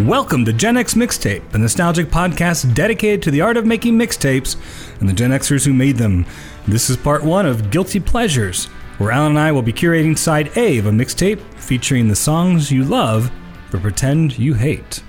[0.00, 4.56] Welcome to Gen X Mixtape, a nostalgic podcast dedicated to the art of making mixtapes
[5.00, 6.26] and the Gen Xers who made them.
[6.68, 8.66] This is part one of Guilty Pleasures,
[8.98, 12.70] where Alan and I will be curating side A of a mixtape featuring the songs
[12.70, 13.32] you love
[13.70, 15.02] but pretend you hate.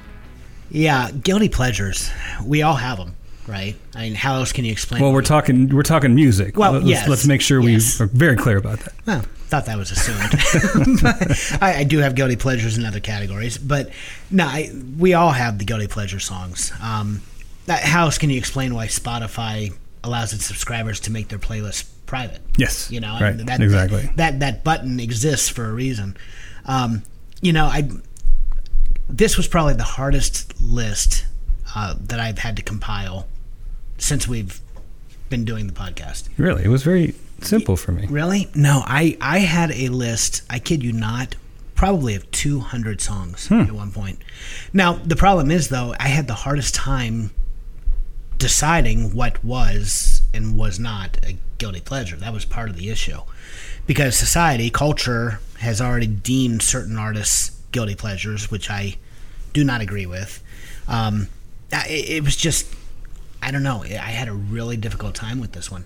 [0.72, 2.10] Yeah, guilty pleasures.
[2.42, 3.18] We all have them,
[3.48, 3.76] right?
[3.96, 5.02] I mean, how else can you explain?
[5.02, 6.58] Well, we're talking we're talking music.
[6.58, 8.00] Well, let's, yes, let's make sure yes.
[8.00, 8.94] we are very clear about that.
[9.06, 11.62] Well, thought that was assumed.
[11.62, 13.90] I, I do have guilty pleasures in other categories, but
[14.30, 16.74] no, I, we all have the guilty pleasure songs.
[16.82, 17.22] Um,
[17.66, 19.74] that, how else can you explain why Spotify
[20.04, 22.42] allows its subscribers to make their playlists private?
[22.58, 24.10] Yes, You know, right, that, exactly.
[24.16, 26.18] That that button exists for a reason.
[26.66, 27.04] Um,
[27.42, 27.90] you know, I
[29.10, 31.26] this was probably the hardest list
[31.74, 33.28] uh, that I've had to compile
[33.98, 34.62] since we've
[35.30, 36.30] been doing the podcast.
[36.38, 38.08] Really, it was very simple for me.
[38.08, 38.50] Really?
[38.56, 40.44] No, I I had a list.
[40.50, 41.36] I kid you not.
[41.76, 44.20] Probably of 200 songs at one point.
[44.74, 47.30] Now the problem is though, I had the hardest time
[48.40, 52.16] deciding what was and was not a guilty pleasure.
[52.16, 53.20] That was part of the issue,
[53.86, 58.98] because society, culture has already deemed certain artists guilty pleasures, which I
[59.54, 60.44] do not agree with.
[60.88, 61.30] Um,
[61.72, 62.74] it, it was just
[63.42, 63.84] I don't know.
[63.84, 65.86] I had a really difficult time with this one,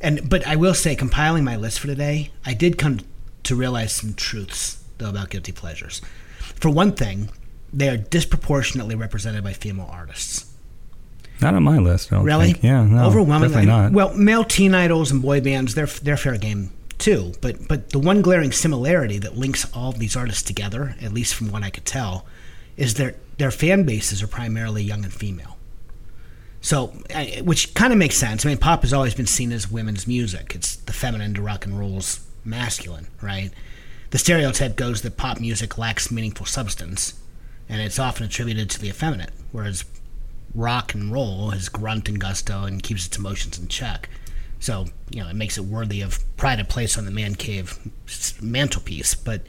[0.00, 3.00] and but I will say, compiling my list for today, I did come
[3.44, 6.02] to realize some truths though about guilty pleasures.
[6.38, 7.30] For one thing,
[7.72, 10.46] they are disproportionately represented by female artists.
[11.40, 12.12] Not on my list.
[12.12, 12.52] I don't Really?
[12.52, 12.62] think.
[12.64, 13.64] Yeah, no, overwhelmingly.
[13.64, 13.92] definitely not.
[13.92, 17.32] Well, male teen idols and boy bands, they're they're fair game too.
[17.40, 21.50] But but the one glaring similarity that links all these artists together, at least from
[21.50, 22.26] what I could tell,
[22.76, 25.56] is their their fan bases are primarily young and female.
[26.60, 26.88] So,
[27.42, 28.44] which kind of makes sense.
[28.44, 30.54] I mean, pop has always been seen as women's music.
[30.54, 33.50] It's the feminine to rock and roll's masculine, right?
[34.10, 37.14] The stereotype goes that pop music lacks meaningful substance,
[37.68, 39.84] and it's often attributed to the effeminate, whereas
[40.54, 44.08] rock and roll has grunt and gusto and keeps its emotions in check.
[44.58, 47.78] So, you know, it makes it worthy of pride of place on the man cave
[48.42, 49.14] mantelpiece.
[49.14, 49.46] But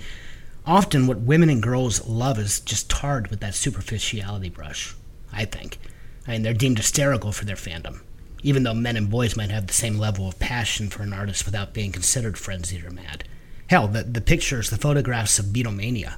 [0.65, 4.95] often what women and girls love is just tarred with that superficiality brush,
[5.33, 5.79] I think.
[6.27, 8.01] I mean, they're deemed hysterical for their fandom,
[8.43, 11.45] even though men and boys might have the same level of passion for an artist
[11.45, 13.23] without being considered frenzied or mad.
[13.67, 16.17] Hell, the, the pictures, the photographs of Beatlemania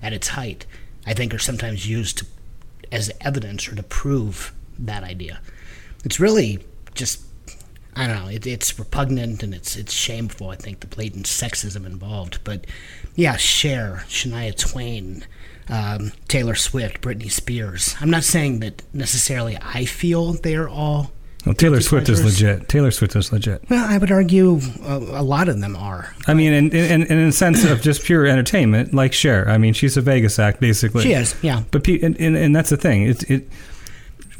[0.00, 0.66] at its height,
[1.06, 2.26] I think are sometimes used to,
[2.92, 5.40] as evidence or to prove that idea.
[6.04, 7.22] It's really just,
[7.96, 11.84] I don't know, it, it's repugnant and it's it's shameful, I think, the blatant sexism
[11.86, 12.38] involved.
[12.44, 12.66] But
[13.14, 15.24] yeah, Cher, Shania Twain,
[15.68, 17.96] um, Taylor Swift, Britney Spears.
[18.00, 21.12] I'm not saying that necessarily I feel they're all.
[21.46, 22.68] Well, Taylor Swift is legit.
[22.70, 23.68] Taylor Swift is legit.
[23.68, 26.14] Well, I would argue a, a lot of them are.
[26.26, 29.46] I mean, in, in, in a sense of just pure entertainment, like Cher.
[29.46, 31.02] I mean, she's a Vegas act, basically.
[31.02, 31.64] She is, yeah.
[31.70, 33.02] But pe- and, and, and that's the thing.
[33.02, 33.48] It, it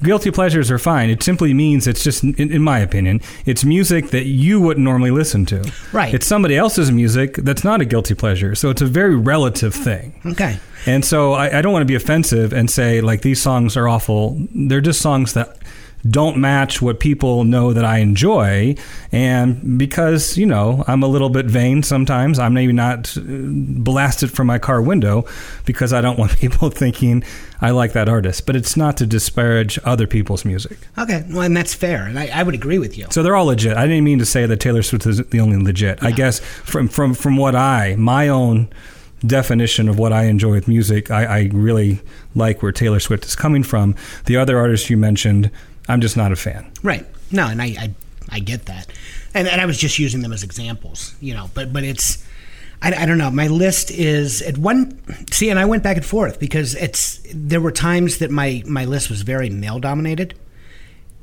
[0.02, 1.10] guilty pleasures are fine.
[1.10, 5.10] It simply means it's just, in, in my opinion, it's music that you wouldn't normally
[5.10, 5.70] listen to.
[5.92, 6.14] Right.
[6.14, 8.54] It's somebody else's music that's not a guilty pleasure.
[8.54, 10.20] So it's a very relative thing.
[10.24, 10.58] Okay.
[10.86, 13.88] And so I, I don't want to be offensive and say like these songs are
[13.88, 14.36] awful.
[14.54, 15.56] They're just songs that
[16.08, 18.76] don't match what people know that I enjoy.
[19.10, 24.30] And because, you know, I'm a little bit vain sometimes, I'm maybe not uh, blasted
[24.30, 25.24] from my car window
[25.64, 27.24] because I don't want people thinking
[27.60, 28.44] I like that artist.
[28.46, 30.78] But it's not to disparage other people's music.
[30.98, 31.24] Okay.
[31.30, 32.04] Well, and that's fair.
[32.04, 33.06] And I, I would agree with you.
[33.10, 33.76] So they're all legit.
[33.76, 36.02] I didn't mean to say that Taylor Swift is the only legit.
[36.02, 38.68] I guess from from from what I my own
[39.26, 42.00] definition of what I enjoy with music, I, I really
[42.34, 43.94] like where Taylor Swift is coming from.
[44.26, 45.50] The other artists you mentioned,
[45.88, 46.70] I'm just not a fan.
[46.82, 47.06] Right.
[47.30, 47.94] No, and I, I,
[48.30, 48.86] I get that,
[49.32, 51.50] and, and I was just using them as examples, you know.
[51.54, 52.24] But but it's,
[52.82, 53.30] I, I don't know.
[53.30, 55.00] My list is at one.
[55.30, 58.84] See, and I went back and forth because it's there were times that my my
[58.84, 60.38] list was very male dominated,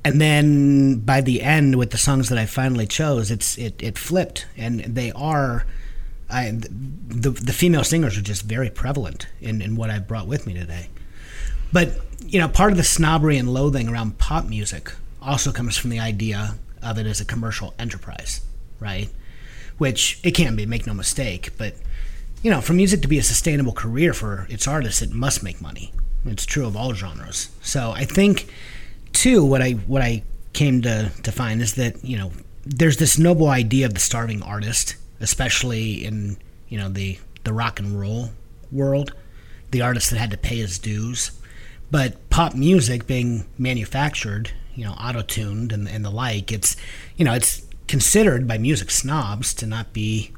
[0.04, 3.98] and then by the end with the songs that I finally chose, it's it it
[3.98, 5.66] flipped, and they are.
[6.32, 10.48] I, the the female singers are just very prevalent in, in what I've brought with
[10.48, 10.88] me today.
[11.74, 11.94] But
[12.26, 14.92] you know, part of the snobbery and loathing around pop music
[15.22, 18.42] also comes from the idea of it as a commercial enterprise,
[18.80, 19.10] right?
[19.78, 21.52] Which it can be, make no mistake.
[21.58, 21.76] But
[22.42, 25.62] you know, for music to be a sustainable career for its artists, it must make
[25.62, 25.94] money.
[26.26, 27.50] It's true of all genres.
[27.62, 28.52] So I think,
[29.14, 30.24] too, what I what I
[30.54, 32.32] came to to find is that you know
[32.66, 36.38] there's this noble idea of the starving artist, especially in
[36.68, 38.30] you know the the rock and roll
[38.72, 39.14] world,
[39.72, 41.32] the artist that had to pay his dues.
[41.90, 46.78] But pop music being manufactured, you know, auto tuned and, and the like, it's
[47.16, 50.32] you know it's considered by music snobs to not be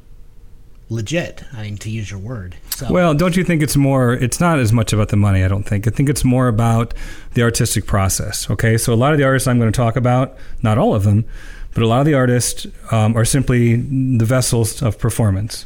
[0.90, 1.44] legit.
[1.54, 2.56] I mean, to use your word.
[2.76, 4.14] So Well, don't you think it's more?
[4.14, 5.44] It's not as much about the money.
[5.44, 5.88] I don't think.
[5.88, 6.94] I think it's more about
[7.34, 8.50] the artistic process.
[8.50, 11.04] Okay, so a lot of the artists I'm going to talk about, not all of
[11.04, 11.26] them,
[11.74, 15.66] but a lot of the artists um, are simply the vessels of performance.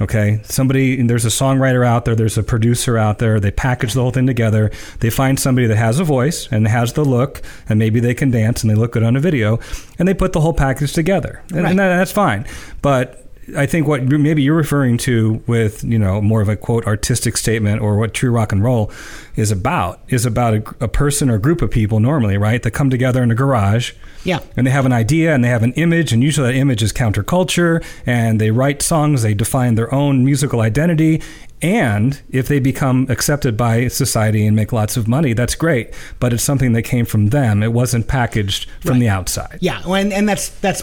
[0.00, 3.40] Okay, somebody there's a songwriter out there, there's a producer out there.
[3.40, 4.70] They package the whole thing together.
[5.00, 8.30] They find somebody that has a voice and has the look, and maybe they can
[8.30, 9.58] dance and they look good on a video,
[9.98, 11.70] and they put the whole package together, and, Right.
[11.70, 12.46] and that, that's fine.
[12.80, 16.86] But I think what maybe you're referring to with you know more of a quote
[16.86, 18.90] artistic statement or what true rock and roll
[19.36, 22.62] is about is about a, a person or group of people normally right?
[22.62, 23.92] That come together in a garage
[24.24, 26.82] yeah, and they have an idea and they have an image and usually that image
[26.82, 31.22] is counterculture and they write songs they define their own musical identity.
[31.60, 36.32] And if they become accepted by society and make lots of money that's great but
[36.32, 37.62] it's something that came from them.
[37.62, 39.00] It wasn't packaged from Right.
[39.00, 39.58] the outside.
[39.60, 40.82] Yeah, and, and that's that's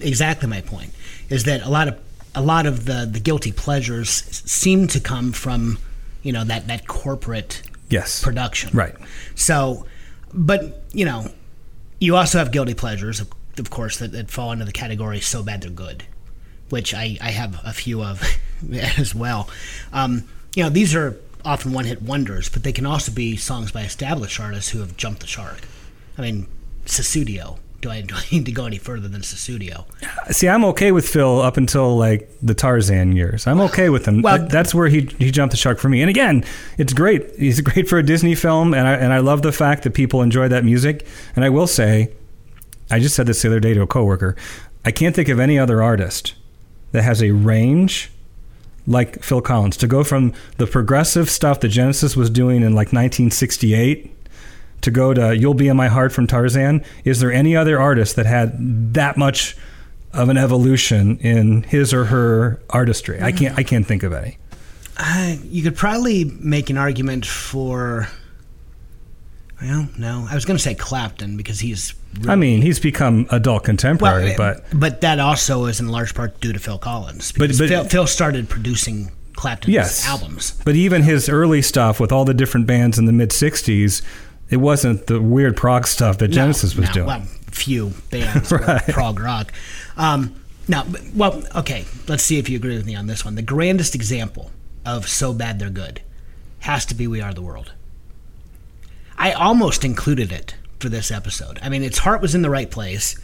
[0.00, 0.92] exactly my point.
[1.28, 1.98] Is that a lot of
[2.36, 5.78] a lot of the the guilty pleasures seem to come from
[6.22, 8.76] you know that that corporate yes production.
[8.76, 8.94] right
[9.34, 9.86] So,
[10.32, 11.30] but you know,
[11.98, 15.42] you also have guilty pleasures, of, of course, that, that fall into the category "so
[15.42, 16.04] bad they're good,"
[16.68, 18.22] which I, I have a few of
[18.98, 19.48] as well.
[19.92, 20.24] Um,
[20.54, 24.40] you know, these are often one-hit wonders, but they can also be songs by established
[24.40, 25.60] artists who have jumped the shark.
[26.18, 26.48] I mean,
[26.86, 27.58] Sussudio.
[27.86, 29.84] Do I, do I need to go any further than Sussudio?
[30.32, 33.46] See, I'm okay with Phil up until like the Tarzan years.
[33.46, 34.22] I'm okay with him.
[34.22, 36.00] Well- that's where he he jumped the shark for me.
[36.00, 36.44] And again,
[36.78, 37.36] it's great.
[37.38, 40.22] He's great for a Disney film, and I and I love the fact that people
[40.22, 41.06] enjoy that music.
[41.36, 42.12] And I will say,
[42.90, 44.34] I just said this the other day to a coworker.
[44.84, 46.34] I can't think of any other artist
[46.92, 48.10] that has a range
[48.86, 52.92] like Phil Collins to go from the progressive stuff that Genesis was doing in like
[52.92, 54.12] 1968
[54.86, 56.82] to go to "You'll Be in My Heart" from Tarzan.
[57.04, 59.56] Is there any other artist that had that much
[60.12, 63.20] of an evolution in his or her artistry?
[63.20, 63.56] I can't.
[63.58, 64.38] I can't think of any.
[64.96, 68.08] Uh, you could probably make an argument for.
[69.60, 71.94] Well, no, I was going to say Clapton because he's.
[72.18, 76.40] Really, I mean, he's become adult contemporary, but but that also is in large part
[76.40, 77.32] due to Phil Collins.
[77.32, 80.58] But- but- Phil, Phil started producing Clapton's yes, albums.
[80.64, 84.02] But even his early stuff with all the different bands in the mid '60s,
[84.50, 87.06] it wasn't the weird prog stuff that Genesis No, was no, doing.
[87.06, 88.82] Well, few bands, Right.
[88.88, 89.52] prog rock.
[89.96, 90.34] Um,
[90.68, 90.84] now,
[91.14, 91.84] well, okay.
[92.08, 93.34] Let's see if you agree with me on this one.
[93.34, 94.50] The grandest example
[94.84, 96.00] of "so bad they're good"
[96.60, 97.72] has to be "We Are the World."
[99.18, 101.58] I almost included it for this episode.
[101.62, 103.18] I mean, its heart was in the right place,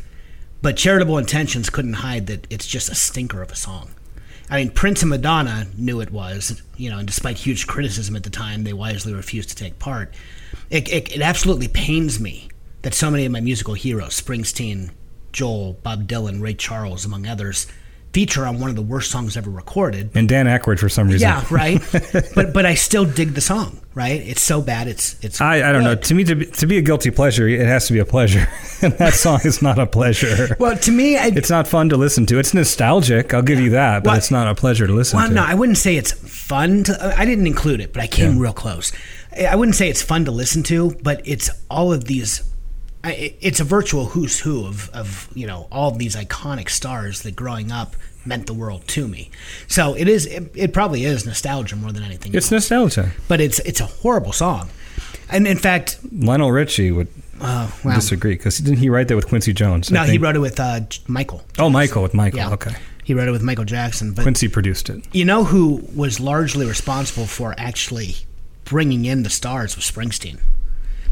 [0.63, 3.91] but charitable intentions couldn't hide that it's just a stinker of a song.
[4.49, 8.23] I mean, Prince and Madonna knew it was, you know, and despite huge criticism at
[8.23, 10.13] the time, they wisely refused to take part.
[10.73, 12.49] It, it, it absolutely pains me
[12.83, 14.91] that so many of my musical heroes, Springsteen,
[15.33, 17.67] Joel, Bob Dylan, Ray Charles, among others,
[18.13, 20.11] feature on one of the worst songs ever recorded.
[20.15, 21.81] and Dan Aykroyd, for some reason, Yeah, right.
[22.35, 23.79] but but I still dig the song.
[23.95, 24.23] Right?
[24.23, 24.89] It's so bad.
[24.89, 25.39] It's it's.
[25.43, 25.95] I, I don't know.
[25.95, 28.49] To me, to be, to be a guilty pleasure, it has to be a pleasure,
[28.83, 30.57] and that song is not a pleasure.
[30.59, 32.39] Well, to me, I, It's not fun to listen to.
[32.39, 33.35] It's nostalgic.
[33.35, 35.35] I'll give you that, but Well, it's not a pleasure to listen Well, to.
[35.35, 37.15] Well, no, I wouldn't say it's fun to.
[37.19, 38.93] I didn't include it, but I came real close.
[39.39, 42.43] I wouldn't say it's fun to listen to, but it's all of these.
[43.05, 47.35] It's a virtual who's who of, of you know all of these iconic stars that
[47.35, 49.31] growing up meant the world to me.
[49.67, 50.27] So it is.
[50.27, 52.35] It, it probably is nostalgia more than anything.
[52.35, 52.71] it's else.
[52.71, 53.13] nostalgia.
[53.29, 54.71] but it's it's a horrible song,
[55.31, 57.09] and in fact, Lionel Richie would
[57.41, 59.91] uh, well, disagree because didn't he write that with Quincy Jones?
[59.91, 61.43] I no, he wrote it with uh, Michael.
[61.59, 62.39] Oh, Michael with Michael.
[62.39, 65.05] Yeah, Okay, He wrote it with Michael Jackson, but Quincy produced it.
[65.13, 68.17] You know who was largely responsible for actually
[68.73, 70.39] bringing in the stars was Springsteen.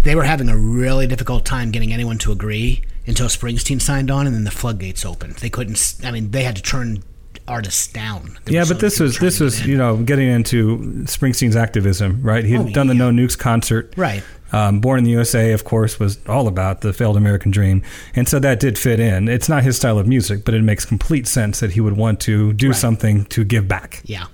[0.03, 4.27] They were having a really difficult time getting anyone to agree until Springsteen signed on,
[4.27, 5.35] and then the floodgates opened.
[5.37, 5.79] They couldn't.
[6.03, 7.03] I mean, they had to turn
[7.47, 8.39] artists down.
[8.45, 9.69] There Yeah, but this was this was in.
[9.69, 12.45] you know getting into Springsteen's activism, right?
[12.45, 12.95] He had Oh, done the.
[12.95, 14.23] No Nukes concert, right.
[14.53, 17.83] Um, Born in the USA, of course, was all about the failed American dream,
[18.17, 19.29] and so that did fit in.
[19.29, 22.21] It's not his style of music, but it makes complete sense that he would want
[22.21, 22.77] to do Right.
[22.77, 24.01] something to give back.
[24.05, 24.25] Yeah,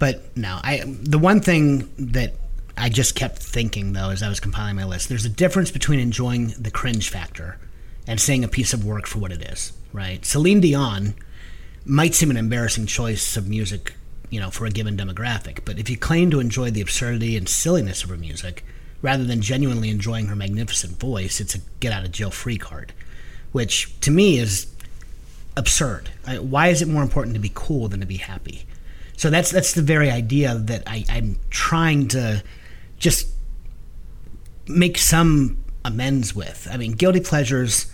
[0.00, 0.82] but no, I
[1.14, 2.34] the one thing that
[2.76, 5.98] I just kept thinking though as I was compiling my list, there's a difference between
[5.98, 7.58] enjoying the cringe factor
[8.06, 9.72] and seeing a piece of work for what it is.
[9.92, 11.14] Right, Celine Dion
[11.84, 13.94] might seem an embarrassing choice of music,
[14.28, 17.48] you know, for a given demographic, but if you claim to enjoy the absurdity and
[17.48, 18.64] silliness of her music
[19.00, 22.92] rather than genuinely enjoying her magnificent voice, it's a get out of jail free card,
[23.52, 24.66] which to me is
[25.56, 26.10] absurd.
[26.26, 28.66] I, why is it more important to be cool than to be happy?
[29.16, 32.42] So that's that's the very idea that I, I'm trying to
[32.98, 33.28] just
[34.66, 36.68] make some amends with.
[36.70, 37.86] I mean, guilty pleasures.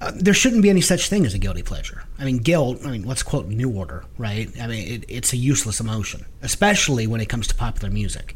[0.00, 2.04] uh, there shouldn't be any such thing as a guilty pleasure.
[2.18, 2.80] I mean, guilt.
[2.84, 4.50] I mean, let's quote New Order, right?
[4.60, 8.34] I mean, it, it's a useless emotion, especially when it comes to popular music.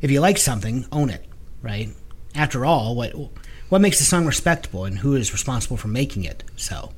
[0.00, 1.24] If you like something, own it,
[1.62, 1.88] right?
[2.34, 3.14] After all, what
[3.68, 6.92] what makes a song respectable, and who is responsible for making it so?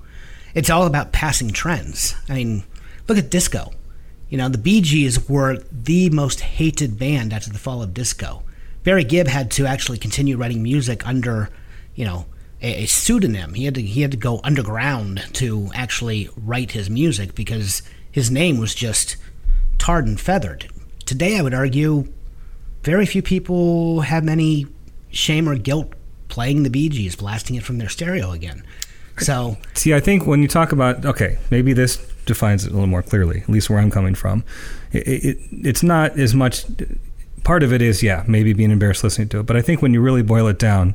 [0.55, 2.15] It's all about passing trends.
[2.29, 2.65] I mean,
[3.07, 3.73] look at disco.
[4.29, 8.43] You know, the Bee Gees were the most hated band after the fall of disco.
[8.85, 11.51] Barry Gibb had to actually continue writing music under,
[11.95, 12.27] you know,
[12.63, 13.55] a, a, pseudonym.
[13.55, 18.31] He had to he had to go underground to actually write his music because his
[18.31, 19.17] name was just
[19.79, 20.69] tarred and feathered.
[21.07, 22.13] Today, I would argue,
[22.83, 24.67] very few people have any
[25.11, 25.93] shame or guilt
[26.29, 28.65] playing the Bee Gees, blasting it from their stereo again.
[29.19, 32.87] So, see, I think when you talk about okay, maybe this defines it a little
[32.87, 34.45] more clearly, at least where I'm coming from.
[34.93, 36.65] It, it, it's not as much.
[37.49, 39.95] Part of it is, yeah, maybe being embarrassed listening to it, but I think when
[39.95, 40.95] you really boil it down,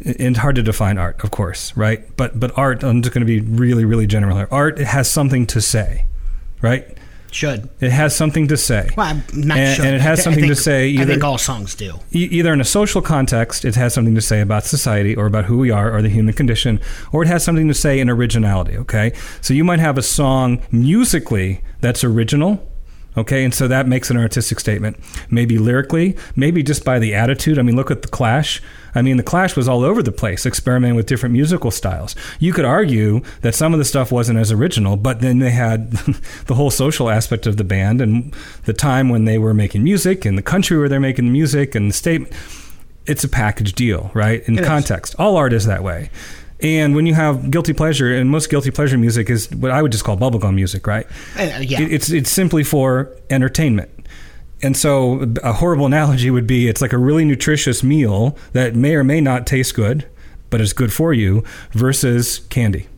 [0.00, 2.14] it's hard to define art, of course, right?
[2.18, 4.48] But but art, I'm just going to be really, really general here.
[4.50, 6.04] Art has something to say,
[6.60, 6.86] right?
[7.30, 8.90] Should it has something to say?
[8.98, 9.86] Well, I'm not and, should.
[9.86, 10.88] and it has something think, to say.
[10.88, 11.94] Either, I think all songs do.
[12.12, 15.46] E- either in a social context, it has something to say about society or about
[15.46, 16.80] who we are or the human condition,
[17.12, 18.76] or it has something to say in originality.
[18.76, 22.62] Okay, so you might have a song musically that's original
[23.16, 24.98] Okay, and so that makes an artistic statement.
[25.30, 27.58] Maybe lyrically, maybe just by the attitude.
[27.58, 28.62] I mean, look at the Clash.
[28.94, 32.14] I mean, the Clash was all over the place, experimenting with different musical styles.
[32.40, 35.90] You could argue that some of the stuff wasn't as original, but then they had
[36.46, 40.24] the whole social aspect of the band and the time when they were making music
[40.24, 42.32] and the country where they're making the music and the statement.
[43.06, 44.42] It's a package deal, right?
[44.48, 44.66] In It is.
[44.66, 45.14] context.
[45.18, 46.10] All art is that way.
[46.60, 49.92] And when you have guilty pleasure, and most guilty pleasure music is what I would
[49.92, 51.06] just call bubblegum music, right?
[51.38, 51.82] Uh, yeah.
[51.82, 53.90] It- It's it's simply for entertainment.
[54.62, 58.94] And so a horrible analogy would be it's like a really nutritious meal that may
[58.94, 60.06] or may not taste good,
[60.48, 62.86] but is good for you versus candy.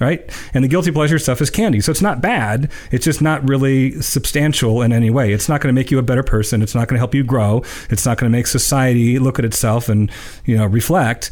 [0.00, 0.30] Right?
[0.54, 1.82] And the guilty pleasure stuff is candy.
[1.82, 2.70] So it's not bad.
[2.90, 5.34] It's just not really substantial in any way.
[5.34, 6.62] It's not going to make you a better person.
[6.62, 7.62] It's not going to help you grow.
[7.90, 10.10] It's not going to make society look at itself and,
[10.46, 11.30] you know, reflect.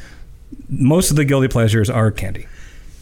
[0.69, 2.47] Most of the guilty pleasures are candy.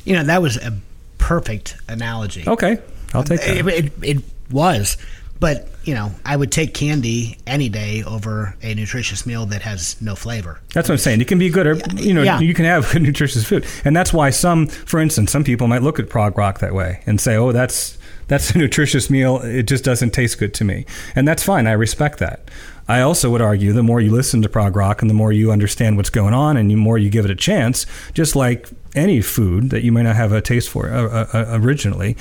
[0.05, 0.73] you know, that was a
[1.19, 2.45] perfect analogy.
[2.47, 2.79] Okay.
[3.15, 3.57] I'll take that.
[3.57, 4.97] It, it, it was.
[5.39, 10.01] But, you know, I would take candy any day over a nutritious meal that has
[10.01, 10.61] no flavor.
[10.73, 11.21] That's what I'm saying.
[11.21, 12.41] It can be good, or you know, Yeah.
[12.41, 15.83] you can have good nutritious food, and that's why some, for instance, some people might
[15.83, 19.41] look at prog rock that way and say, "Oh, that's that's a nutritious meal.
[19.43, 21.67] It just doesn't taste good to me," and that's fine.
[21.67, 22.49] I respect that.
[22.89, 25.51] I also would argue the more you listen to prog rock and the more you
[25.51, 29.21] understand what's going on and the more you give it a chance, just like any
[29.21, 32.17] food that you may not have a taste for uh, uh, uh, originally,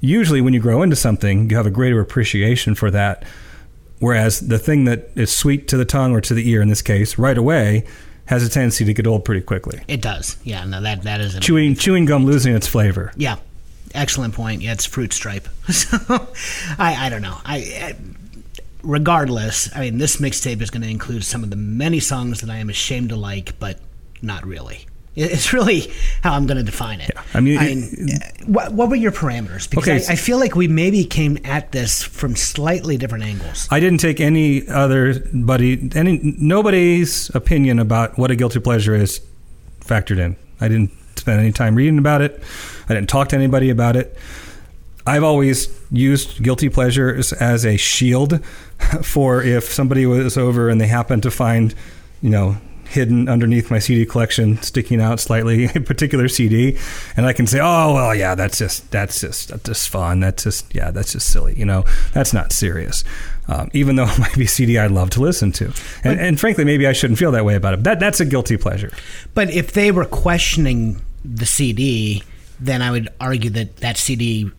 [0.00, 3.24] usually when you grow into something, you have a greater appreciation for that.
[4.00, 6.82] Whereas the thing that is sweet to the tongue or to the ear in this
[6.82, 7.84] case, right away,
[8.26, 9.80] has a tendency to get old pretty quickly.
[9.88, 10.36] It does.
[10.44, 13.12] Yeah, no, that, that is Chewing chewing gum losing its flavor.
[13.16, 13.38] Yeah,
[13.94, 14.62] excellent point.
[14.62, 15.48] Yeah, it's fruit stripe.
[15.70, 15.96] so,
[16.78, 17.38] I I don't know.
[17.44, 17.96] I, I
[18.82, 19.74] regardless.
[19.74, 22.58] I mean, this mixtape is going to include some of the many songs that I
[22.58, 23.78] am ashamed to like, but
[24.22, 24.86] not really.
[25.16, 25.90] It's really
[26.22, 27.10] how I'm going to define it.
[27.12, 28.08] Yeah, I mean,
[28.46, 29.68] what, what were your parameters?
[29.68, 33.66] Because Okay, I, I feel like we maybe came at this from slightly different angles.
[33.70, 39.20] I didn't take any other buddy any nobody's opinion about what a guilty pleasure is
[39.80, 40.36] factored in.
[40.60, 42.40] I didn't spend any time reading about it.
[42.88, 44.16] I didn't talk to anybody about it.
[45.08, 48.44] I've always used guilty pleasures as a shield
[49.02, 51.74] for if somebody was over and they happened to find,
[52.20, 56.78] you know, hidden underneath my CD collection, sticking out slightly, a particular CD,
[57.16, 60.20] and I can say, "Oh, well, yeah, that's just that's just that's just fun.
[60.20, 61.54] That's just yeah, that's just silly.
[61.58, 63.04] You know, that's not serious."
[63.46, 65.72] Um, even though it might be a CD I'd love to listen to,
[66.04, 67.84] and, and frankly, maybe I shouldn't feel that way about it.
[67.84, 68.92] That that's a guilty pleasure.
[69.34, 72.22] But if they were questioning the CD,
[72.60, 74.50] then I would argue that that CD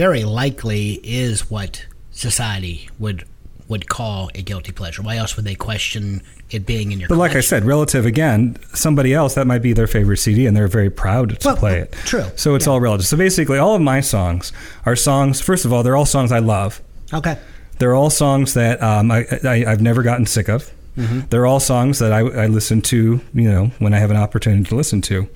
[0.00, 3.22] very likely is what society would
[3.68, 5.02] would call a guilty pleasure.
[5.02, 7.08] Why else would they question it being in your?
[7.10, 10.56] But like I said, relative again, somebody else that might be their favorite CD, and
[10.56, 11.92] they're very proud to Well, play it.
[12.06, 12.24] true.
[12.34, 13.06] So it's all relative.
[13.06, 14.52] So basically, all of my songs
[14.86, 15.40] are songs.
[15.42, 16.80] First of all, they're all songs I love.
[17.12, 17.36] okay,
[17.78, 20.70] They're all songs that um, I, I, I've never gotten sick of.
[20.96, 21.20] Mm-hmm.
[21.30, 24.64] They're all songs that I, I listen to, you know, when I have an opportunity
[24.70, 25.28] to listen to,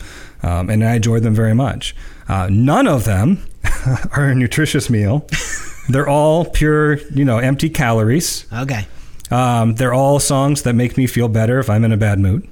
[0.44, 1.96] um, and I enjoy them very much.
[2.28, 3.44] Uh, none of them
[4.12, 5.26] are a nutritious meal.
[5.88, 8.46] They're all pure, you know, empty calories.
[8.52, 8.86] okay,
[9.30, 12.48] Um, they're all songs that make me feel better if I'm in a bad mood.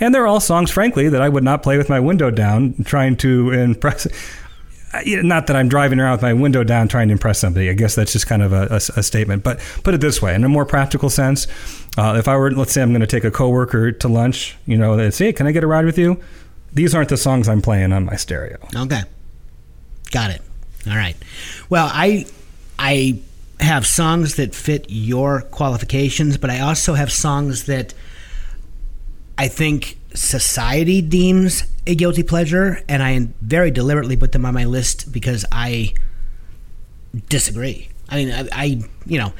[0.00, 3.16] And they're all songs, frankly, that I would not play with my window down, trying
[3.18, 4.06] to impress.
[5.06, 7.68] Not that I'm driving around with my window down trying to impress somebody.
[7.68, 9.42] I guess that's just kind of a, a- a statement.
[9.44, 11.46] But put it this way, in a more practical sense,
[11.98, 14.78] uh, if I were, let's say, I'm going to take a coworker to lunch, you
[14.78, 16.18] know, they say, "Hey, can I get a ride with you?"
[16.78, 18.56] These aren't the songs I'm playing on my stereo.
[18.72, 19.02] Okay.
[20.12, 20.40] Got it.
[20.86, 21.16] All right.
[21.68, 22.24] Well, I
[22.78, 23.18] I
[23.58, 27.94] have songs that fit your qualifications, but I also have songs that
[29.36, 34.64] I think society deems a guilty pleasure, and I very deliberately put them on my
[34.64, 35.94] list because I
[37.28, 37.88] disagree.
[38.08, 38.64] I mean, I, I
[39.04, 39.32] you know,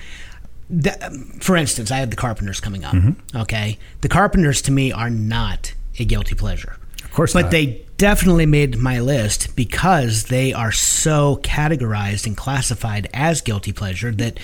[0.68, 2.94] the, for instance, I have the Carpenters coming up.
[2.94, 3.38] Mm-hmm.
[3.38, 6.78] Okay, the Carpenters to me are not a guilty pleasure.
[7.08, 7.50] Of course But not.
[7.50, 14.12] they definitely made my list because they are so categorized and classified as guilty pleasure
[14.12, 14.38] that,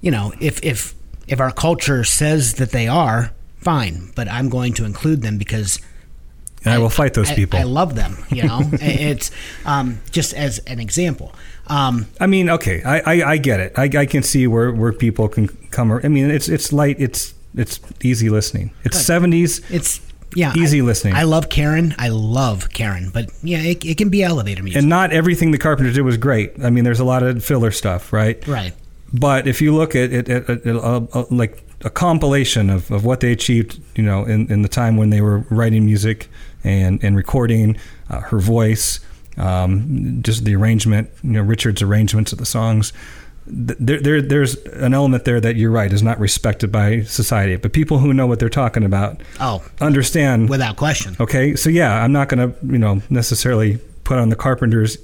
[0.00, 0.94] you know, if if
[1.28, 4.10] if our culture says that they are, fine.
[4.16, 5.78] But I'm going to include them because
[6.64, 7.58] And I, will fight those I- people.
[7.58, 8.16] I love them.
[8.30, 9.30] You know, it's
[9.64, 11.32] um, just as an example.
[11.68, 13.72] Um, I mean, okay, I, I, I get it.
[13.78, 15.92] I, I can see where, where people can come.
[15.92, 16.96] I mean, it's it's light.
[16.98, 18.72] It's it's easy listening.
[18.82, 19.60] It's seventies.
[19.70, 20.00] it's
[20.34, 21.14] yeah, Easy I- listening.
[21.14, 21.94] I love Karen.
[21.98, 24.78] I love Karen, but yeah, it, it can be elevator music.
[24.80, 26.52] And not everything the Carpenters did was great.
[26.62, 28.46] I mean, there's a lot of filler stuff, right?
[28.46, 28.72] right.
[29.12, 32.90] But if you look at it, at, at, at, uh, uh, like a compilation of,
[32.90, 36.28] of what they achieved, you know, in, in the time when they were writing music
[36.62, 37.76] and, and recording,
[38.08, 39.00] uh, her voice,
[39.36, 42.92] um, just the arrangement, you know, Richard's arrangements of the songs.
[43.66, 47.56] Th- There, there, there's an element there that you're right is not respected by society,
[47.56, 51.16] but people who know what they're talking about Oh, understand without question.
[51.20, 54.96] Okay, so yeah, I'm not going to, you know, necessarily put on the Carpenters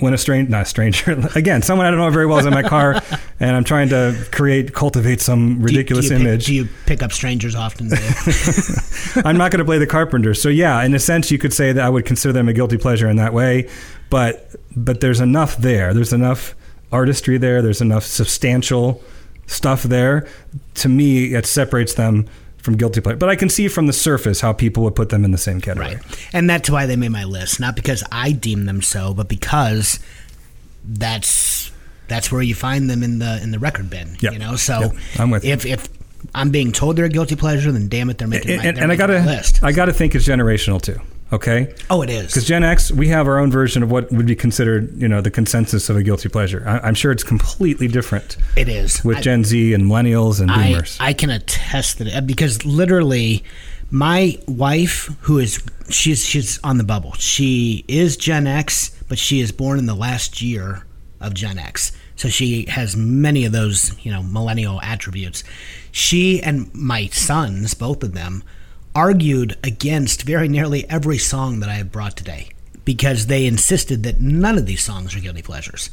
[0.00, 2.54] when a stranger, not a stranger, again, someone I don't know very well is in
[2.54, 3.02] my car,
[3.40, 6.46] and I'm trying to create, cultivate some Do you- ridiculous do you pick- image.
[6.46, 7.90] do you pick up strangers often?
[9.24, 11.72] I'm not going to play the carpenter, So yeah, in a sense, you could say
[11.72, 13.68] that I would consider them a guilty pleasure in that way,
[14.10, 15.92] but but there's enough there.
[15.92, 16.54] There's enough
[16.92, 17.62] artistry there.
[17.62, 19.02] There's enough substantial
[19.46, 20.26] stuff there.
[20.74, 22.26] To me, it separates them
[22.58, 23.16] from guilty pleasure.
[23.16, 25.60] But I can see from the surface how people would put them in the same
[25.60, 25.96] category.
[25.96, 26.28] Right.
[26.32, 27.60] And that's why they made my list.
[27.60, 30.00] Not because I deem them so, but because
[30.84, 31.70] that's
[32.08, 34.16] that's where you find them in the in the record bin.
[34.20, 34.32] Yep.
[34.32, 34.92] You know, so Yep.
[35.18, 35.52] I'm with you.
[35.52, 35.88] if if
[36.34, 38.76] I'm being told they're a guilty pleasure, then damn it, they're making and, my, and,
[38.76, 39.62] they're and I gotta, list.
[39.62, 41.00] I gotta think it's generational too.
[41.30, 42.28] Okay, oh, it is.
[42.28, 45.20] because Gen X, we have our own version of what would be considered, you know,
[45.20, 46.64] the consensus of a guilty pleasure.
[46.66, 49.04] I, I'm sure it's completely different It is.
[49.04, 50.96] with I- Gen Z and millennials and I, boomers.
[51.00, 53.44] I can attest that because literally
[53.90, 59.40] my wife who is she's she's on the bubble she is gen x but she
[59.40, 60.84] is born in the last year
[61.22, 65.42] of gen x so she has many of those you know millennial attributes
[65.90, 68.42] she and my sons both of them
[68.94, 72.48] argued against very nearly every song that i have brought today
[72.84, 75.90] because they insisted that none of these songs are guilty pleasures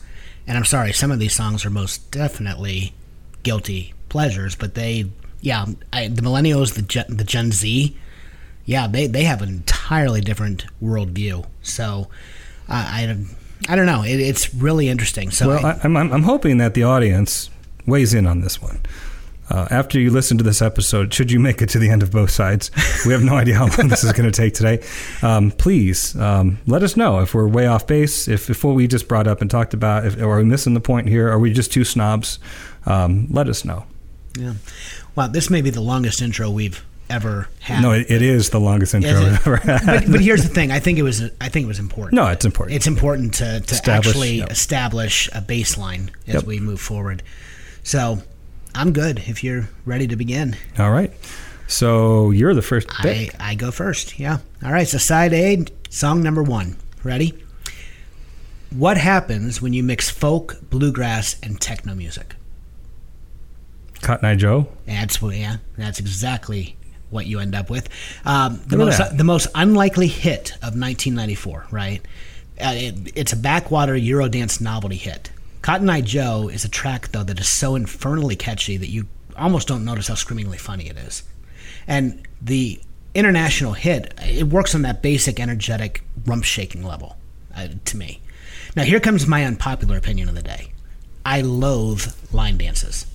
[0.47, 2.93] and i'm sorry some of these songs are most definitely
[3.45, 5.05] guilty pleasures, but they,
[5.39, 7.95] yeah, I, the millennials, the Gen, the Gen Z,
[8.65, 11.45] yeah, they, they have an entirely different worldview.
[11.61, 12.09] So,
[12.67, 13.17] I, I,
[13.69, 14.03] I don't know.
[14.03, 15.31] It, it's really interesting.
[15.31, 17.49] So, well, I, I'm I'm hoping that the audience
[17.85, 18.81] weighs in on this one.
[19.49, 22.11] Uh, after you listen to this episode, should you make it to the end of
[22.11, 22.71] both sides,
[23.05, 24.83] we have no idea how long this is going to take today.
[25.21, 28.87] Um, please um, let us know if we're way off base, if, if what we
[28.87, 31.29] just brought up and talked about, if, are we missing the point here?
[31.29, 32.39] Are we just two snobs?
[32.85, 33.85] Um, let us know.
[34.37, 34.53] yeah.
[35.15, 37.81] Wow, this may be the longest intro we've ever had.
[37.83, 39.85] No, it, it is the longest intro we've ever had.
[39.85, 40.71] but, but here's the thing.
[40.71, 41.21] I think it was.
[41.39, 42.15] I think it was important.
[42.15, 42.75] no, it's important.
[42.75, 44.51] It's important to, to Establish, actually yep.
[44.51, 46.43] establish a baseline as Yep.
[46.45, 47.21] we move forward.
[47.83, 48.19] So,
[48.75, 50.57] I'm good if you're ready to begin.
[50.77, 51.11] All right.
[51.67, 53.35] So you're the first I, pick.
[53.41, 54.19] I go first.
[54.19, 54.39] Yeah.
[54.63, 54.87] All right.
[54.87, 56.75] So side A, song number one.
[57.03, 57.33] Ready?
[58.71, 62.35] What happens when you mix folk, bluegrass, and techno music?
[64.01, 64.67] Cotton Eye Joe.
[64.85, 65.21] That's.
[65.21, 65.57] Yeah.
[65.77, 66.75] That's exactly
[67.09, 67.87] what you end up with.
[68.25, 69.17] Um, the most that.
[69.17, 71.67] the most unlikely hit of 1994.
[71.71, 72.01] Right.
[72.59, 75.31] Uh, it, it's a backwater Eurodance novelty hit.
[75.65, 79.67] Cotton Eye Joe is a track though that is so infernally catchy that you almost
[79.67, 81.23] don't notice how screamingly funny it is.
[81.87, 82.79] And the
[83.15, 87.17] international hit, it works on that basic energetic rump shaking level
[87.55, 88.21] uh, to me.
[88.75, 90.71] Now, here comes my unpopular opinion of the day.
[91.25, 93.07] I loathe line dances.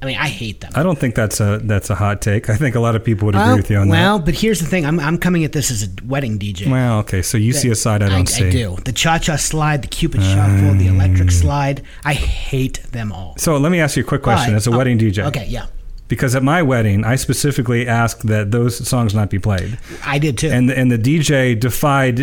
[0.00, 0.70] I mean, I hate them.
[0.76, 2.48] I don't think that's a that's a hot take.
[2.48, 3.92] I think a lot of people would agree well, with you on that.
[3.92, 4.86] well, but here's the thing.
[4.86, 6.70] I'm, I'm coming at this as a wedding DJ.
[6.70, 7.20] Well, okay.
[7.20, 8.46] So you see a side I don't see.
[8.46, 8.76] I do.
[8.84, 11.32] The cha-cha slide, the cupid shuffle, the electric mm.
[11.32, 11.82] slide.
[12.04, 13.34] I hate them all.
[13.38, 14.52] So let me ask you a quick question.
[14.52, 14.56] Why?
[14.56, 15.66] As a Oh, wedding DJ, Okay, yeah.
[16.08, 20.38] Because at my wedding, I specifically asked that those songs not be played, I did
[20.38, 20.48] too.
[20.48, 22.20] and and the DJ defied,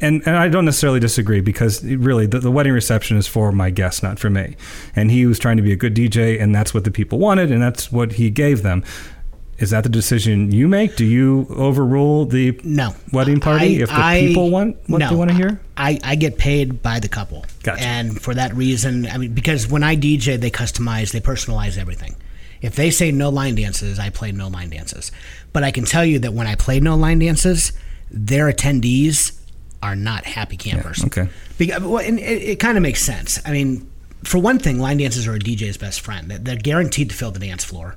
[0.00, 3.70] and and I don't necessarily disagree because really the, the wedding reception is for my
[3.70, 4.56] guests, not for me,
[4.94, 7.50] and he was trying to be a good DJ, and that's what the people wanted,
[7.50, 8.84] and that's what he gave them.
[9.58, 10.96] is that the decision you make?
[10.96, 12.94] Do you overrule the No.
[13.10, 15.08] wedding party I- if the I- people want what no.
[15.08, 15.58] they want to hear?
[15.78, 17.46] I, I get paid by the couple.
[17.62, 17.82] Gotcha.
[17.82, 22.16] And for that reason, I mean, because when I DJ, they customize, they personalize everything.
[22.66, 25.12] If they say no line dances, I play no line dances.
[25.52, 27.72] But I can tell you that when I play no line dances,
[28.10, 29.38] their attendees
[29.82, 31.04] are not happy campers.
[31.04, 31.28] okay.
[31.58, 33.38] Because, well, and it, it kind of makes sense.
[33.44, 33.88] I mean,
[34.24, 36.28] for one thing, line dances are a DJ's best friend.
[36.30, 37.96] They're- They're guaranteed to fill the dance floor.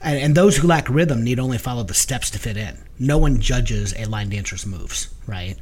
[0.00, 2.78] And, and those who lack rhythm need only follow the steps to fit in.
[2.98, 5.56] No one judges a line dancer's moves, right?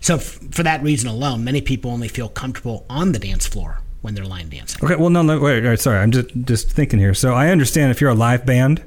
[0.00, 3.78] So, f- for that reason alone, many people only feel comfortable on the dance floor
[4.04, 4.84] when they're line dancing.
[4.84, 7.14] Okay, well, no, no, wait, wait, sorry, I'm just just thinking here.
[7.14, 8.82] So I understand if you're a live band,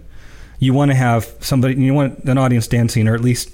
[0.60, 3.50] you want to have somebody, you want an audience dancing, or at least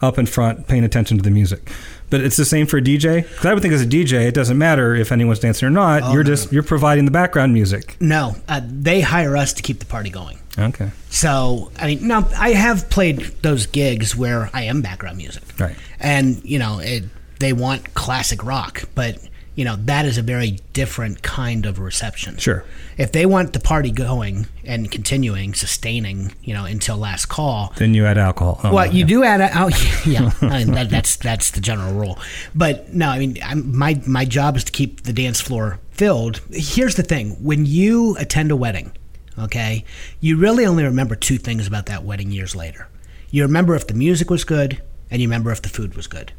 [0.00, 1.70] up in front, paying attention to the music.
[2.08, 3.22] But it's the same for a DJ.
[3.22, 6.02] Because I would think as a DJ, it doesn't matter if anyone's dancing or not.
[6.04, 6.30] Oh, you're no.
[6.30, 7.96] just you're providing the background music.
[8.00, 10.38] No, uh, they hire us to keep the party going.
[10.58, 15.42] Okay, So, I mean, now I have played those gigs where I am background music.
[15.60, 15.76] right.
[16.00, 17.04] and you know it,
[17.38, 19.18] they want classic rock but
[19.58, 22.64] you know that is a very different kind of reception Sure.
[22.96, 27.92] if they want the party going and continuing sustaining you know until last call Then
[27.92, 28.60] you add alcohol.
[28.62, 29.06] Oh, well, you yeah.
[29.06, 29.90] do add alcohol.
[29.90, 32.18] oh yeah, I mean, that, that's that's the general rule.
[32.54, 36.40] But no, I mean, I'm, my my job is to keep the dance floor filled.
[36.52, 38.92] Here's the thing: when you attend a wedding,
[39.36, 39.84] okay,
[40.20, 42.86] you really only remember two things about that wedding years later.
[43.30, 46.32] You remember if the music was good, and you remember if the food was good.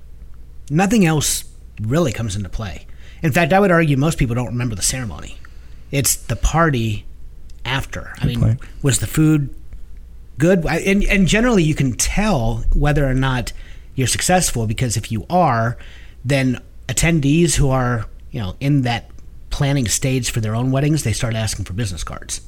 [0.69, 1.43] Nothing else
[1.81, 2.85] really comes into play.
[3.21, 5.37] In fact, I would argue most people don't remember the ceremony.
[5.91, 7.05] It's the party
[7.65, 8.13] after.
[8.19, 8.59] I mean, point.
[8.81, 9.53] was the food
[10.37, 10.65] good?
[10.65, 13.51] And, and generally, you can tell whether or not
[13.95, 15.77] you're successful because if you are,
[16.23, 19.09] then attendees who are you know in that
[19.49, 22.41] planning stage for their own weddings, they start asking for business cards.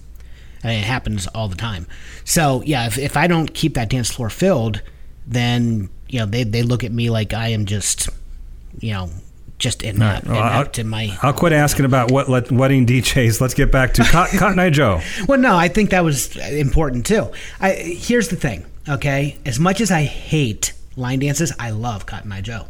[0.64, 1.88] I mean, it happens all the time.
[2.24, 4.82] So yeah, if, if I don't keep that dance floor filled,
[5.26, 8.10] then you know they, they look at me like I am just
[8.80, 9.10] you know
[9.62, 11.18] just inept, Well, I'll- in my.
[11.22, 13.40] I'll quit asking about what let, wedding DJs.
[13.40, 15.00] Let's get back to Cotton, Cotton Eye Joe.
[15.28, 17.32] Well, no, I think that was important too.
[17.60, 19.38] I, here's the thing, okay?
[19.46, 22.66] As much as I hate line dances, I love Cotton Eye Joe.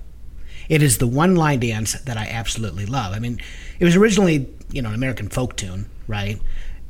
[0.69, 3.13] It is the one line dance that I absolutely love.
[3.13, 3.41] I mean,
[3.79, 6.39] it was originally, you know, an American folk tune, right?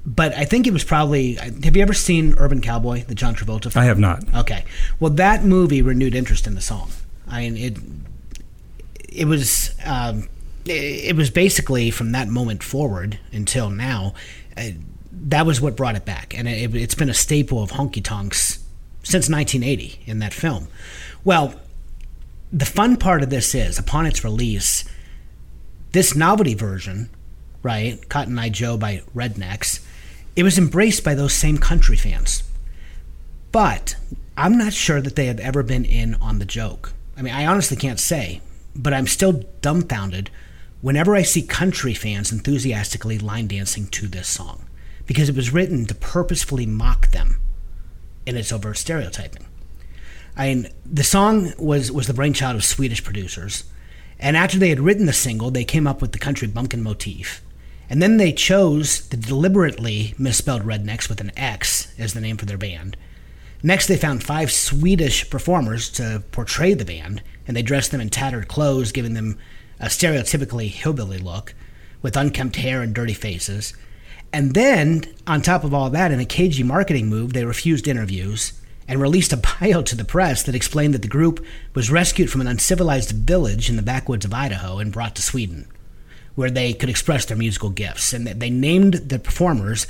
[0.06, 1.38] But I think it was probably.
[1.38, 3.84] Uh, have you ever seen Urban Cowboy, the John Travolta film?
[3.84, 4.24] I have not.
[4.36, 4.66] Okay.
[5.00, 6.90] Well, that movie renewed interest in the song.
[7.28, 7.78] I mean, it
[9.12, 10.30] it was um,
[10.66, 14.14] it, was basically from that moment forward until now.
[14.58, 14.70] Uh,
[15.12, 18.64] that was what brought it back, and it, it's been a staple of honky tonks
[19.04, 20.68] since 1980 in that film.
[21.24, 21.56] Well,
[22.52, 24.86] the fun part of this is, upon its release,
[25.92, 27.10] this novelty version,
[27.64, 29.86] right, Cotton Eye Joe by Rednex,
[30.36, 32.44] it was embraced by those same country fans.
[33.52, 33.96] But
[34.38, 36.94] I'm not sure that they have ever been in on the joke.
[37.18, 38.42] I mean, I honestly can't say,
[38.76, 40.30] but I'm still dumbfounded
[40.82, 44.68] whenever I see country fans enthusiastically line dancing to this song
[45.06, 47.40] because it was written to purposefully mock them
[48.26, 49.46] in its overt stereotyping.
[50.36, 53.66] I mean, the song was was the brainchild of Swedish producers,
[54.20, 57.42] and after they had written the single, they came up with the country bumpkin motif,
[57.90, 62.46] and then they chose the deliberately misspelled Rednex with an X as the name for
[62.46, 62.96] their band.
[63.64, 68.10] Next, they found five Swedish performers to portray the band, and they dressed them in
[68.10, 69.38] tattered clothes, giving them
[69.80, 71.54] a stereotypically hillbilly look,
[72.02, 73.74] with unkempt hair and dirty faces.
[74.34, 78.54] And then, on top of all that, in a cagey marketing move, they refused interviews
[78.88, 82.42] and released a bio to the press that explained that the group was rescued from
[82.42, 85.68] an uncivilized village in the backwoods of Idaho and brought to Sweden,
[86.36, 88.14] where they could express their musical gifts.
[88.14, 89.88] And they named the performers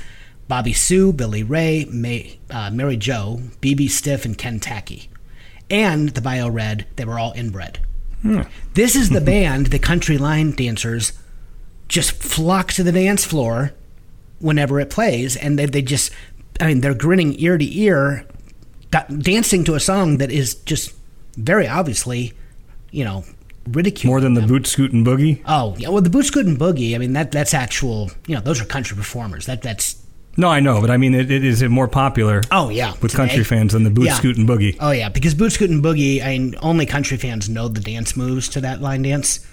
[0.48, 5.08] Bobby Sue, Billy Ray, May, uh, Mary Joe, BB Stiff, and Ken Tacky.
[5.72, 7.80] And the bio read they were all inbred.
[8.22, 8.42] Hmm.
[8.74, 11.12] This is the band the country line dancers
[11.88, 13.72] just flock to the dance floor
[14.38, 16.10] whenever it plays, and they, they just,
[16.60, 18.26] I mean, they're grinning ear to ear,
[18.90, 20.94] dancing to a song that is just
[21.36, 22.32] very obviously,
[22.90, 23.24] you know,
[23.68, 24.10] ridiculed.
[24.10, 25.42] More than the boot scoot and boogie.
[25.46, 26.94] Oh yeah, well the boot scoot and boogie.
[26.94, 28.10] I mean that that's actual.
[28.26, 29.46] You know those are country performers.
[29.46, 30.01] That that's.
[30.36, 32.92] No, I know, but I mean, it, it is more popular Oh yeah.
[33.02, 33.16] with today.
[33.16, 34.14] country fans than the boot Yeah.
[34.14, 34.76] scoot and boogie.
[34.80, 36.22] Oh yeah, because boot scoot and boogie.
[36.24, 39.46] I mean, only country fans know the dance moves to that line dance.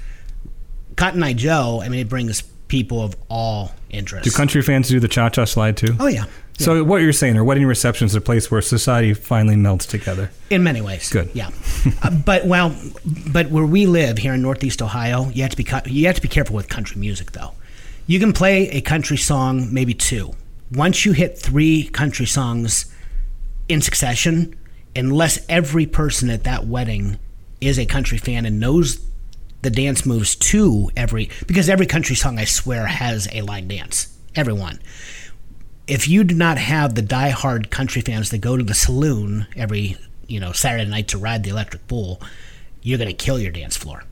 [0.96, 1.82] Cotton Eye Joe.
[1.84, 4.32] I mean, it brings people of all interests.
[4.32, 5.96] Do country fans do the cha cha slide too?
[6.00, 6.26] oh yeah.
[6.58, 10.30] So what you're saying are wedding receptions are a place where society finally melts together.
[10.50, 11.10] In many ways.
[11.10, 11.30] Good.
[11.34, 11.52] Yeah.
[12.04, 12.76] uh, but well,
[13.32, 16.22] but where we live here in Northeast Ohio, you have to be you have to
[16.22, 17.54] be careful with country music though.
[18.08, 20.34] You can play a country song, maybe two.
[20.72, 22.94] Once you hit three country songs
[23.68, 24.56] in succession,
[24.96, 27.18] unless every person at that wedding
[27.60, 29.04] is a country fan and knows
[29.62, 34.16] the dance moves to every because every country song I swear has a line dance.
[34.36, 34.80] Everyone.
[35.88, 39.98] If you do not have the die-hard country fans that go to the saloon every,
[40.28, 42.22] you know, Saturday night to ride the electric bull,
[42.84, 44.04] you're going to kill your dance floor.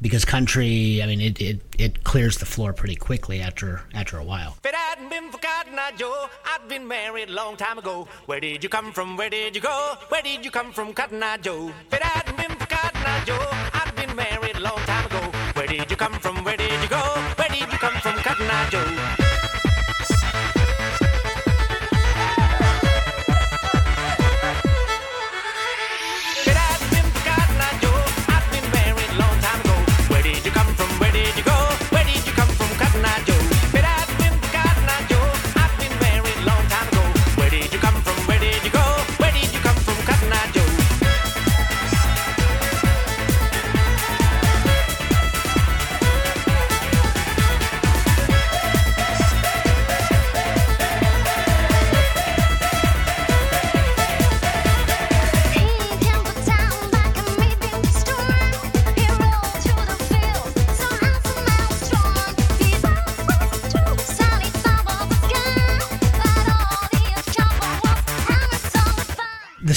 [0.00, 4.24] Because country, I mean, it, it, it clears the floor pretty quickly after after a
[4.24, 4.56] while.
[4.58, 8.06] If it hadn't been for Cotton Eye Joe, I'd been married a long time ago.
[8.26, 9.16] Where did you come from?
[9.16, 9.94] Where did you go?
[10.08, 11.72] Where did you come from, Cotton Eye Joe?
[11.86, 15.20] If it hadn't been for Cotton Eye Joe, I'd been married a long time ago.
[15.54, 16.44] Where did you come from?
[16.44, 16.53] Where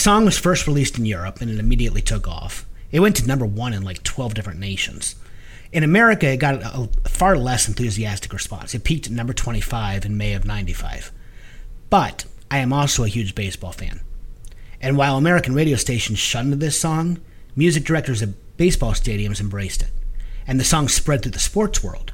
[0.08, 2.66] song was first released in Europe and it immediately took off.
[2.94, 5.16] It went to number one in like 12 different nations.
[5.74, 8.74] In America, it got a, far less enthusiastic response.
[8.74, 11.12] It peaked at number 25 in May of 95.
[11.90, 14.00] But I am also a huge baseball fan.
[14.80, 17.20] And while American radio stations shunned this song,
[17.58, 19.90] music directors at baseball stadiums embraced it.
[20.48, 22.14] And the song spread through the sports world.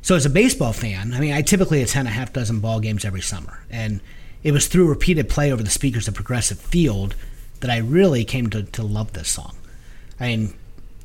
[0.00, 3.04] So as a baseball fan, I mean, I typically attend a half dozen ball games
[3.04, 4.00] every summer, and
[4.44, 7.16] it was through repeated play over the speakers of Progressive Field
[7.62, 9.56] that I really came to, to love this song.
[10.20, 10.54] I mean,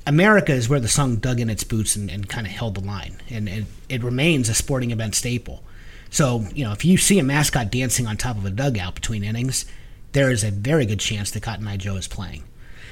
[0.06, 2.82] America is where the song dug in its boots and, and kind of held the
[2.82, 5.64] line, and it, it remains a sporting event staple.
[6.10, 9.24] So, you know, if you see a mascot dancing on top of a dugout between
[9.24, 9.66] innings,
[10.14, 12.44] there is a very good chance that Cotton Eye Joe is playing.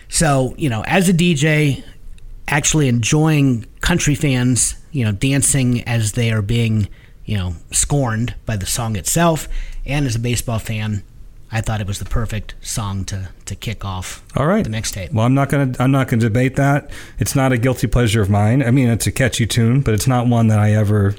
[0.09, 1.83] So, you know, as a DJ,
[2.47, 6.87] actually enjoying country fans, you know, dancing as they are being,
[7.25, 9.47] you know, scorned by the song itself,
[9.85, 11.03] and as a baseball fan,
[11.55, 14.61] I thought it was the perfect song to to kick off All right.
[14.63, 15.13] the mixtape.
[15.13, 16.89] Well, I'm not gonna I'm not gonna debate that.
[17.17, 18.61] It's not a guilty pleasure of mine.
[18.61, 21.15] I mean, it's a catchy tune, but it's not one that I ever,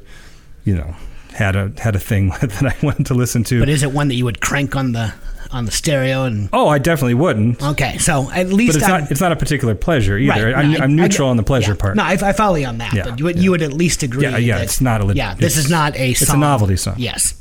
[0.65, 0.95] you know,
[1.33, 3.61] had a had a thing that I wanted to listen to.
[3.61, 5.15] But is it one that you would crank on the
[5.53, 7.63] on the stereo and oh, I definitely wouldn't.
[7.63, 7.97] okay?
[7.97, 10.47] So at But least it's I'm, not it's not a particular pleasure either.
[10.53, 11.79] Right, I'm, no, I- I'm I neutral get- on the pleasure yeah.
[11.81, 11.97] part.
[11.97, 12.93] No, I, I follow you on that.
[12.93, 13.43] Yeah, but you would, yeah.
[13.43, 14.25] you would at least agree.
[14.25, 15.35] Yeah, yeah, that- it's not a yeah.
[15.35, 16.11] This is not a.
[16.11, 16.97] it's a novelty song.
[16.99, 17.35] Yes.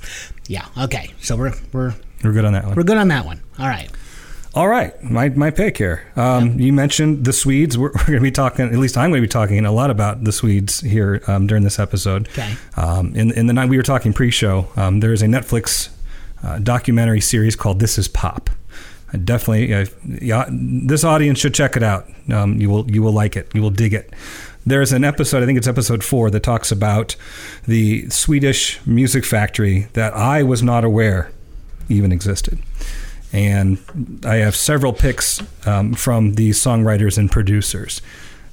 [0.47, 0.65] Yeah.
[0.77, 1.12] Okay.
[1.19, 1.93] So we're we're
[2.25, 2.75] We're good on that one.
[2.75, 3.41] we're good on that one.
[3.59, 3.89] All right.
[4.53, 6.09] All right, my my pick here.
[6.15, 7.77] Um, You mentioned the Swedes.
[7.77, 8.65] We're, we're going to be talking.
[8.65, 11.65] At least I'm going to be talking a lot about the Swedes here um, during
[11.65, 12.29] this episode.
[12.29, 12.55] Okay.
[12.77, 15.89] Um, in in the night we were talking pre-show, um, there is a Netflix
[16.41, 18.49] uh, documentary series called "This Is Pop."
[19.11, 19.85] I definitely, uh,
[20.21, 22.09] yeah, this audience should check it out.
[22.31, 23.51] Um, you will you will like it.
[23.53, 24.13] You will dig it.
[24.65, 27.15] There's an episode, I think it's episode four, that talks about
[27.67, 31.29] the Swedish music factory that I was not aware
[31.89, 32.60] even existed
[33.34, 33.78] and
[34.26, 38.02] I have several picks um, from these songwriters and producers.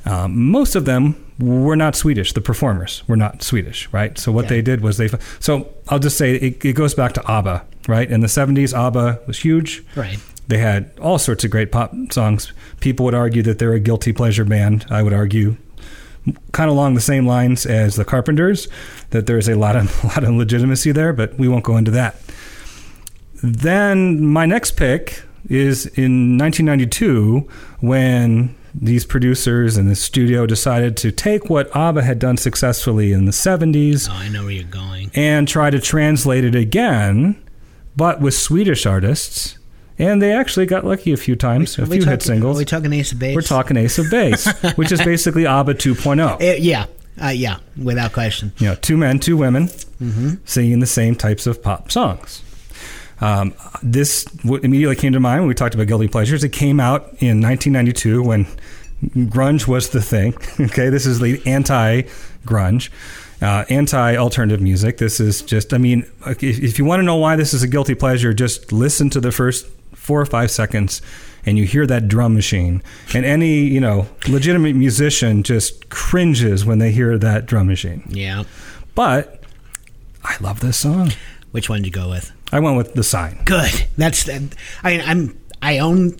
[0.05, 2.33] Um, most of them were not Swedish.
[2.33, 4.19] The performers were not Swedish, right?
[4.19, 4.49] So what Yeah.
[4.49, 5.09] they did was they.
[5.39, 8.11] So I'll just say it, it goes back to ABBA, right?
[8.11, 9.85] In the '70s, ABBA was huge.
[9.95, 10.19] Right.
[10.49, 12.53] They had all sorts of great pop songs.
[12.81, 14.85] People would argue that they're a guilty pleasure band.
[14.91, 15.57] I would argue,
[16.51, 18.67] kind of along the same lines as the Carpenters,
[19.11, 21.13] that there's a lot of a lot of legitimacy there.
[21.13, 22.17] But we won't go into that.
[23.43, 27.49] Then my next pick is in 1992
[27.81, 33.27] when these producers and the studio decided to take what ABBA had done successfully in
[33.27, 35.11] the 70s Oh, I know where you're going.
[35.15, 37.37] and try to translate it again,
[37.97, 39.59] but with Swedish artists.
[39.99, 42.57] And they actually got lucky a few times, a we few hit singles.
[42.57, 43.35] Are we talking Ace of Base?
[43.37, 46.41] We're talking Ace of Base, which is basically ABBA 2.0.
[46.41, 46.87] Uh, yeah.
[47.23, 47.59] Uh, yeah.
[47.81, 48.53] Without question.
[48.57, 49.67] you know, two men, two women
[50.01, 50.35] Mm-hmm.
[50.45, 52.43] singing the same types of pop songs.
[53.23, 56.43] Um, this what immediately came to mind when we talked about guilty pleasures.
[56.45, 58.47] It came out in 1992 when
[59.31, 60.35] grunge was the thing.
[60.61, 62.91] Okay, this is the anti-grunge,
[63.41, 64.99] uh, anti-alternative music.
[64.99, 67.69] This is just, I mean, if, if you want to know why this is a
[67.69, 71.01] guilty pleasure, just listen to the first four or five seconds
[71.47, 72.83] and you hear that drum machine
[73.15, 78.43] and any you know legitimate musician just cringes when they hear that drum machine Yeah.
[78.97, 79.43] but
[80.25, 81.13] I love this song.
[81.53, 82.33] Which one did you go with?
[82.53, 83.41] I went with the sign.
[83.45, 83.71] Good.
[83.97, 84.29] That's.
[84.29, 84.39] I
[84.85, 85.39] mean, I'm.
[85.63, 86.17] I own.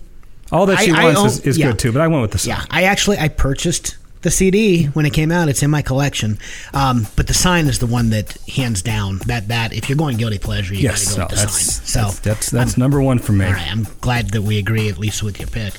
[0.51, 1.67] All that she I- I wants own- is, is yeah.
[1.67, 2.49] good too, but I went with the sign.
[2.57, 5.49] Yeah, I actually I purchased the CD when it came out.
[5.49, 6.37] It's in my collection.
[6.73, 10.17] Um, but the sign is the one that hands down that that if you're going
[10.17, 11.85] guilty pleasure, you Yes, got to no, go with the sign.
[11.85, 13.45] So that's that's, that's number one for me.
[13.45, 15.73] all right, I'm glad that we agree at least with your pick.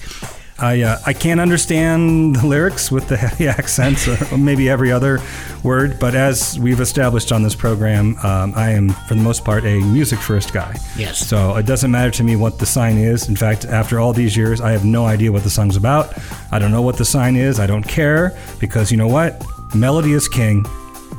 [0.58, 5.20] I uh, I can't understand the lyrics with the heavy accents, or maybe every other
[5.62, 5.98] word.
[5.98, 9.80] But as we've established on this program, um, I am for the most part a
[9.80, 10.78] music first guy.
[10.96, 11.18] Yes.
[11.26, 13.28] So it doesn't matter to me what the sign is.
[13.28, 16.16] In fact, after all these years, I have no idea what the song's about.
[16.52, 17.58] I don't know what the sign is.
[17.58, 19.44] I don't care because you know what?
[19.74, 20.64] Melody is king,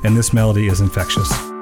[0.05, 1.54] and this melody is infectious.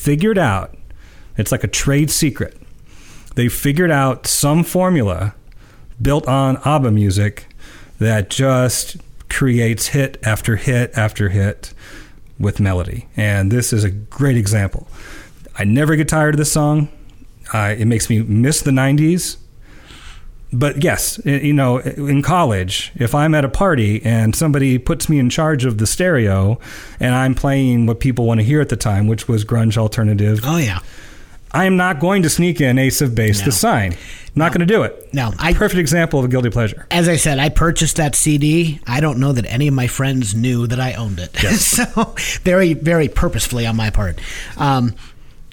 [0.00, 0.76] Figured out,
[1.36, 2.56] it's like a trade secret.
[3.34, 5.34] They figured out some formula
[6.00, 7.46] built on ABBA music
[7.98, 8.96] that just
[9.28, 11.74] creates hit after hit after hit
[12.38, 13.06] with melody.
[13.14, 14.88] And this is a great example.
[15.58, 16.88] I never get tired of this song.
[17.52, 19.36] Uh, it makes me miss the 90s.
[20.52, 25.18] But yes, you know, in college, if I'm at a party and somebody puts me
[25.20, 26.58] in charge of the stereo
[26.98, 30.40] and I'm playing what people want to hear at the time, which was grunge alternative,
[30.42, 30.80] Oh yeah.
[31.52, 33.46] I'm not going to sneak in Ace of Base, No.
[33.46, 33.96] the sign.
[34.36, 35.12] Not going to do it.
[35.12, 36.86] No, I Perfect example of a guilty pleasure.
[36.92, 38.80] as I said, I purchased that CD.
[38.86, 41.30] I don't know that any of my friends knew that I owned it.
[41.42, 41.64] Yes.
[41.94, 44.20] so very, very purposefully on my part.
[44.56, 44.94] Um,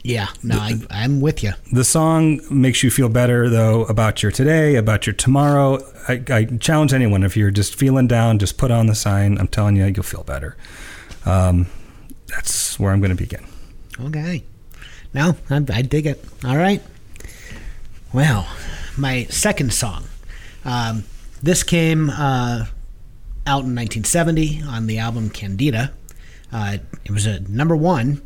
[0.07, 1.51] yeah, no, I, I'm with you.
[1.73, 5.79] The song makes you feel better, though, about your today, about your tomorrow.
[6.07, 9.37] I, I challenge anyone if you're just feeling down, just put on the sign.
[9.37, 10.55] I'm telling you, you'll feel better.
[11.25, 11.67] Um,
[12.27, 13.45] that's where I'm going to begin.
[13.99, 14.45] Okay.
[15.13, 16.23] No, I, I dig it.
[16.45, 16.81] All right.
[18.13, 18.47] Well,
[18.97, 20.05] my second song.
[20.63, 21.03] Um,
[21.43, 22.63] this came uh,
[23.45, 25.91] out in 1970 on the album Candida.
[26.49, 28.21] Uh, it was a number one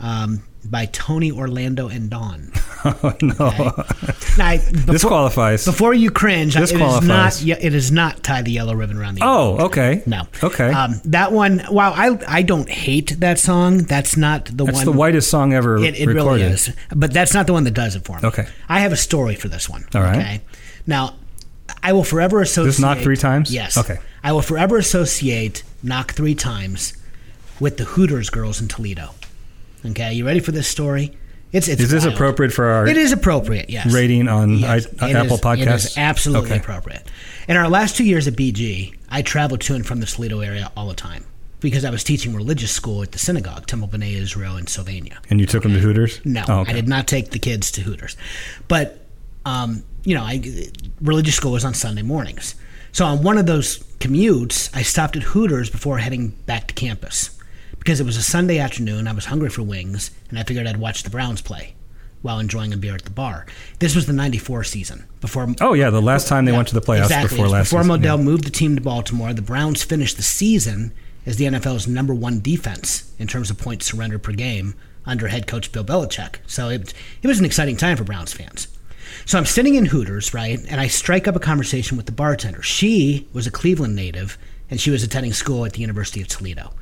[0.00, 2.52] um, by Tony Orlando and Dawn.
[2.84, 3.36] Oh, no.
[4.36, 5.64] Now, I- this qualifies.
[5.64, 6.88] before you cringe, This it is not.
[7.04, 7.46] qualifies.
[7.46, 9.20] It is not tie the yellow ribbon around the.
[9.22, 10.02] oh, okay.
[10.04, 10.22] no.
[10.42, 10.68] Okay.
[10.72, 11.62] Um, that one.
[11.70, 13.84] Wow, I I don't hate that song.
[13.84, 14.72] That's not the one.
[14.74, 14.86] that's one.
[14.86, 16.40] the whitest song ever It, it recorded.
[16.40, 16.74] really is.
[16.92, 18.26] But that's not the one that does it for me.
[18.26, 18.48] Okay.
[18.68, 19.84] I have a story for this one.
[19.94, 20.16] All right.
[20.16, 20.40] Okay.
[20.84, 21.14] Now,
[21.84, 22.80] I will forever associate.
[22.80, 23.54] knock three times?
[23.54, 23.76] Yes.
[23.78, 23.98] Okay.
[24.24, 26.94] I will forever associate knock three times
[27.60, 29.10] with the Hooters girls in Toledo.
[29.84, 30.12] Okay.
[30.14, 31.16] You ready for this story?
[31.52, 32.14] It's, it's Is this wild.
[32.14, 33.92] appropriate for our It is appropriate, yes.
[33.92, 35.60] rating on Yes, I, it Apple is- Podcasts?
[35.60, 36.60] It is absolutely Okay.
[36.60, 37.06] appropriate.
[37.46, 40.72] In our last two years at BG, I traveled to and from the Toledo area
[40.76, 41.24] all the time
[41.60, 45.20] because I was teaching religious school at the synagogue, Temple B'nai Israel in Sylvania.
[45.28, 46.20] And you took them to Hooters?
[46.24, 46.72] No, Oh, okay.
[46.72, 48.16] I did not take the kids to Hooters.
[48.68, 49.04] But,
[49.44, 50.42] um, you know, I,
[51.02, 52.54] religious school was on Sunday mornings.
[52.92, 57.38] So on one of those commutes, I stopped at Hooters before heading back to campus
[57.82, 59.08] because it was a Sunday afternoon.
[59.08, 61.74] I was hungry for wings, and I figured I'd watch the Browns play
[62.22, 63.44] while enjoying a beer at the bar.
[63.80, 65.90] This was the 94 season before Oh, yeah.
[65.90, 67.36] The last time they yeah, went to the playoffs exactly.
[67.36, 68.00] before last before season.
[68.00, 68.22] Modell Yeah.
[68.24, 70.92] moved the team to Baltimore, the Browns finished the season
[71.26, 75.48] as the NFL's number one defense in terms of points surrendered per game under head
[75.48, 76.36] coach Bill Belichick.
[76.46, 78.68] So it, it was an exciting time for Browns fans.
[79.24, 82.62] So I'm sitting in Hooters, right, and I strike up a conversation with the bartender.
[82.62, 84.38] She was a Cleveland native,
[84.70, 86.72] and she was attending school at the University of Toledo.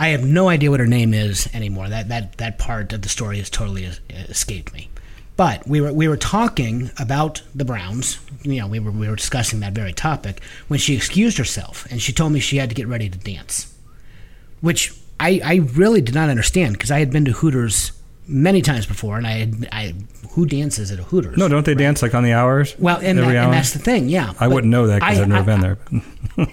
[0.00, 1.90] I have no idea what her name is anymore.
[1.90, 4.88] That that that part of the story has totally escaped me.
[5.36, 8.18] But we were we were talking about the Browns.
[8.42, 12.00] You know, we were we were discussing that very topic when she excused herself and
[12.00, 13.74] she told me she had to get ready to dance,
[14.62, 17.92] which I I really did not understand because I had been to Hooters
[18.30, 19.94] many times before and I, I
[20.30, 21.36] who dances at a Hooters?
[21.36, 22.76] No, don't they dance like on the hours?
[22.78, 23.44] Well, and, every that, hour?
[23.46, 24.32] and that's the thing, yeah.
[24.38, 25.78] I wouldn't know that because I've never I- been there.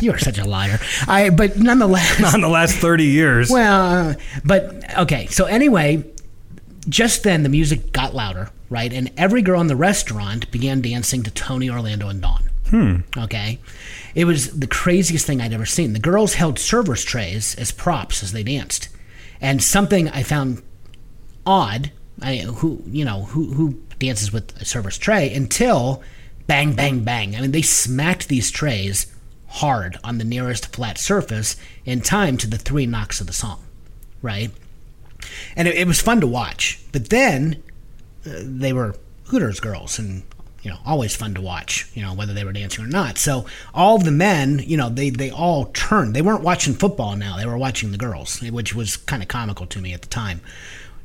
[0.00, 0.80] You are such a liar.
[1.06, 3.48] I but nonetheless, Not in the last 30 years.
[3.48, 4.14] Well, uh,
[4.44, 5.26] but okay.
[5.26, 6.04] So anyway,
[6.88, 8.92] just then the music got louder, right?
[8.92, 12.50] And every girl in the restaurant began dancing to Tony Orlando and Dawn.
[12.68, 12.96] Hmm.
[13.16, 13.60] Okay.
[14.14, 15.92] It was the craziest thing I'd ever seen.
[15.92, 18.88] The girls held servers trays as props as they danced,
[19.40, 20.62] and something I found
[21.46, 21.90] odd.
[22.22, 26.02] I who you know who who dances with a server's tray until
[26.46, 27.36] bang, bang, bang.
[27.36, 29.06] I mean, they smacked these trays
[29.48, 33.64] hard on the nearest flat surface in time to the three knocks of the song,
[34.20, 34.50] right?
[35.56, 36.80] And it, it was fun to watch.
[36.92, 37.62] But then
[38.26, 40.22] uh, they were Hooters girls and
[40.62, 43.44] you know always fun to watch you know whether they were dancing or not so
[43.74, 47.44] all the men you know they they all turned they weren't watching football now they
[47.44, 50.40] were watching the girls which was kind of comical to me at the time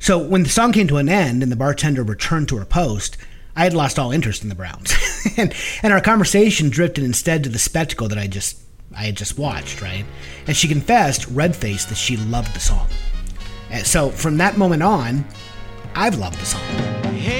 [0.00, 3.16] so when the song came to an end and the bartender returned to her post
[3.56, 4.94] I had lost all interest in the Browns,
[5.36, 8.58] and and our conversation drifted instead to the spectacle that I just
[8.94, 10.04] I had just watched, right?
[10.46, 12.86] And she confessed, red faced, that she loved the song.
[13.70, 15.24] And so from that moment on,
[15.94, 16.62] I've loved the song.
[17.14, 17.39] Hey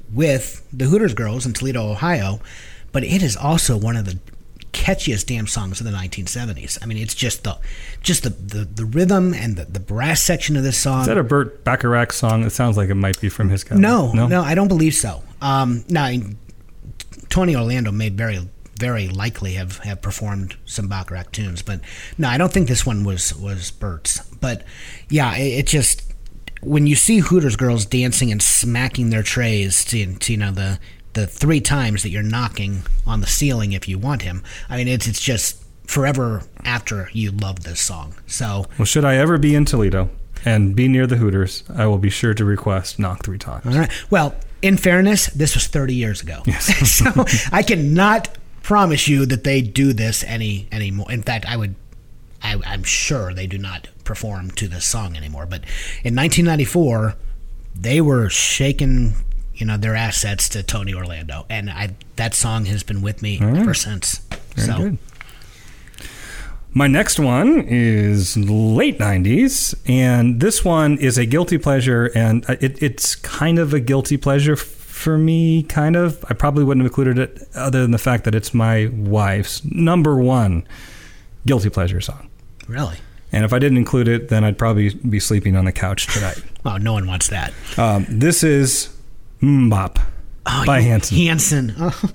[0.13, 2.39] with the Hooters Girls in Toledo, Ohio,
[2.91, 4.19] but it is also one of the
[4.73, 6.77] catchiest damn songs of the 1970s.
[6.81, 7.57] I mean, it's just the
[8.01, 11.01] just the the, the rhythm and the, the brass section of this song.
[11.01, 12.43] Is that a Burt Bacharach song?
[12.43, 13.81] It sounds like it might be from his catalog.
[13.81, 15.23] no, no, no I don't believe so.
[15.41, 16.09] Um, now,
[17.29, 18.47] Tony Orlando may very
[18.81, 21.81] very likely have, have performed some Bacharach tunes, but
[22.17, 24.21] no, I don't think this one was was Burt's.
[24.41, 24.63] But
[25.07, 26.10] yeah, it, it just
[26.61, 30.79] when you see Hooters girls dancing and smacking their trays to, to you know the
[31.13, 34.43] the three times that you're knocking on the ceiling if you want him.
[34.69, 38.15] I mean, it's it's just forever after you love this song.
[38.27, 40.09] So Well, should I ever be in Toledo
[40.45, 43.65] and be near the Hooters, I will be sure to request knock three times.
[43.65, 43.91] All right.
[44.09, 46.43] Well, in fairness, this was 30 years ago.
[46.45, 46.89] Yes.
[46.97, 51.11] so I cannot promise you that they do this any anymore.
[51.11, 51.75] In fact, I would.
[52.43, 55.45] I, I'm sure they do not perform to this song anymore.
[55.45, 55.61] But
[56.03, 57.15] in 1994,
[57.73, 59.13] they were shaking,
[59.55, 63.39] you know, their assets to Tony Orlando, and I that song has been with me
[63.41, 64.17] ever since.
[64.55, 64.97] Very so good.
[66.73, 72.55] My next one is late 90s, and this one is a guilty pleasure, and uh,
[72.61, 76.23] it, it's kind of a guilty pleasure for me, kind of.
[76.29, 80.17] I probably wouldn't have included it other than the fact that it's my wife's number
[80.17, 80.65] one
[81.45, 82.29] guilty pleasure song.
[82.67, 82.97] really,
[83.31, 86.41] And if I didn't include it, then I'd probably be sleeping on the couch tonight.
[86.65, 87.53] oh, no one wants that.
[87.77, 88.95] um, this is
[89.41, 90.01] MMMBop
[90.65, 91.17] by Hanson.
[91.17, 91.75] Hanson.
[91.79, 92.11] Oh,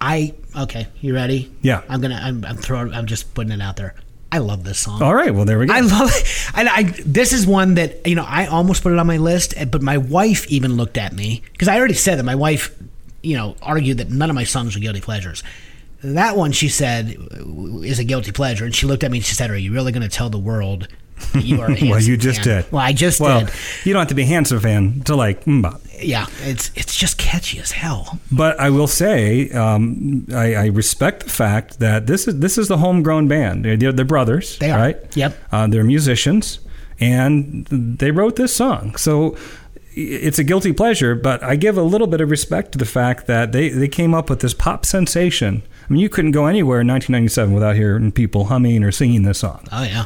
[0.00, 0.88] I okay.
[1.00, 1.50] You ready?
[1.62, 1.82] Yeah.
[1.88, 2.20] I'm gonna.
[2.22, 2.92] I'm, I'm throwing.
[2.92, 3.94] I'm just putting it out there.
[4.30, 5.00] I love this song.
[5.00, 5.72] All right, well, there we go.
[5.72, 6.50] I love it.
[6.54, 9.54] And I this is one that you know I almost put it on my list,
[9.70, 12.74] but my wife even looked at me because I already said that my wife,
[13.22, 15.42] you know, argued that none of my songs were guilty pleasures.
[16.04, 17.16] That one she said
[17.82, 19.90] is a guilty pleasure, and she looked at me and she said, "Are you really
[19.90, 20.86] going to tell the world
[21.34, 22.72] you are?" a well, you just fan?" did.
[22.72, 23.50] Well, I just well, did.
[23.84, 25.80] you don't have to be a Hanson fan to like MMMBop.
[26.02, 28.18] Yeah, it's it's just catchy as hell.
[28.30, 32.68] But I will say, um, I, I respect the fact that this is this is
[32.68, 33.64] the homegrown band.
[33.64, 34.78] They're, they're brothers, They are.
[34.78, 35.16] right?
[35.16, 35.38] Yep.
[35.50, 36.58] Uh, they're musicians,
[37.00, 38.96] and they wrote this song.
[38.96, 39.36] So
[39.96, 43.26] it's a guilty pleasure, but I give a little bit of respect to the fact
[43.28, 45.62] that they, they came up with this pop sensation.
[45.88, 49.38] I mean, you couldn't go anywhere in 1997 without hearing people humming or singing this
[49.38, 49.66] song.
[49.72, 50.04] Oh yeah,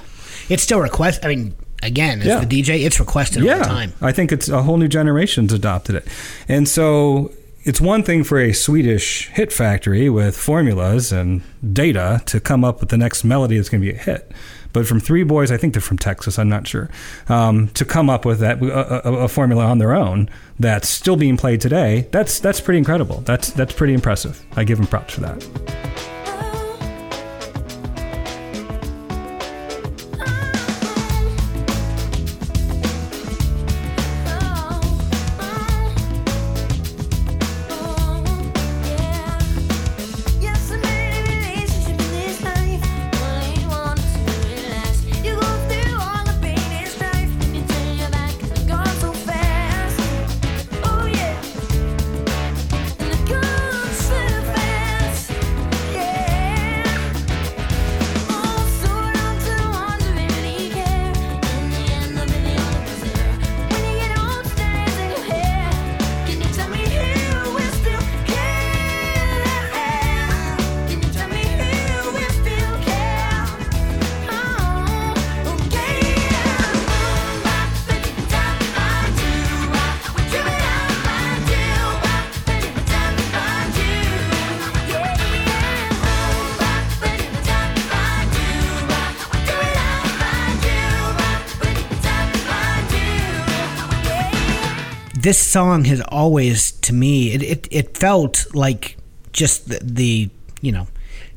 [0.49, 1.25] it's still request.
[1.25, 2.45] I mean, again, as Yeah.
[2.45, 3.93] the DJ, it's requested all the time.
[4.03, 6.07] I think it's a whole new generation's adopted it.
[6.49, 7.31] And so
[7.65, 12.81] it's one thing for a Swedish hit factory with formulas and data to come up
[12.81, 14.33] with the next melody that's going to be a hit.
[14.73, 16.91] But from three boys, I think they're from Texas, I'm not sure,
[17.29, 21.17] um, to come up with that a, a, a formula on their own that's still
[21.17, 23.21] being played today, that's that's pretty incredible.
[23.23, 24.45] That's that's pretty impressive.
[24.57, 26.18] I give them props for that.
[95.29, 98.97] This song has always, to me, it, it, it felt like
[99.35, 100.31] just the, the,
[100.63, 100.87] you know,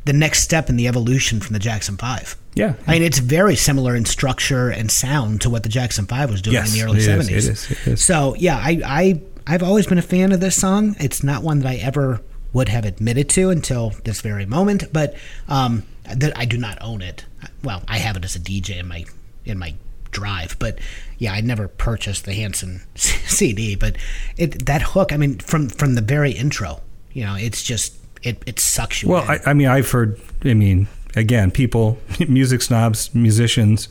[0.05, 2.37] the next step in the evolution from the Jackson 5.
[2.55, 2.75] Yeah.
[2.87, 6.41] I mean, it's very similar in structure and sound to what the Jackson 5 was
[6.41, 7.31] doing Yes, in the early it is, 70s.
[7.31, 8.05] it is, it is.
[8.05, 10.95] So, yeah, I, I, I've always been a fan of this song.
[10.97, 12.21] It's not one that I ever
[12.53, 15.15] would have admitted to until this very moment, but
[15.49, 15.83] um,
[16.15, 17.25] that I do not own it.
[17.61, 19.03] Well, I have it as a DJ in my
[19.43, 19.75] in my
[20.11, 20.79] drive, but
[21.17, 23.75] yeah, I never purchased the Hanson CD.
[23.75, 23.95] But
[24.37, 26.81] it that hook, I mean, from from the very intro,
[27.13, 29.09] you know, it's just it it sucks you.
[29.09, 29.29] Well, in.
[29.29, 30.19] I, I mean, I've heard.
[30.43, 33.89] I mean, again, people, music snobs, musicians,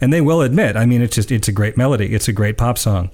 [0.00, 0.76] and they will admit.
[0.76, 2.14] I mean, it's just it's a great melody.
[2.14, 3.10] It's a great pop song.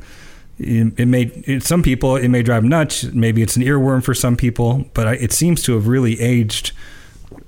[0.58, 3.04] It, it may it, some people it may drive nuts.
[3.04, 6.72] Maybe it's an earworm for some people, but I, it seems to have really aged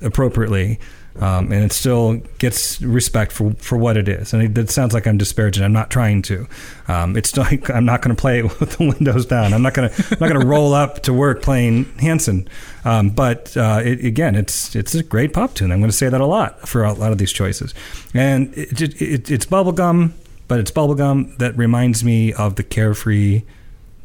[0.00, 0.78] appropriately.
[1.18, 4.32] Um, and it still gets respect for, for what it is.
[4.32, 5.64] And it, sounds like I'm disparaging.
[5.64, 6.46] I'm not trying to.
[6.86, 9.52] Um, it's like I'm not going to play it with the windows down.
[9.52, 12.48] I'm not going to not going to roll up to work playing Hanson.
[12.84, 15.72] Um, but uh, it, again, it's it's a great pop tune.
[15.72, 17.74] I'm going to say that a lot for a lot of these choices.
[18.14, 20.12] And it, it, it, it's bubblegum,
[20.46, 23.42] but it's bubblegum that reminds me of the carefree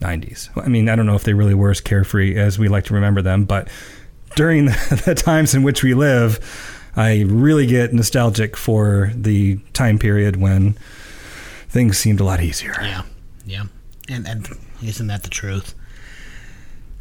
[0.01, 0.49] 90s.
[0.61, 2.93] I mean, I don't know if they really were as carefree as we like to
[2.93, 3.67] remember them, but
[4.35, 9.99] during the, the times in which we live, I really get nostalgic for the time
[9.99, 10.77] period when
[11.67, 12.75] things seemed a lot easier.
[12.81, 13.03] Yeah,
[13.45, 13.63] yeah,
[14.09, 14.47] and and
[14.83, 15.75] isn't that the truth?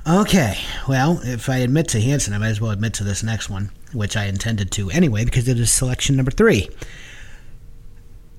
[0.07, 3.49] Okay, well, if I admit to Hanson, I might as well admit to this next
[3.49, 6.69] one, which I intended to anyway, because it is selection number three.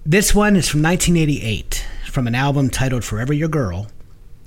[0.05, 3.87] This one is from 1988, from an album titled "Forever Your Girl."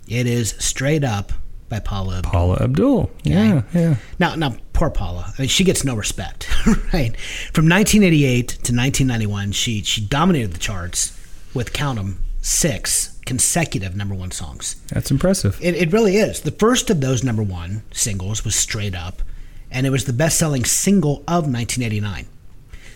[0.06, 1.32] It is straight up
[1.68, 2.18] by Paula.
[2.18, 2.30] Abdul.
[2.30, 3.10] Paula Abdul.
[3.24, 3.96] Yeah, yeah.
[4.18, 5.32] Now, now, poor Paula.
[5.36, 6.48] I mean, she gets no respect,
[6.92, 7.16] right?
[7.52, 11.18] From 1988 to 1991, she she dominated the charts
[11.54, 14.76] with count 'em six consecutive number one songs.
[14.88, 15.58] That's impressive.
[15.60, 16.40] It, it really is.
[16.40, 19.22] The first of those number one singles was Straight Up,
[19.70, 22.26] and it was the best selling single of 1989.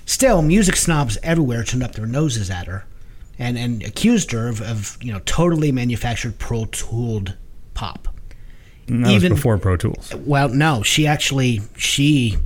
[0.06, 2.86] Still, music snobs everywhere turned up their noses at her
[3.38, 7.36] and, and accused her of, of, you know, totally manufactured pro tooled
[7.74, 8.08] pop.
[8.88, 10.14] And that Even- was before Pro Tools.
[10.14, 12.36] Well, no, she actually she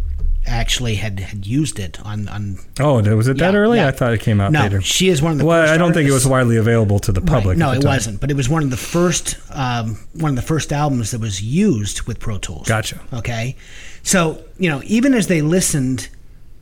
[0.49, 2.59] actually had, had used it on on.
[2.79, 3.79] Oh, was it that Yeah, early?
[3.79, 3.89] yeah.
[3.89, 4.81] I thought it came out no, later.
[4.81, 5.45] she is one of the.
[5.45, 7.57] well, I don't think it was widely available to the public.
[7.57, 7.59] Right.
[7.59, 7.89] No, the it time.
[7.91, 8.21] wasn't.
[8.21, 11.43] But it was one of the first um, one of the first albums that was
[11.43, 12.69] used with Pro Tools.
[12.69, 13.01] Gotcha.
[13.13, 13.57] Okay,
[14.03, 16.09] so you know, even as they listened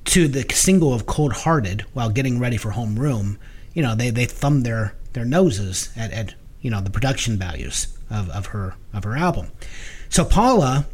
[0.07, 3.37] to the single of Cold Hearted while getting ready for Homeroom,
[3.75, 7.89] you know, they they thumbed their their noses at, at you know the production values
[8.11, 9.51] of, of her of her album.
[10.09, 10.87] So Paula,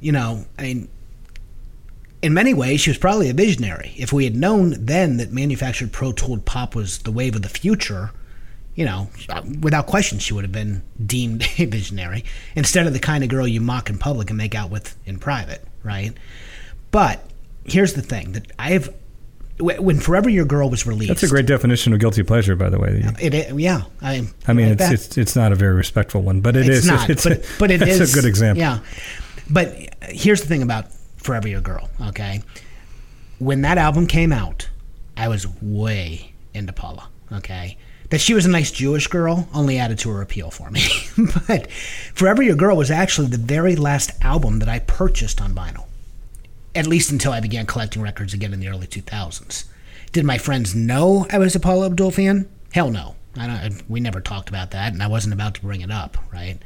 [0.00, 0.88] you know, I mean,
[2.22, 3.94] in many ways, she was probably a visionary.
[3.96, 7.48] If we had known then that manufactured Pro Tooled pop was the wave of the
[7.48, 8.10] future,
[8.74, 12.24] you know, uh, without question, she would have been deemed a visionary
[12.54, 15.18] instead of the kind of girl you mock in public and make out with in
[15.18, 16.12] private, right?
[16.90, 17.24] But
[17.64, 18.92] here's the thing that I've wh-
[19.60, 21.08] when Forever Your Girl was released.
[21.08, 23.02] That's a great definition of guilty pleasure, by the way.
[23.20, 26.40] It, it- yeah, I, I mean, like it's, it's it's not a very respectful one,
[26.40, 26.86] but it it's is.
[26.86, 28.60] not, It's but, a, but it is- a good example.
[28.60, 28.78] Yeah,
[29.50, 31.88] but here's the thing about Forever Your Girl.
[32.08, 32.42] Okay,
[33.38, 34.68] when that album came out,
[35.16, 37.08] I was way into Paula.
[37.32, 37.76] Okay,
[38.10, 40.82] that she was a nice Jewish girl only added to her appeal for me.
[41.48, 41.70] but
[42.14, 45.84] Forever Your Girl was actually the very last album that I purchased on vinyl.
[46.74, 49.64] At least until I began collecting records again in the early 2000s.
[50.12, 52.48] Did my friends know I was a Paula Abdul fan?
[52.72, 53.14] Hell no.
[53.88, 56.58] We never talked about that, and I wasn't about to bring it up, right?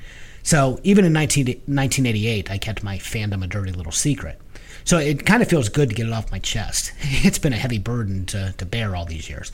[0.43, 4.41] So even in 19, 1988, I kept my fandom a dirty little secret.
[4.85, 6.93] So it kind of feels good to get it off my chest.
[7.25, 9.53] It's been a heavy burden to, to bear all these years.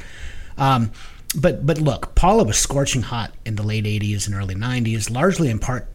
[0.56, 0.92] Um,
[1.36, 5.50] but but look, Paula was scorching hot in the late 80s and early 90s, largely
[5.50, 5.86] in part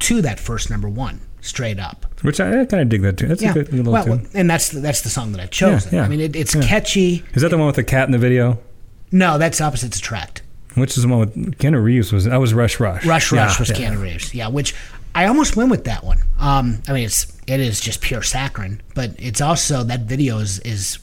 [0.00, 2.06] to that first number one, straight up.
[2.22, 3.28] Which I, I kind of dig that too.
[3.28, 4.28] That's a good little well, tune.
[4.34, 5.94] and that's the, that's the song that I've chosen.
[5.94, 6.62] yeah, I mean, it, it's yeah.
[6.62, 7.24] catchy.
[7.34, 8.58] Is that the one with the cat in the video?
[9.12, 10.42] No, that's Opposites Attract.
[10.74, 12.12] Which is the one with Keanu Reeves?
[12.12, 13.04] Was that was Rush Rush?
[13.04, 13.76] Rush Yeah, Rush was yeah.
[13.76, 14.34] Keanu Reeves.
[14.34, 14.74] Yeah, which
[15.14, 16.20] I almost went with that one.
[16.38, 20.60] Um, I mean, it's it is just pure saccharine, but it's also that video is
[20.60, 20.98] is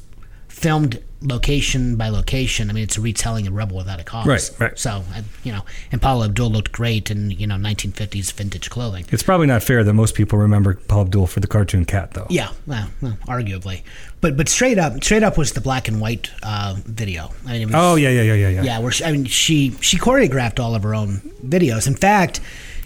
[0.48, 2.70] filmed location by location.
[2.70, 4.26] I mean, it's a retelling of Rebel Without a Cause.
[4.28, 4.80] Right, right.
[4.80, 5.04] So
[5.44, 9.06] you know, and Paula Abdul looked great in you know 1950s vintage clothing.
[9.10, 12.28] It's probably not fair that most people remember Paul Abdul for the cartoon cat, though.
[12.30, 13.84] Yeah, well, well, arguably,
[14.22, 17.32] but but straight up, straight up was the black and white uh, video.
[17.46, 18.64] I mean, it was, Oh yeah, yeah, yeah, yeah, yeah.
[18.64, 18.80] yeah.
[18.80, 21.88] Where she, I mean, she she choreographed all of her own videos.
[21.88, 22.40] In fact,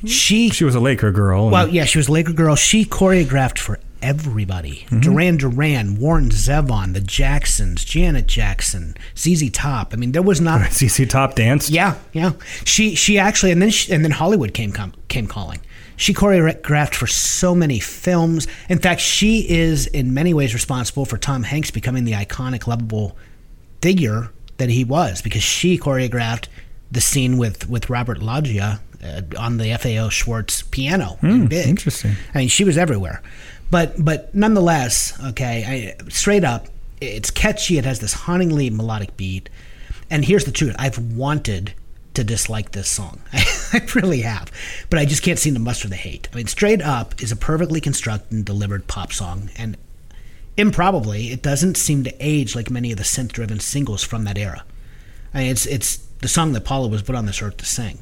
[0.05, 1.43] she She was a Laker girl.
[1.43, 2.55] and- Well, yeah, she was a Laker girl.
[2.55, 4.85] She choreographed for everybody.
[4.99, 9.93] Duran Duran, Warren Zevon, the Jacksons, Janet Jackson, ZZ Top.
[9.93, 11.69] I mean, there was not ZZ Top danced.
[11.69, 12.31] yeah, yeah.
[12.65, 15.59] She she actually and then she, and then Hollywood came com- came calling.
[15.97, 18.47] She choreographed for so many films.
[18.69, 23.15] In fact, she is in many ways responsible for Tom Hanks becoming the iconic, lovable
[23.83, 26.47] figure that he was because she choreographed
[26.91, 31.17] the scene with with Robert Loggia uh, on the FAO Schwarz piano.
[31.21, 31.67] in Big.
[31.67, 32.15] interesting.
[32.33, 33.21] I mean, she was everywhere.
[33.71, 36.67] But but nonetheless, okay, I, straight up,
[36.99, 37.77] it's catchy.
[37.77, 39.49] It has this hauntingly melodic beat.
[40.09, 41.73] And here's the truth: I've wanted
[42.13, 43.21] to dislike this song.
[43.33, 44.51] I really have,
[44.89, 46.27] but I just can't seem to muster the hate.
[46.31, 49.77] I mean, straight up is a perfectly constructed and delivered pop song, and
[50.57, 54.65] improbably, it doesn't seem to age like many of the synth-driven singles from that era.
[55.33, 57.99] I mean, it's it's the song that Paula was put on this earth to sing,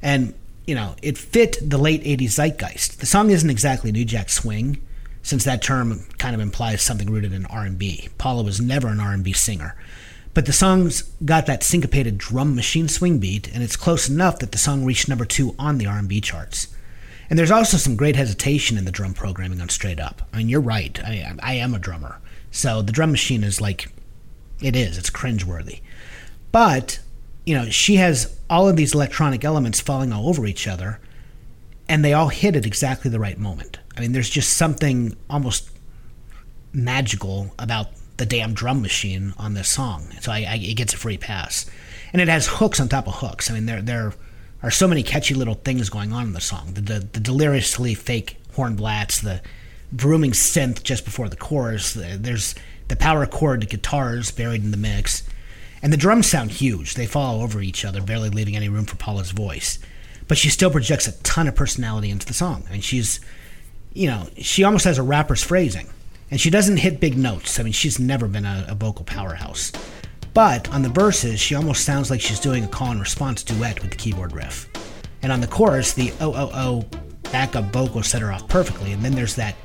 [0.00, 0.34] and
[0.68, 3.00] you know it fit the late '80s zeitgeist.
[3.00, 4.80] The song isn't exactly New Jack Swing,
[5.22, 8.08] since that term kind of implies something rooted in R&B.
[8.18, 9.76] Paula was never an R&B singer,
[10.32, 14.52] but the song's got that syncopated drum machine swing beat, and it's close enough that
[14.52, 16.68] the song reached number two on the R&B charts.
[17.28, 20.22] And there's also some great hesitation in the drum programming on Straight Up.
[20.32, 20.98] I mean, you're right.
[21.04, 22.18] I, I am a drummer,
[22.50, 23.92] so the drum machine is like,
[24.60, 24.98] it is.
[24.98, 25.80] It's cringeworthy.
[26.52, 26.98] But
[27.50, 31.00] you know, she has all of these electronic elements falling all over each other,
[31.88, 33.79] and they all hit at exactly the right moment.
[33.96, 35.70] I mean, there's just something almost
[36.72, 40.06] magical about the damn drum machine on this song.
[40.20, 41.66] So I, I, it gets a free pass,
[42.12, 43.50] and it has hooks on top of hooks.
[43.50, 44.12] I mean, there there
[44.62, 46.72] are so many catchy little things going on in the song.
[46.74, 49.40] The the, the deliriously fake horn blats, the
[49.92, 51.94] brooming synth just before the chorus.
[51.94, 52.54] the- There's
[52.88, 55.22] the power chord guitars buried in the mix,
[55.82, 56.94] and the drums sound huge.
[56.94, 59.78] They fall over each other, barely leaving any room for Paula's voice.
[60.28, 62.64] But she still projects a ton of personality into the song.
[62.68, 63.18] I mean, she's
[63.92, 65.88] you know, she almost has a rapper's phrasing.
[66.30, 67.58] And she doesn't hit big notes.
[67.58, 69.72] I mean, she's never been a, a vocal powerhouse.
[70.32, 73.82] But on the verses, she almost sounds like she's doing a call and response duet
[73.82, 74.68] with the keyboard riff.
[75.22, 76.84] And on the chorus, the oh oh oh
[77.32, 78.92] backup vocal set her off perfectly.
[78.92, 79.56] And then there's that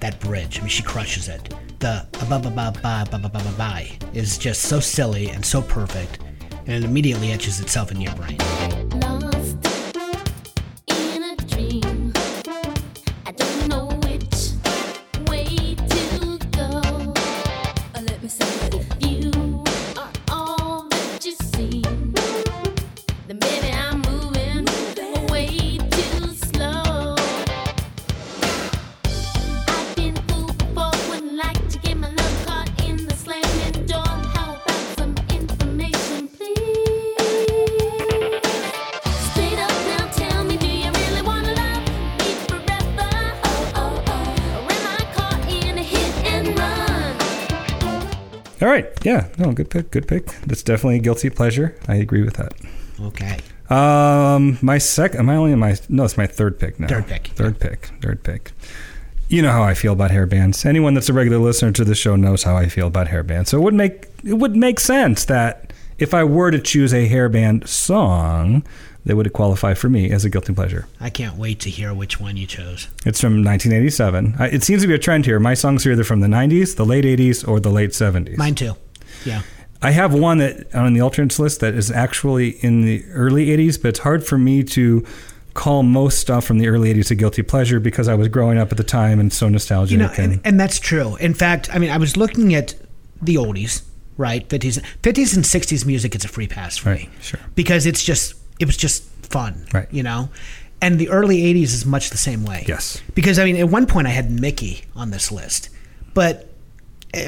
[0.00, 0.58] that bridge.
[0.58, 1.54] I mean, she crushes it.
[1.78, 5.46] The ba ba ba ba ba ba ba ba ba is just so silly and
[5.46, 6.18] so perfect,
[6.66, 8.38] and it immediately etches itself in your brain.
[49.48, 49.90] No, good pick.
[49.90, 50.26] Good pick.
[50.46, 51.74] That's definitely a guilty pleasure.
[51.88, 52.52] I agree with that.
[53.00, 53.38] Okay.
[53.70, 55.20] Um, my second.
[55.20, 55.76] Am I only in my?
[55.88, 56.88] No, it's my third pick now.
[56.88, 57.28] Third pick.
[57.28, 57.90] Third pick.
[58.02, 58.52] Third pick.
[59.28, 60.64] You know how I feel about hair bands.
[60.66, 63.50] Anyone that's a regular listener to the show knows how I feel about hair bands.
[63.50, 67.06] So it would make it would make sense that if I were to choose a
[67.08, 68.64] hair band song,
[69.04, 70.86] that would qualify for me as a guilty pleasure.
[71.00, 72.88] I can't wait to hear which one you chose.
[73.06, 74.34] It's from 1987.
[74.38, 75.38] I- It seems to be a trend here.
[75.40, 78.36] My songs are either from the 90s, the late 80s, or the late 70s.
[78.38, 78.76] Mine too.
[79.28, 79.42] Yeah.
[79.80, 83.80] I have one that on the alternates list that is actually in the early 80s,
[83.80, 85.04] but it's hard for me to
[85.54, 88.70] call most stuff from the early 80s a guilty pleasure because I was growing up
[88.72, 89.92] at the time and so nostalgic.
[89.92, 91.14] You know, and, and, and that's true.
[91.16, 92.74] In fact, I mean, I was looking at
[93.22, 93.82] the oldies,
[94.16, 94.48] right?
[94.48, 97.10] 50s, 50s and 60s music, it's a free pass for Right, me.
[97.20, 97.40] sure.
[97.54, 99.64] Because it's just, it was just fun.
[99.72, 99.86] Right.
[99.92, 100.28] You know?
[100.80, 102.64] And the early 80s is much the same way.
[102.68, 103.00] Yes.
[103.14, 105.70] Because, I mean, at one point I had Mickey on this list.
[106.14, 106.47] But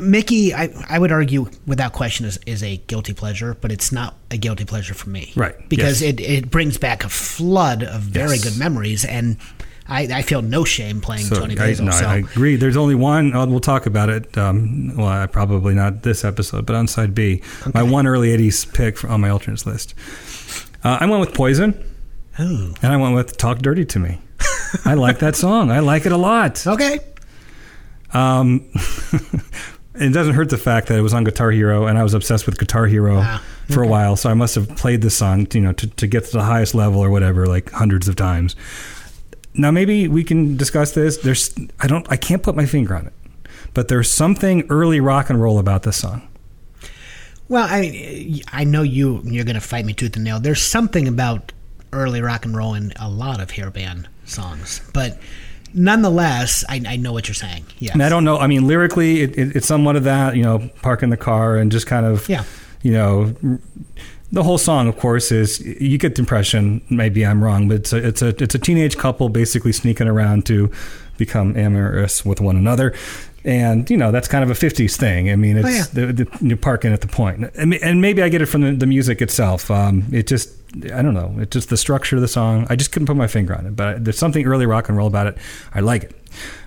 [0.02, 4.14] Mickey, I, I would argue without question, is, is a guilty pleasure, but it's not
[4.30, 5.32] a guilty pleasure for me.
[5.34, 6.12] Right, Because yes.
[6.14, 8.44] it, it brings back a flood of very Yes.
[8.44, 9.04] good memories.
[9.06, 9.38] And
[9.88, 11.86] I, I feel no shame playing so Toni I, Basil.
[11.86, 12.04] no, so.
[12.06, 12.56] I agree.
[12.56, 13.34] There's only one.
[13.34, 14.36] Oh, we'll talk about it.
[14.36, 17.42] Um, well, I, probably not this episode, but on side B,
[17.74, 19.94] my one early 80s pick on my alternates list.
[20.84, 21.72] Uh, I went with Poison,
[22.38, 22.74] Ooh.
[22.82, 24.20] and I went with Talk Dirty to Me.
[24.84, 25.70] I like that song.
[25.72, 26.64] I like it a lot.
[26.66, 27.00] Okay.
[28.12, 28.68] Um,
[29.94, 32.46] it doesn't hurt the fact that it was on Guitar Hero, and I was obsessed
[32.46, 34.16] with Guitar Hero Ah, for a while.
[34.16, 36.74] So I must have played this song, you know, to, to get to the highest
[36.74, 38.56] level or whatever, like hundreds of times.
[39.54, 41.18] Now maybe we can discuss this.
[41.18, 43.12] There's, I don't, I can't put my finger on it,
[43.74, 46.26] but there's something early rock and roll about this song.
[47.48, 49.22] Well, I I know you.
[49.24, 50.38] You're going to fight me tooth and nail.
[50.38, 51.50] There's something about
[51.92, 55.18] early rock and roll in a lot of hair band songs, but
[55.74, 57.64] nonetheless, I, I know what you're saying.
[57.78, 58.38] Yeah, And I don't know.
[58.38, 60.36] I mean, lyrically, it, it, it's somewhat of that.
[60.36, 62.44] You know, parking the car and just kind of, Yeah.
[62.82, 63.34] you know,
[64.32, 66.82] the whole song, of course, is you get the impression.
[66.88, 70.46] Maybe I'm wrong, but it's a it's a it's a teenage couple basically sneaking around
[70.46, 70.70] to
[71.18, 72.94] become amorous with one another.
[73.42, 75.30] And you know that's kind of a '50s thing.
[75.30, 75.84] I mean, it's Oh, yeah.
[76.06, 78.72] the, the, you're parking at the point, and, and maybe I get it from the,
[78.72, 79.70] the music itself.
[79.70, 80.50] Um, it just,
[80.92, 82.66] I don't know, it's just the structure of the song.
[82.68, 85.06] I just couldn't put my finger on it, but there's something early rock and roll
[85.06, 85.38] about it.
[85.74, 86.14] I like it,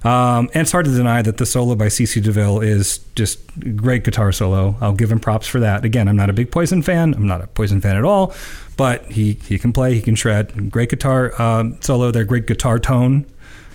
[0.03, 3.39] um, and it's hard to deny that the solo by CC DeVille is just
[3.75, 4.75] great guitar solo.
[4.81, 5.85] I'll give him props for that.
[5.85, 7.13] Again, I'm not a big Poison fan.
[7.13, 8.33] I'm not a Poison fan at all,
[8.77, 10.71] but he he can play, he can shred.
[10.71, 12.09] Great guitar um, solo.
[12.09, 13.27] They're great guitar tone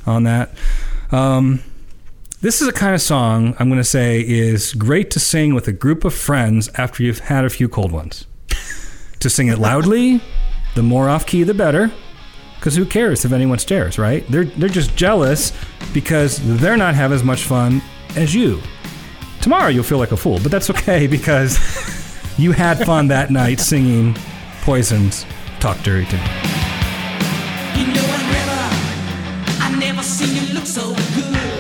[0.05, 0.51] on that.
[1.13, 1.63] Um,
[2.41, 5.67] this is a kind of song I'm going to say is great to sing with
[5.67, 8.27] a group of friends after you've had a few cold ones.
[9.19, 10.21] to sing it loudly,
[10.77, 11.91] the more off key, the better.
[12.57, 14.27] Because who cares if anyone stares, right?
[14.29, 15.53] They're they're just jealous
[15.95, 17.81] because they're not having as much fun
[18.17, 18.61] as you.
[19.41, 21.59] Tomorrow you'll feel like a fool, but that's okay because
[22.37, 24.17] you had fun that night singing
[24.63, 25.25] Poison's
[25.61, 26.23] "Talk Dirty to Me."
[27.79, 31.58] You know I never, I never seen you look so good.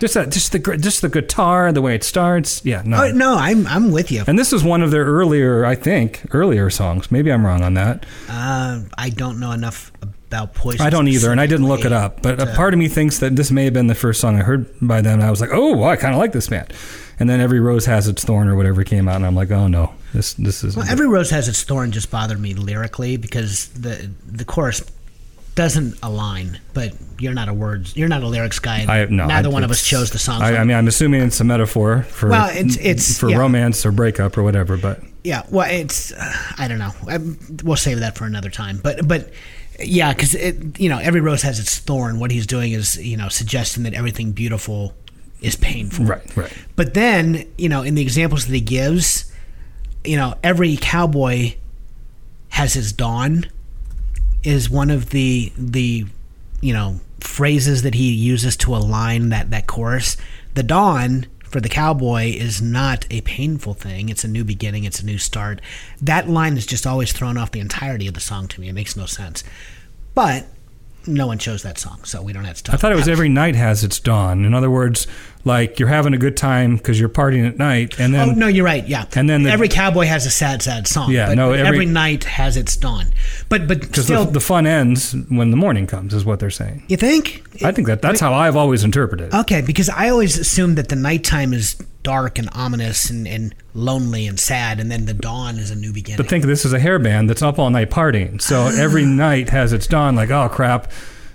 [0.00, 2.64] Just that, just the just the guitar, the way it starts.
[2.64, 3.04] Yeah, no.
[3.04, 4.24] Oh, no, I'm I'm with you.
[4.26, 7.12] And this is one of their earlier, I think, earlier songs.
[7.12, 8.06] Maybe I'm wrong on that.
[8.28, 10.80] Uh, I don't know enough about Poison.
[10.86, 12.22] I don't either, and I didn't look it up.
[12.22, 14.42] But a part of me thinks that this may have been the first song I
[14.42, 15.20] heard by them.
[15.20, 16.72] And I was like, oh, well, I kind of like this band.
[17.18, 19.66] And then every rose has its thorn or whatever came out, and I'm like, oh
[19.68, 20.76] no, this this is.
[20.76, 21.92] Well, every rose has its thorn.
[21.92, 24.82] Just bothered me lyrically because the the chorus
[25.60, 26.58] doesn't align.
[26.72, 28.86] But you're not a words, you're not a lyrics guy.
[28.88, 29.26] I no.
[29.26, 30.40] neither I- one of us chose the song.
[30.40, 33.36] I, I mean, I'm assuming it's a metaphor for Well, it's- it's- for yeah.
[33.36, 34.78] romance or breakup or whatever.
[34.78, 36.92] But Yeah, well, it's uh, I don't know.
[37.06, 37.18] I,
[37.62, 38.80] we'll save that for another time.
[38.82, 39.30] But but
[39.78, 40.32] yeah, because
[40.78, 42.18] you know every rose has its thorn.
[42.20, 44.94] What he's doing is you know suggesting that everything beautiful
[45.42, 46.06] is painful.
[46.06, 46.52] right, right.
[46.74, 49.30] But then you know in the examples that he gives,
[50.04, 51.54] you know every cowboy
[52.48, 53.44] has his dawn
[54.42, 56.06] is one of the the
[56.60, 60.16] you know phrases that he uses to align that that chorus.
[60.54, 64.08] The dawn for the cowboy is not a painful thing.
[64.08, 64.84] It's a new beginning.
[64.84, 65.60] It's a new start.
[66.00, 68.68] That line is just always thrown off the entirety of the song to me.
[68.68, 69.42] It makes no sense.
[70.14, 70.46] But
[71.06, 72.74] no one chose that song, so we don't have to talk.
[72.74, 74.44] I thought it was every night has its dawn.
[74.44, 75.06] In other words,
[75.44, 78.46] like you're having a good time because you're partying at night, and then oh no,
[78.46, 78.86] you're right.
[78.86, 81.10] Yeah, And then the- every cowboy has a sad, sad song.
[81.10, 83.06] Yeah, but, no, but every- every, night has its dawn.
[83.48, 86.50] But but because still, the, the fun ends when the morning comes, is what they're
[86.50, 86.84] saying.
[86.88, 87.42] you think?
[87.64, 89.28] I think that that's how I've always interpreted.
[89.28, 89.34] it.
[89.34, 94.26] Okay, because I always assumed that the nighttime is dark and ominous and, and lonely
[94.26, 96.16] and sad, and then the dawn is a new beginning.
[96.16, 98.40] But think this is a hair band that's up all night partying.
[98.40, 100.14] So every night has its dawn.
[100.16, 100.90] Like, oh crap,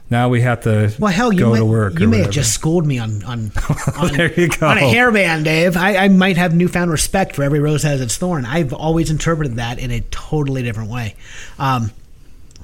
[0.10, 2.00] now we have to well, hell, you go may, to work.
[2.00, 3.52] you may have just schooled me on on
[3.98, 4.68] on, There you go.
[4.68, 5.76] on a hairband, Dave.
[5.78, 8.46] I, I might have newfound respect for every rose has its thorn.
[8.46, 11.16] I've always interpreted that in a totally different way.
[11.58, 11.92] Um,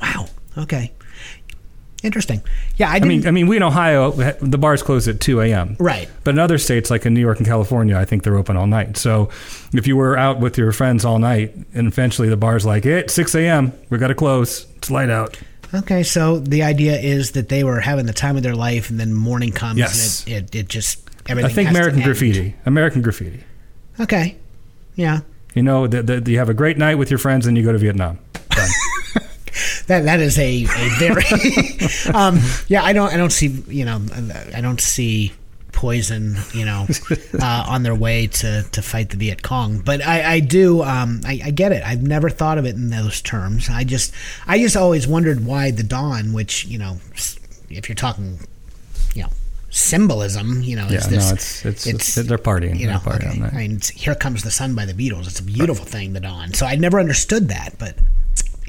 [0.02, 0.28] wow.
[0.58, 0.92] Okay.
[2.04, 2.42] Interesting.
[2.78, 5.76] Yeah, I I mean, I mean, we in Ohio, the bars close at 2 a.m.
[5.80, 6.10] Right.
[6.24, 8.66] But in other states, like in New York and California, I think they're open all
[8.66, 8.98] night.
[8.98, 9.30] So
[9.72, 13.02] if you were out with your friends all night, and eventually the bar's like, hey,
[13.02, 14.66] it's 6 a.m., we got to close.
[14.78, 15.38] It's light out.
[15.74, 19.00] Okay, so the idea is that they were having the time of their life, and
[19.00, 20.24] then morning comes, Yes.
[20.26, 21.00] and it, it, it just
[21.30, 22.02] I think American.
[22.02, 22.56] Graffiti.
[22.66, 23.44] American Graffiti.
[24.00, 24.36] Okay,
[24.96, 25.22] yeah,
[25.54, 27.72] You know, the, the, you have a great night with your friends and you go
[27.72, 28.20] to Vietnam.
[28.34, 28.70] Done.
[29.88, 31.24] that that is a, a very
[32.14, 32.84] um, yeah.
[32.84, 34.02] I don't I don't see you know
[34.56, 35.34] I don't see
[35.72, 36.88] poison, you know,
[37.40, 39.80] uh, on their way to, to fight the Viet Cong.
[39.80, 41.84] But I, I do, um, I, I get it.
[41.86, 43.70] I've never thought of it in those terms.
[43.70, 44.14] I just,
[44.48, 46.98] I just always wondered why the dawn, which you know,
[47.70, 48.40] if you're talking,
[49.16, 49.30] you know,
[49.70, 52.78] symbolism, you know, Yeah, is this, no, it's it's, it's, they're partying.
[52.78, 53.56] you they're know, partying okay.
[53.56, 55.28] I mean, "Here Comes the Sun" by the Beatles.
[55.28, 56.54] It's a beautiful thing, the dawn.
[56.54, 57.96] So I never understood that, but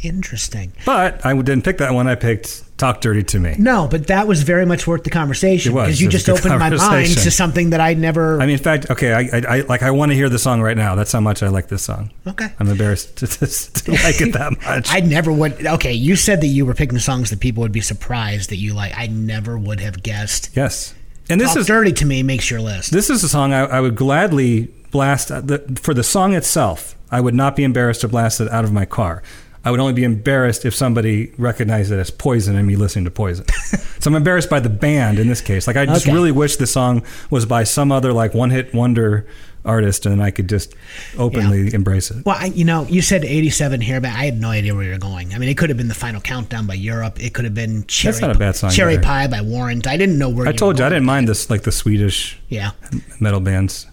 [0.02, 0.72] interesting.
[0.84, 2.06] But I didn't pick that one.
[2.06, 5.72] I picked "Talk Dirty to Me." No, but that was very much worth the conversation
[5.72, 5.86] It was.
[5.86, 8.40] because you just opened my mind to something that I never.
[8.40, 10.60] I mean, in fact, okay, I, I, I like I want to hear the song
[10.60, 10.94] right now.
[10.94, 12.10] That's how much I like this song.
[12.26, 12.48] okay.
[12.60, 14.88] I'm embarrassed to, to, to like it that much.
[14.92, 15.66] I never would.
[15.66, 18.74] Okay, you said that you were picking songs that people would be surprised that you
[18.74, 18.92] like.
[18.96, 20.50] I never would have guessed.
[20.54, 20.94] yes,
[21.30, 22.90] and this Talk is dirty to me makes your list.
[22.92, 26.96] this is a song I, I would gladly blast uh, the, for the song itself.
[27.10, 29.22] I would not be embarrassed to blast it out of my car.
[29.64, 33.10] I would only be embarrassed if somebody recognized it as Poison and me listening to
[33.12, 33.46] Poison.
[34.00, 35.66] so I'm embarrassed by the band in this case.
[35.66, 36.12] Like I just Okay.
[36.12, 39.26] really wish the song was by some other like one hit wonder
[39.64, 40.74] artist and I could just
[41.16, 42.26] openly embrace it.
[42.26, 44.90] Well, I, you know, you said 87 here, but I had no idea where you
[44.90, 45.32] were going.
[45.32, 47.22] I mean, it could have been the final countdown by Europe.
[47.22, 49.02] It could have been Cherry, not a bad song Cherry either.
[49.04, 49.86] Pie by Warrant.
[49.86, 52.72] I didn't know where I told you I didn't mind this like the Swedish Yeah.
[53.20, 53.86] metal bands.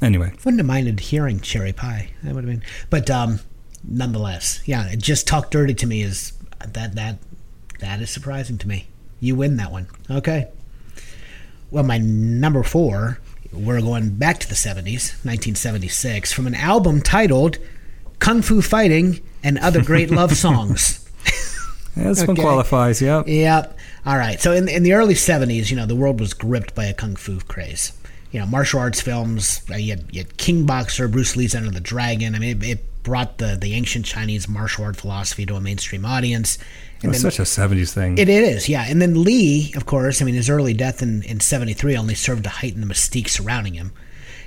[0.00, 2.10] Anyway, Wouldn't have minded hearing Cherry Pie.
[2.24, 3.38] That would have been, but um,
[3.84, 4.88] nonetheless, yeah.
[4.88, 6.32] It just talk dirty to me is
[6.66, 7.18] that that
[7.80, 8.86] that is surprising to me.
[9.20, 9.86] You win that one.
[10.10, 10.48] Okay.
[11.70, 13.18] Well, my number four,
[13.52, 17.58] we're going back to the seventies, nineteen seventy six, from an album titled
[18.18, 21.08] "Kung Fu Fighting and Other Great Love Songs."
[21.96, 23.00] yeah, this one qualifies.
[23.02, 23.26] Yep.
[23.28, 23.78] Yep.
[24.06, 24.40] All right.
[24.40, 27.16] So in in the early '70s, you know, the world was gripped by a kung
[27.16, 27.92] fu craze.
[28.30, 29.62] You know, martial arts films.
[29.68, 32.34] You, had, you had King Boxer, Bruce Lee's Enter the Dragon.
[32.34, 36.04] I mean, it, it brought the the ancient Chinese martial art philosophy to a mainstream
[36.04, 36.58] audience.
[37.02, 38.18] It was such a '70s thing.
[38.18, 38.84] It is, yeah.
[38.88, 42.44] And then Lee, of course, I mean, his early death in, in 73 only served
[42.44, 43.92] to heighten the mystique surrounding him.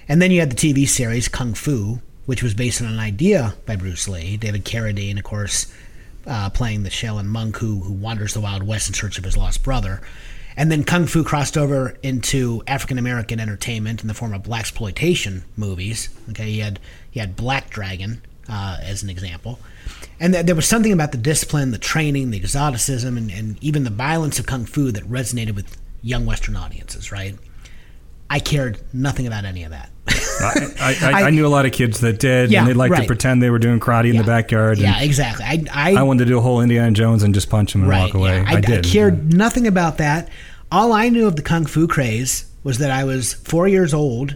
[0.08, 3.56] And then you had the TV series Kung Fu, which was based on an idea
[3.66, 4.38] by Bruce Lee.
[4.38, 5.72] David Carradine, of course,
[6.26, 9.36] uh, playing the Shaolin monk who, who wanders the Wild West in search of his
[9.36, 10.02] lost brother.
[10.58, 14.62] And then Kung Fu crossed over into African American entertainment in the form of black
[14.62, 16.10] exploitation movies.
[16.30, 16.80] Okay, you had
[17.12, 19.60] you had Black Dragon uh, as an example,
[20.20, 23.84] and th- there was something about the discipline, the training, the exoticism, and, and even
[23.84, 27.12] the violence of Kung Fu that resonated with young Western audiences.
[27.12, 27.36] Right?
[28.30, 29.90] I cared nothing about any of that.
[30.08, 32.92] I, I, I, I- knew a lot of kids that did, Yeah, and they liked
[32.94, 33.02] right.
[33.02, 34.78] to pretend they were doing karate in the backyard.
[34.80, 35.46] yeah, exactly.
[35.46, 37.92] I I, I wanted to do a whole Indiana Jones and just punch him and
[37.92, 38.38] walk away.
[38.38, 38.46] yeah.
[38.48, 38.84] I, did.
[38.86, 40.30] cared nothing about that.
[40.72, 44.36] All I knew of the kung fu craze was that I was four years old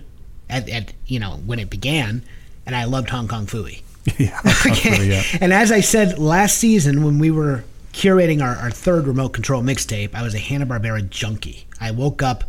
[0.49, 2.22] at, at you know when it began,
[2.66, 3.82] and I loved Hong Kong Phooey.
[4.18, 5.05] Yeah, Okay.
[5.07, 5.24] yeah.
[5.41, 9.62] And as I said last season when we were curating our, our third remote control
[9.62, 11.66] mixtape, I was a Hanna Barbera junkie.
[11.82, 12.43] I woke up,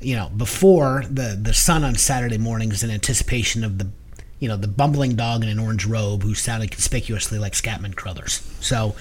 [0.00, 3.88] you know, before the the sun on Saturday mornings in anticipation of the
[4.38, 8.42] you know, the bumbling dog in an orange robe who sounded conspicuously like Scatman Crothers.
[8.58, 8.96] So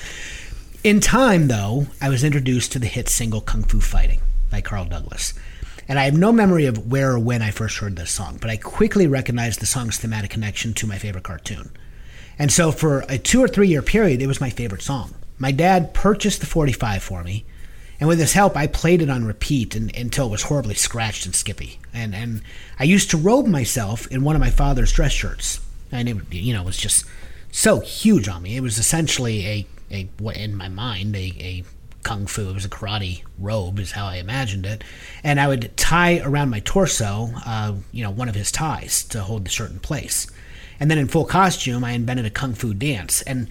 [0.84, 4.86] in time, though, I was introduced to the hit single Kung Fu Fighting by Carl
[4.86, 5.34] Douglas.
[5.88, 8.52] And I have no memory of where or when I first heard this song, but
[8.52, 11.72] I quickly recognized the song's thematic connection to my favorite cartoon.
[12.42, 15.14] And so for a two or three year period, it was my favorite song.
[15.38, 17.46] My dad purchased the 45 for me,
[18.00, 21.28] and with his help, I played it on repeat and, until it was horribly scratched
[21.28, 21.80] and skippy.
[21.94, 22.42] And, and
[22.80, 25.62] I used to robe myself in one of my father's dress shirts.
[25.92, 27.06] And it, you know, was just
[27.52, 28.58] so huge on me.
[28.58, 31.64] It was essentially a, a in my mind, a, a
[32.02, 34.84] kung fu, it was a karate robe, is how I imagined it.
[35.24, 39.22] And I would tie around my torso, uh, you know, one of his ties to
[39.22, 40.26] hold the shirt in place.
[40.82, 43.22] And then in full costume, I invented a kung fu dance.
[43.22, 43.48] And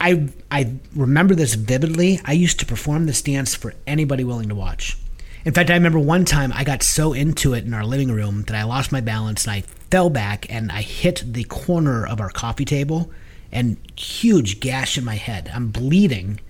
[0.00, 2.20] I I remember this vividly.
[2.24, 4.98] I used to perform this dance for anybody willing to watch.
[5.44, 8.42] In fact, I remember one time I got so into it in our living room
[8.42, 9.60] that I lost my balance and I
[9.90, 13.12] fell back and I hit the corner of our coffee table
[13.52, 15.48] and huge gash in my head.
[15.54, 16.40] I'm bleeding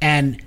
[0.00, 0.40] and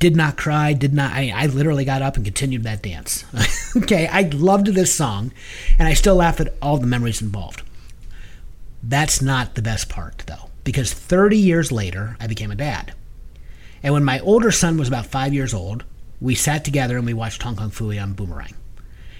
[0.00, 3.24] did not cry, did not I, I literally got up and continued that dance.
[3.76, 5.32] okay, I loved this song
[5.78, 7.62] and I still laugh at all the memories involved.
[8.82, 12.94] That's not the best part, though, because 30 years later, I became a dad.
[13.82, 15.84] And when my older son was about five years old,
[16.20, 18.54] we sat together and we watched Hong Kong Phooey on Boomerang.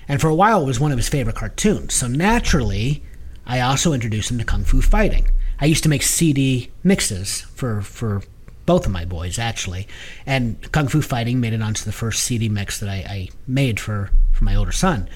[0.09, 1.95] And for a while, it was one of his favorite cartoons.
[1.95, 3.03] So naturally,
[3.45, 5.29] I also introduced him to Kung Fu Fighting.
[5.61, 8.23] I used to make CD mixes for, for
[8.67, 9.89] both of my boys, actually.
[10.27, 13.81] And Kung Fu Fighting made it onto the first CD mix that I, I made
[13.81, 15.09] for, for my older son.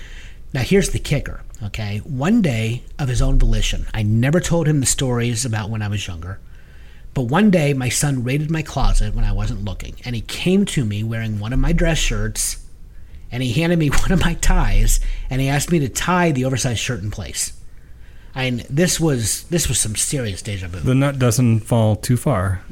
[0.52, 1.98] Now, here's the kicker, okay?
[1.98, 5.88] One day, of his own volition, I never told him the stories about when I
[5.88, 6.38] was younger,
[7.14, 10.64] but one day my son raided my closet when I wasn't looking, and he came
[10.66, 12.64] to me wearing one of my dress shirts
[13.32, 16.44] and he handed me one of my ties, and he asked me to tie the
[16.44, 17.52] oversized shirt in place.
[18.34, 20.80] I mean, this was this was some serious deja vu.
[20.80, 22.62] The nut doesn't fall too far.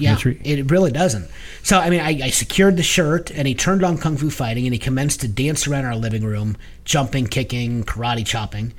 [0.00, 1.28] Yeah, it really doesn't.
[1.62, 4.66] So, I mean, I, I secured the shirt, and he turned on Kung Fu Fighting,
[4.66, 8.72] and he commenced to dance around our living room, jumping, kicking, karate chopping.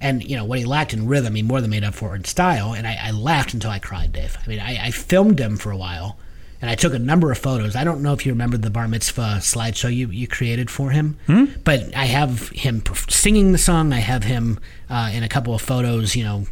[0.00, 2.24] And, you know, what he lacked in rhythm, he more than made up for in
[2.24, 2.72] style.
[2.72, 4.38] And I, I laughed until I cried, Dave.
[4.42, 6.18] I mean, I, I filmed him for a while,
[6.62, 7.76] and I took a number of photos.
[7.76, 11.18] I don't know if you remember the bar mitzvah slideshow you, you created for him,
[11.64, 13.92] but I have him singing the song.
[13.92, 14.58] I have him
[14.88, 16.46] uh, in a couple of photos, you know,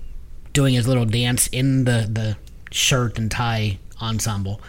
[0.52, 2.36] doing his little dance in the, the
[2.70, 4.60] shirt and tie ensemble.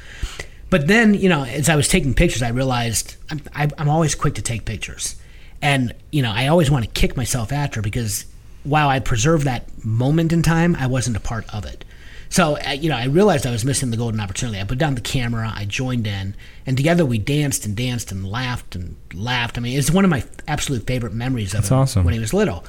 [0.69, 4.13] But then, you know, as I was taking pictures, I realized I'm, I, I'm always
[4.15, 5.15] quick to take pictures.
[5.61, 8.25] And, you know, I always want to kick myself after because
[8.63, 11.85] while I preserved that moment in time, I wasn't a part of it.
[12.31, 14.59] So, uh, you know, I realized I was missing the golden opportunity.
[14.59, 16.35] I put down the camera, I joined in,
[16.67, 19.57] and together we danced and danced and laughed and laughed.
[19.57, 22.05] I mean, it's one of my absolute favorite memories of That's awesome.
[22.05, 22.63] when he was little.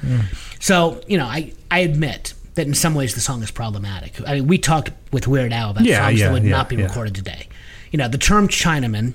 [0.61, 4.20] So, you know, I, I admit that in some ways the song is problematic.
[4.26, 6.68] I mean, we talked with Weird Al about Yeah, songs yeah, that would yeah, not
[6.68, 7.48] be recorded today.
[7.90, 9.14] You know, the term Chinaman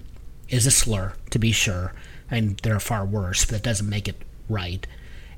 [0.50, 1.94] is a slur, to be sure.
[2.32, 4.86] I mean, there are far worse, but that doesn't make it right.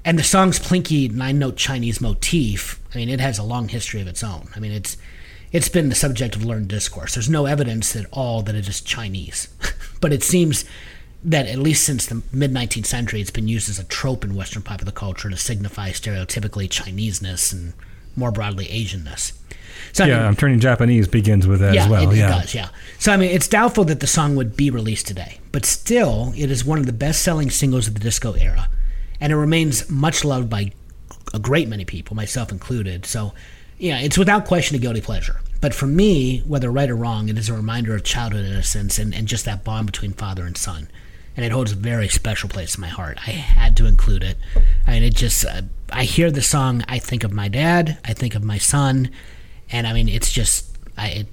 [0.06, 4.00] And the song's plinky nine note Chinese motif, I mean, it has a long history
[4.00, 4.48] of its own.
[4.56, 4.98] I mean, it's
[5.52, 7.16] it's been the subject of learned discourse.
[7.16, 9.48] There's no evidence at all that it is Chinese.
[10.02, 10.66] but it seems
[11.28, 14.34] that at least since the mid 19th century, it's been used as a trope in
[14.34, 17.74] Western popular culture to signify stereotypically Chineseness and
[18.16, 19.34] more broadly Asianness.
[19.92, 22.10] So, I Yeah, mean, I'm turning Japanese begins with that yeah, as well.
[22.10, 22.30] it, it yeah.
[22.30, 22.56] does.
[22.56, 22.70] Yeah.
[22.98, 26.50] So I mean, it's doubtful that the song would be released today, but still, it
[26.50, 28.70] is one of the best-selling singles of the disco era,
[29.20, 30.72] and it remains much loved by
[31.34, 33.06] a great many people, myself included.
[33.06, 33.34] So,
[33.78, 35.42] yeah, it's without question a guilty pleasure.
[35.60, 39.14] But for me, whether right or wrong, it is a reminder of childhood innocence and,
[39.14, 40.88] and just that bond between father and son.
[41.38, 43.20] And it holds a very special place in my heart.
[43.26, 44.38] I had to include it.
[44.88, 45.62] I mean, it just, uh,
[45.92, 49.12] I hear the song, I think of my dad, I think of my son,
[49.72, 51.28] and I mean, it's just, I, it,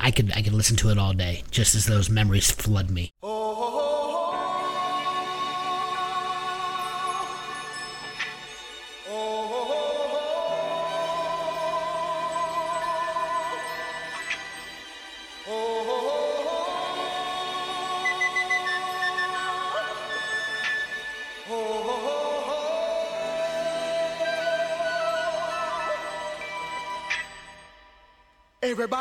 [0.00, 3.12] I could, I could listen to it all day, just as those memories flood me.
[3.22, 3.41] Everybody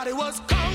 [0.09, 0.70] was kung fu fighting.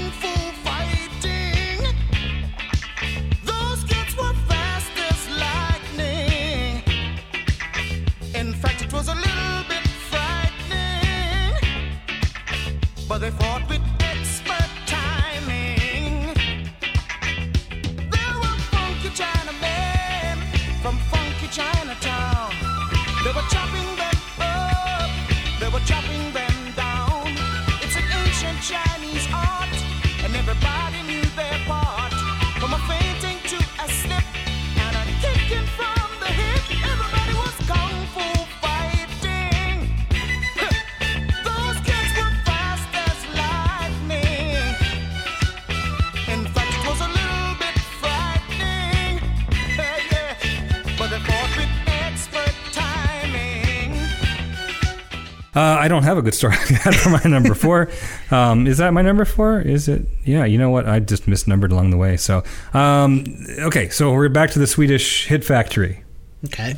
[56.06, 57.90] Have a good story for my number four.
[58.30, 59.60] Um, is that my number four?
[59.60, 60.06] Is it?
[60.24, 60.44] Yeah.
[60.44, 60.88] You know what?
[60.88, 62.16] I just misnumbered along the way.
[62.16, 62.42] So,
[62.72, 63.24] um,
[63.58, 63.88] okay.
[63.90, 66.02] So we're back to the Swedish hit factory.
[66.44, 66.76] Okay.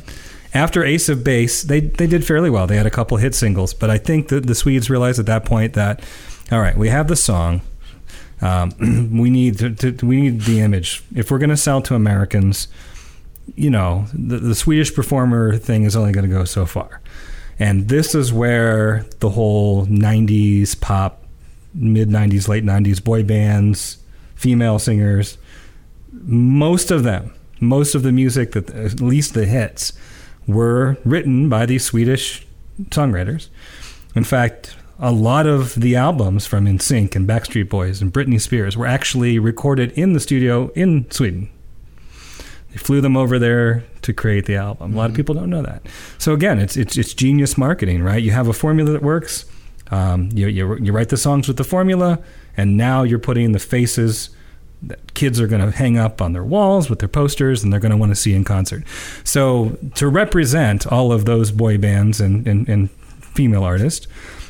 [0.53, 2.67] After Ace of Base, they they did fairly well.
[2.67, 5.45] They had a couple hit singles, but I think that the Swedes realized at that
[5.45, 6.03] point that,
[6.51, 7.61] all right, we have the song.
[8.41, 8.71] Um,
[9.19, 11.03] we need to, to, we need the image.
[11.15, 12.67] If we're going to sell to Americans,
[13.55, 17.01] you know, the, the Swedish performer thing is only going to go so far.
[17.59, 21.23] And this is where the whole 90s pop,
[21.73, 23.97] mid 90s, late 90s boy bands,
[24.35, 25.37] female singers,
[26.11, 29.93] most of them, most of the music that at least the hits
[30.47, 32.47] were written by these Swedish
[32.85, 33.49] songwriters.
[34.15, 38.75] In fact, a lot of the albums from NSYNC and Backstreet Boys and Britney Spears
[38.75, 41.49] were actually recorded in the studio in Sweden.
[42.71, 44.93] They flew them over there to create the album.
[44.93, 45.81] A lot of people don't know that.
[46.17, 48.21] So again, it's it's it's genius marketing, right?
[48.21, 49.45] You have a formula that works.
[49.91, 52.19] Um, you, you you write the songs with the formula,
[52.55, 54.29] and now you're putting the faces
[54.83, 57.79] that kids are going to hang up on their walls with their posters, and they're
[57.79, 58.83] going to want to see in concert.
[59.23, 64.07] So to represent all of those boy bands and and, and female artists,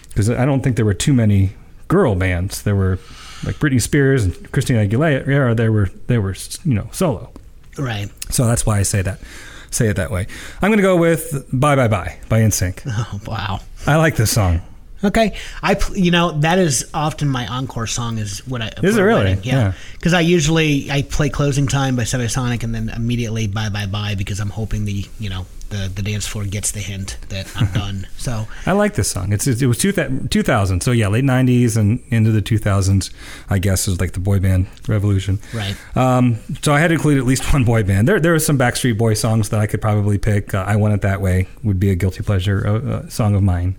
[0.10, 1.52] because I don't think there were too many
[1.88, 2.64] girl bands.
[2.64, 3.00] There were
[3.46, 5.56] like Britney Spears and Christina Aguilera.
[5.56, 7.32] There were they were you know solo.
[7.80, 8.10] Right.
[8.32, 9.20] So that's why I say that.
[9.72, 10.26] Say it that way.
[10.62, 12.82] I'm going to go with "Bye Bye Bye" by NSYNC.
[12.88, 13.60] Oh wow.
[13.88, 14.62] I like this song.
[15.02, 19.02] Okay, I you know that is often my encore song is what I Is it
[19.02, 19.24] really?
[19.24, 19.54] wedding, Yeah.
[19.56, 23.86] Yeah, because I usually I play "Closing Time" by Semisonic and then immediately "Bye Bye
[23.86, 27.48] Bye" because I'm hoping the you know the the dance floor gets the hint that
[27.56, 28.08] I'm done.
[28.18, 29.32] So I like this song.
[29.34, 30.82] It's it was two thou- 2000.
[30.82, 33.12] So yeah, late 90s and into the 2000s.
[33.50, 35.40] I guess is like the boy band revolution.
[35.54, 38.08] right, Um, so I had to include at least one boy band.
[38.08, 40.54] There, there were some Backstreet Boy songs that I could probably pick.
[40.54, 43.44] Uh, I Want It That Way would be a guilty pleasure uh, uh, song of
[43.44, 43.76] mine.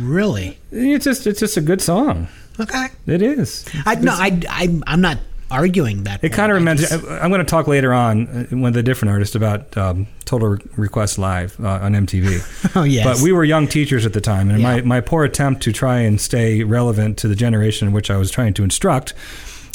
[0.00, 2.28] really It's just, it's just a good song.
[2.58, 2.86] okay.
[3.06, 3.64] It is.
[3.86, 5.18] I no, I I I'm not
[5.50, 6.22] arguing that.
[6.24, 6.82] It kind of reminds.
[6.88, 10.56] just- I'm going to talk later on uh, with a different artist about um, Total
[10.76, 12.72] Request Live uh, on MTV.
[12.76, 13.04] Oh, yes.
[13.06, 15.98] But we were young teachers at the time, and my, my poor attempt to try
[16.00, 19.14] and stay relevant to the generation in which I was trying to instruct,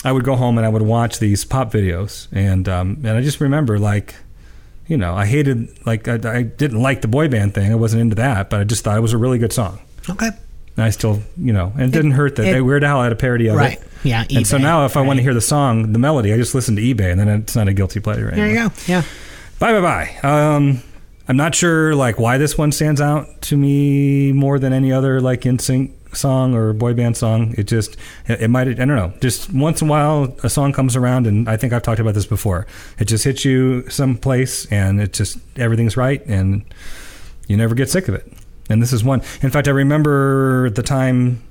[0.04, 3.22] I would go home and I would watch these pop videos, and um, and I
[3.22, 4.16] just remember like.
[4.88, 7.72] You know, I hated like I, I didn't like the boy band thing.
[7.72, 9.78] I wasn't into that, but I just thought it was a really good song.
[10.10, 10.32] okay.
[10.80, 13.12] And I still, you know, and it didn't hurt that it- they Weird Al had
[13.12, 13.74] a parody of Right.
[13.74, 13.84] it.
[14.04, 16.56] Yeah, And so now, if I want to hear the song, the melody, I just
[16.56, 18.32] listen to eBay, and then it's not a guilty pleasure.
[18.34, 18.72] There you go.
[18.88, 19.02] Yeah.
[19.60, 19.82] Bye, bye,
[20.22, 20.28] bye.
[20.56, 20.82] Um,
[21.28, 25.20] I'm not sure like why this one stands out to me more than any other
[25.20, 27.54] like NSYNC song or boy band song.
[27.58, 27.98] It just
[28.30, 29.12] it, it might I don't know.
[29.20, 32.14] Just once in a while a song comes around and I think I've talked about
[32.14, 32.68] this before.
[33.00, 36.64] It just hits you someplace and it just everything's right and
[37.50, 38.32] you never get sick of it.
[38.70, 39.22] And this is one.
[39.42, 41.42] In fact, I remember at the time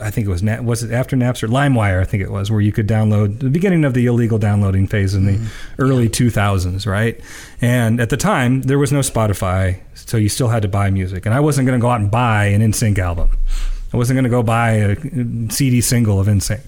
[0.00, 2.72] I think it was was it after Napster, LimeWire, I think it was, where you
[2.72, 5.82] could download the beginning of the illegal downloading phase in the mm-hmm.
[5.82, 7.18] early 2000s, right?
[7.60, 11.24] And at the time, there was no Spotify, so you still had to buy music.
[11.24, 13.30] And I wasn't going to go out and buy an NSYNC album.
[13.92, 14.96] I wasn't going to go buy a
[15.50, 16.60] CD single of NSYNC.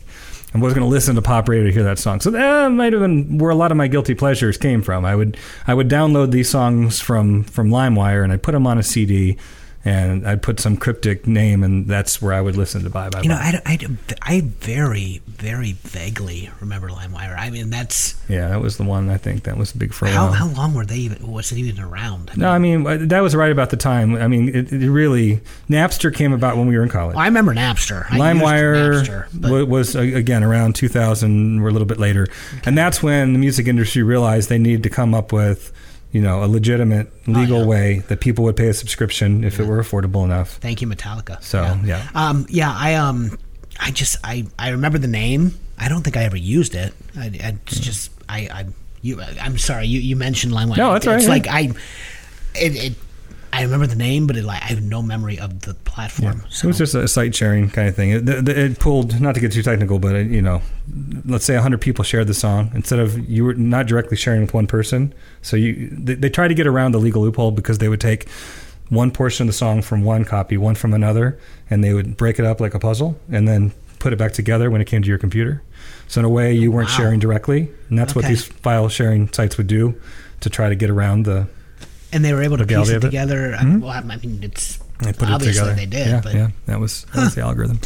[0.55, 2.21] I wasn't going to listen to pop radio to hear that song.
[2.21, 5.05] So that might have been where a lot of my guilty pleasures came from.
[5.05, 5.37] I would
[5.67, 9.37] I would download these songs from from LimeWire and I'd put them on a CD
[9.89, 13.23] and I'd put some cryptic name and that's where I would listen to Bye Bye
[13.23, 13.79] You know, I, I,
[14.23, 17.39] I very, very vaguely remember LimeWire.
[17.39, 20.07] I mean, that's Yeah, that was the one I think that was the big for
[20.07, 21.31] how, how long were they even?
[21.31, 22.37] Was it even around?
[22.37, 24.17] no, I mean uh, that was right about the time.
[24.17, 27.17] I mean, it, it really Napster came about when we were in college.
[27.17, 28.05] I remember Napster.
[28.07, 32.27] LimeWire Napster, was uh, again around 2000 or a little bit later,
[32.65, 35.73] and that's when the music industry realized they needed to come up with,
[36.13, 37.67] you know, a legitimate legal Oh, yeah.
[37.67, 40.53] way that people would pay a subscription if it were affordable enough.
[40.57, 41.43] Thank you, Metallica.
[41.43, 42.09] So, yeah.
[42.15, 43.39] Um, yeah, I um,
[43.79, 45.59] I just I I remember the name.
[45.79, 46.93] I don't think I ever used it.
[47.17, 48.67] I, I it's just I I
[49.03, 50.77] you I'm sorry you you mentioned LimeWire.
[50.79, 51.61] No, that's It's right, like I
[52.55, 52.93] it, it
[53.53, 56.43] I remember the name, but it, like I have no memory of the platform.
[56.47, 58.11] It So was just a site sharing kind of thing.
[58.11, 60.61] It, it, it pulled, not to get too technical, but it, you know,
[61.25, 62.71] let's say 100 people shared the song.
[62.75, 66.47] Instead of you were not directly sharing with one person, so you they, they try
[66.49, 68.29] to get around the legal loophole because they would take
[68.91, 71.39] one portion of the song from one copy, one from another,
[71.69, 74.71] and they would break it up like a puzzle, and then put it back together
[74.71, 75.63] when it came to your computer.
[76.07, 76.97] So in a way, you weren't Wow.
[76.97, 80.01] sharing directly, and that's what these file sharing sites would do
[80.41, 81.49] to try to get around the.
[82.13, 83.07] And they were able to piece it of it.
[83.07, 83.55] together.
[83.59, 85.75] I- Well, I mean, it's They put obviously it together.
[85.75, 87.81] they did, Yeah, but yeah, that was that was the algorithm.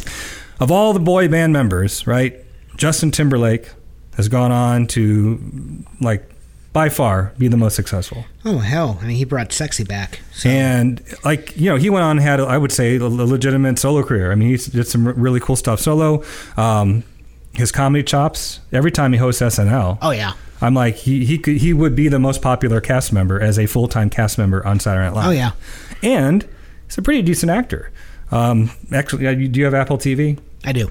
[0.59, 2.35] Of all the boy band members, right?
[2.77, 3.69] Justin Timberlake
[4.15, 5.39] has gone on to
[6.01, 6.29] like
[6.71, 8.25] by far be the most successful.
[8.45, 10.21] oh hell, I mean, he brought sexy back.
[10.33, 13.77] So And like you know, he went on and had I would say a legitimate
[13.77, 14.31] solo career.
[14.31, 16.23] I mean, he did some really cool stuff solo.
[16.57, 17.03] Um,
[17.53, 18.59] his comedy chops.
[18.71, 20.33] Every time he hosts SNL, oh yeah,
[20.63, 23.65] I'm like he he could, he would be the most popular cast member as a
[23.67, 25.27] full time cast member on Saturday Night Live.
[25.27, 25.51] oh yeah.
[26.01, 26.47] and
[26.87, 27.91] he's a pretty decent actor.
[28.31, 30.39] Um, actually, uh, do you have Apple TV?
[30.65, 30.89] I do.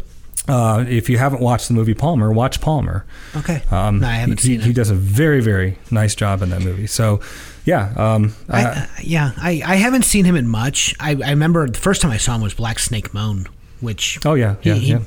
[0.49, 3.05] Uh, if you haven't watched the movie Palmer, watch Palmer.
[3.37, 3.63] Okay.
[3.71, 4.77] Um, no, I haven't he, seen he it.
[4.77, 6.87] does a very, very nice job in that movie.
[6.89, 7.21] So,
[7.65, 7.93] yeah.
[7.97, 10.95] Um, I, uh, yeah, I, I haven't seen him in much.
[11.01, 13.47] I, I remember the first time I saw him was Black Snake Moan,
[13.81, 14.99] which Oh, yeah, he, yeah, he- yeah.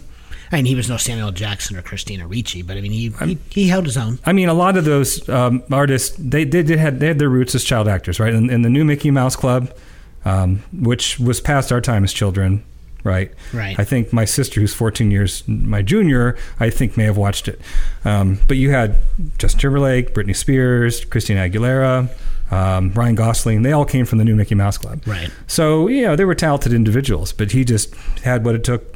[0.51, 3.37] I mean, he was no Samuel Jackson or Christina Ricci, but I mean, he he,
[3.49, 4.19] he held his own.
[4.25, 7.29] I mean, a lot of those um, artists they, they did had they had their
[7.29, 8.33] roots as child actors, right?
[8.33, 9.75] In, in the new Mickey Mouse Club,
[10.23, 12.63] um, which was past our time as children,
[13.03, 13.31] right?
[13.53, 13.79] Right.
[13.79, 17.59] I think my sister, who's 14 years my junior, I think may have watched it.
[18.03, 18.97] Um, but you had
[19.37, 22.09] Justin Timberlake, Britney Spears, Christina Aguilera,
[22.51, 23.61] um, Ryan Gosling.
[23.63, 25.31] They all came from the new Mickey Mouse Club, Right.
[25.47, 27.93] So you know they were talented individuals, but he just
[28.23, 28.94] had what it took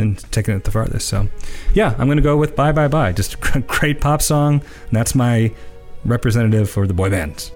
[0.00, 1.08] and taking it the farthest.
[1.08, 1.28] So,
[1.74, 4.92] yeah, I'm going to go with "Bye Bye Bye." Just a great pop song, and
[4.92, 5.52] that's my
[6.04, 7.52] representative for the boy bands.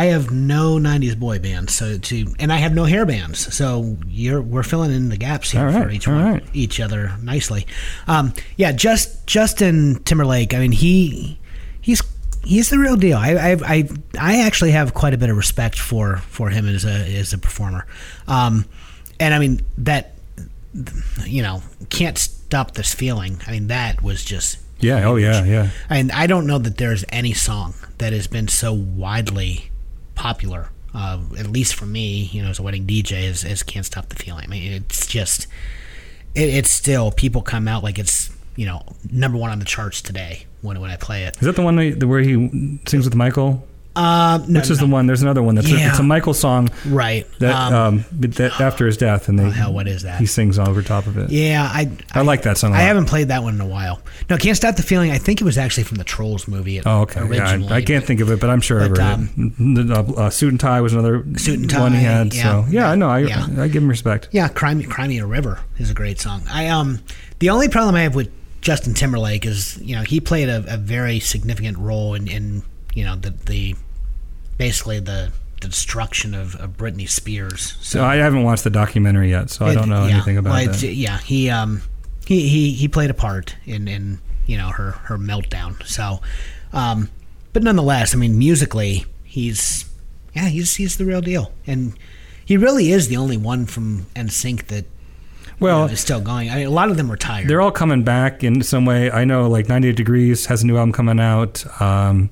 [0.00, 3.98] I have no '90s boy bands, so to and I have no hair bands, so
[4.08, 6.42] you're we're filling in the gaps here right, for each one, right.
[6.54, 7.66] each other nicely.
[8.06, 10.54] Um, yeah, just Justin Timberlake.
[10.54, 11.38] I mean, he
[11.82, 12.02] he's
[12.42, 13.18] he's the real deal.
[13.18, 16.86] I I I, I actually have quite a bit of respect for for him as
[16.86, 17.86] a as a performer,
[18.26, 18.64] um,
[19.20, 20.14] and I mean that
[21.26, 23.38] you know can't stop this feeling.
[23.46, 25.06] I mean that was just Yeah.
[25.06, 25.44] Oh yeah.
[25.44, 25.68] Yeah.
[25.90, 29.69] and I don't know that there's any song that has been so widely
[30.20, 33.86] popular, uh, at least for me, you know, as a wedding DJ, is, as "Can't
[33.86, 35.46] Stop the Feeling." I mean, it's just,
[36.34, 40.02] it, it's still people come out like it's you know number one on the charts
[40.02, 41.36] today when when I play it.
[41.36, 43.66] Is that the one where he sings with Michael?
[44.00, 45.06] Uh, no, Which is no, the one?
[45.06, 47.26] There's another one that's a, it's a Michael song right?
[47.38, 50.18] that um, um, that after his death, and they oh, hell, what is that?
[50.18, 51.30] he sings over top of it.
[51.30, 52.72] yeah, I I like that song.
[52.72, 52.82] a I lot.
[52.84, 54.00] I haven't played that one in a while.
[54.30, 56.80] No, "Can't Stop the Feeling." I think it was actually from the Trolls movie.
[56.84, 57.20] Oh, okay.
[57.34, 57.58] Yeah.
[57.70, 59.86] I, I can't think of it, but I'm sure I've But, heard um, it.
[59.88, 62.32] The, uh, suit and tie was another Suit and one he had.
[62.34, 62.42] yeah.
[62.42, 63.10] So yeah, I know.
[63.10, 63.46] I, Yeah.
[63.58, 64.28] I give him respect.
[64.32, 66.42] Yeah, Crime, Cry Me a River is a great song.
[66.50, 67.00] I um
[67.38, 70.76] the only problem I have with Justin Timberlake is you know he played a, a
[70.76, 72.62] very significant role in, in
[72.94, 73.76] you know the the
[74.60, 75.32] basically the,
[75.62, 77.78] the destruction of, of Britney Spears.
[77.80, 80.66] So I haven't watched the documentary yet, so I don't know yeah, anything about well,
[80.66, 80.82] that.
[80.82, 81.80] Yeah, he um
[82.26, 85.82] he, he he played a part in in you know her her meltdown.
[85.86, 86.20] So,
[86.74, 87.08] um,
[87.54, 89.86] but nonetheless, I mean musically he's
[90.34, 91.98] yeah he's he's the real deal, and
[92.44, 94.84] he really is the only one from NSYNC that
[95.58, 96.50] Well, you know, is still going.
[96.50, 97.48] I mean, a lot of them retired.
[97.48, 99.10] they're all coming back in some way.
[99.10, 101.64] I know, like 98 Degrees has a new album coming out.
[101.80, 102.28] Um,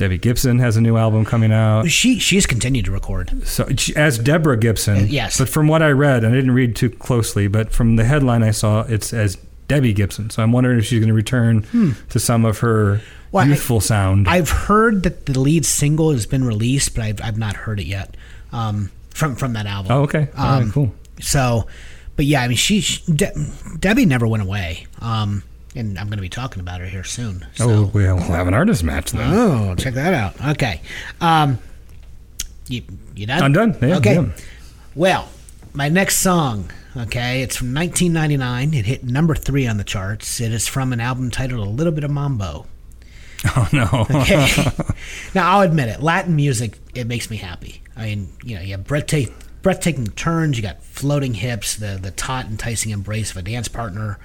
[0.00, 1.88] Debbie Gibson has a new album coming out.
[1.90, 3.46] She she's continued to record.
[3.46, 5.38] So as Deborah Gibson, Uh, yes.
[5.38, 8.42] But from what I read, and I didn't read too closely, but from the headline
[8.42, 9.36] I saw, it's as
[9.68, 10.30] Debbie Gibson.
[10.30, 13.02] So I'm wondering if she's going to return to some of her Hmm.
[13.32, 14.26] Well, I- youthful sound.
[14.26, 17.86] I've heard that the lead single has been released, but I've, I've not heard it
[17.86, 18.16] yet
[18.52, 19.92] um, from from that album.
[19.92, 20.28] oh, okay.
[20.36, 20.94] All right, Um, cool.
[21.20, 21.66] So,
[22.16, 23.32] but yeah, I mean, she, she De-
[23.78, 25.42] Debbie never went away, um,
[25.74, 27.46] and I'm going to be talking about her here soon.
[27.54, 27.70] So.
[27.70, 29.32] Oh, we'll have an artist match then.
[29.32, 30.40] Oh, check that out.
[30.52, 30.80] Okay.
[31.20, 31.58] Um,
[32.68, 32.82] you,
[33.14, 33.42] you done?
[33.42, 33.76] I'm done.
[33.80, 34.14] Yeah, okay.
[34.14, 34.28] yeah.
[34.94, 35.28] Well,
[35.72, 38.74] my next song, okay, it's from 1999.
[38.74, 40.40] It hit number three on the charts.
[40.40, 42.66] It is from an album titled A Little Bit of Mambo.
[43.56, 44.06] Oh no.
[44.10, 44.46] Okay.
[45.34, 46.02] now, I'll admit it.
[46.02, 47.80] Latin music, it makes me happy.
[47.96, 50.58] I mean, you know, you have breathtaking, breathtaking turns.
[50.58, 54.18] You got floating hips, the the taut, enticing embrace of a dance partner.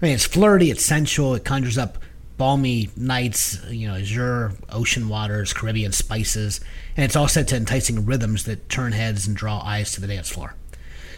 [0.00, 1.34] I mean, it's flirty, it's sensual.
[1.34, 1.98] It conjures up
[2.36, 6.60] balmy nights, you know, azure ocean waters, Caribbean spices,
[6.96, 10.06] and it's all set to enticing rhythms that turn heads and draw eyes to the
[10.06, 10.54] dance floor.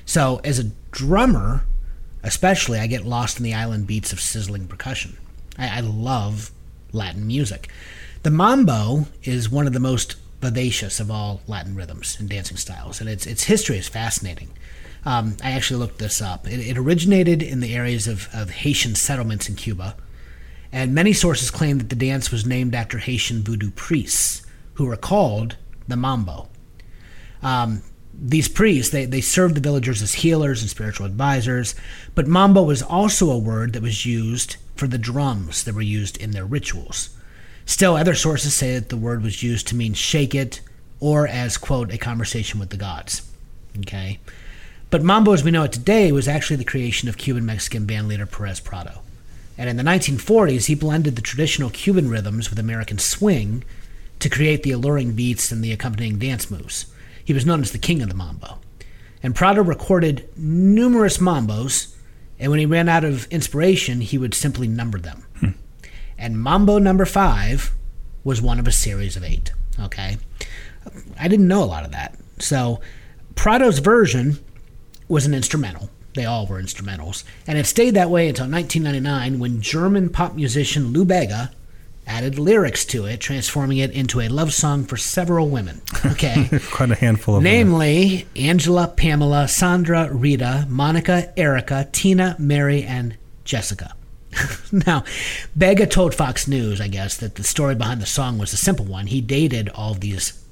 [0.06, 1.64] So, as a drummer,
[2.22, 5.18] especially, I get lost in the island beats of sizzling percussion.
[5.58, 6.50] I, I love
[6.92, 7.68] Latin music.
[8.22, 13.00] The mambo is one of the most vivacious of all Latin rhythms and dancing styles,
[13.00, 14.48] and its its history is fascinating.
[15.04, 16.46] Um, I actually looked this up.
[16.46, 19.96] It, it originated in the areas of, of Haitian settlements in Cuba,
[20.72, 24.42] and many sources claim that the dance was named after Haitian voodoo priests
[24.74, 25.56] who were called
[25.88, 26.48] the mambo.
[27.42, 27.82] Um,
[28.20, 31.74] these priests they, they served the villagers as healers and spiritual advisors
[32.14, 36.18] but mambo was also a word that was used for the drums that were used
[36.18, 37.16] in their rituals
[37.64, 40.60] still other sources say that the word was used to mean shake it
[40.98, 43.30] or as quote a conversation with the gods
[43.78, 44.18] okay
[44.90, 48.08] but mambo as we know it today was actually the creation of cuban mexican band
[48.08, 49.00] leader perez prado
[49.56, 53.64] and in the 1940s he blended the traditional cuban rhythms with american swing
[54.20, 56.86] to create the alluring beats and the accompanying dance moves.
[57.24, 58.58] He was known as the king of the mambo.
[59.22, 61.94] And Prado recorded numerous mambos,
[62.38, 65.26] and when he ran out of inspiration, he would simply number them.
[65.40, 65.50] Hmm.
[66.16, 67.72] And mambo number five
[68.24, 69.52] was one of a series of eight.
[69.78, 70.18] Okay?
[71.18, 72.14] I didn't know a lot of that.
[72.38, 72.80] So,
[73.34, 74.38] Prado's version
[75.10, 75.90] was an instrumental.
[76.14, 77.24] They all were instrumentals.
[77.46, 81.52] And it stayed that way until 1999 when German pop musician Lou Bega
[82.06, 85.80] added lyrics to it, transforming it into a love song for several women.
[86.04, 86.48] Okay.
[86.70, 87.52] Quite a handful of them.
[87.52, 93.94] Namely, Angela, Pamela, Sandra, Rita, Monica, Erica, Tina, Mary, and Jessica.
[94.86, 95.04] now,
[95.56, 98.84] Bega told Fox News, I guess, that the story behind the song was a simple
[98.84, 99.06] one.
[99.06, 100.44] He dated all these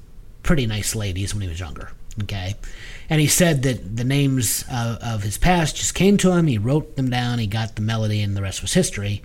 [0.43, 1.91] pretty nice ladies when he was younger.
[2.23, 2.55] Okay.
[3.09, 6.47] And he said that the names of, of his past just came to him.
[6.47, 7.39] He wrote them down.
[7.39, 9.23] He got the melody, and the rest was history.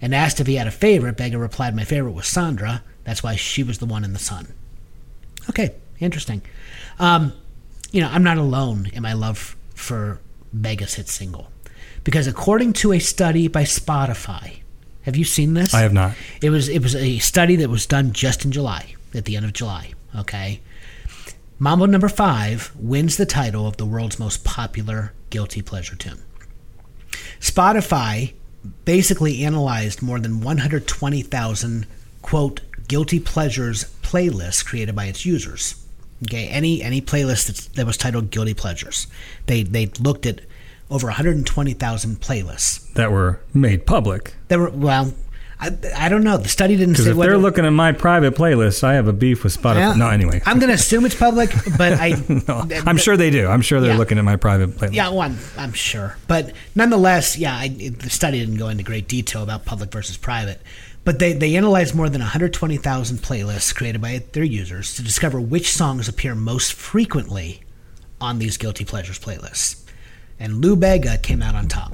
[0.00, 1.16] And asked if he had a favorite.
[1.16, 2.82] Bega replied, My favorite was Sandra.
[3.04, 4.54] That's why she was the one in the sun.
[5.50, 6.42] Okay, interesting.
[6.98, 7.32] Um,
[7.92, 10.20] you know, I'm not alone in my love for
[10.58, 11.50] Bega's hit single.
[12.04, 14.60] Because according to a study by Spotify,
[15.02, 15.74] have you seen this?
[15.74, 16.14] I have not.
[16.40, 19.44] It was it was a study that was done just in July, at the end
[19.44, 19.92] of July.
[20.16, 20.60] Okay.
[21.58, 26.22] Mambo number five wins the title of the world's most popular guilty pleasure tune.
[27.40, 28.34] Spotify
[28.84, 31.86] basically analyzed more than 120,000
[32.20, 35.82] quote guilty pleasures playlists created by its users.
[36.24, 39.06] Okay, any any playlist that's, that was titled guilty pleasures,
[39.46, 40.40] they they looked at
[40.90, 42.92] over 120,000 playlists.
[42.94, 44.34] that were made public.
[44.48, 45.14] There were well,
[45.58, 46.36] I, I don't know.
[46.36, 49.12] The study didn't say if whether they're looking at my private playlist, I have a
[49.14, 49.76] beef with Spotify.
[49.76, 49.92] Yeah.
[49.94, 50.42] no, anyway.
[50.44, 52.10] I'm going to assume it's public, but I
[52.48, 53.46] No, I'm sure they do.
[53.48, 53.96] I'm sure they're Yeah.
[53.98, 54.92] looking at my private playlist.
[54.94, 59.08] Yeah, well, I'm, I'm sure, but nonetheless, yeah, I, the study didn't go into great
[59.08, 60.60] detail about public versus private,
[61.04, 65.70] but they they analyzed more than 120,000 playlists created by their users to discover which
[65.72, 67.62] songs appear most frequently
[68.20, 69.84] on these guilty pleasures playlists,
[70.38, 71.92] and Lou Bega came out on top.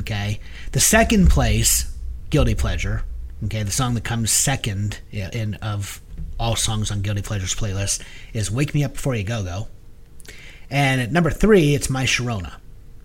[0.00, 0.40] Okay,
[0.72, 1.91] the second place
[2.32, 3.04] guilty pleasure.
[3.44, 6.00] Okay, the song that comes second in, of
[6.40, 8.02] all songs on guilty pleasures playlist
[8.32, 9.68] is "Wake Me Up Before You Go Go."
[10.70, 12.54] And at number three, it's My Sharona,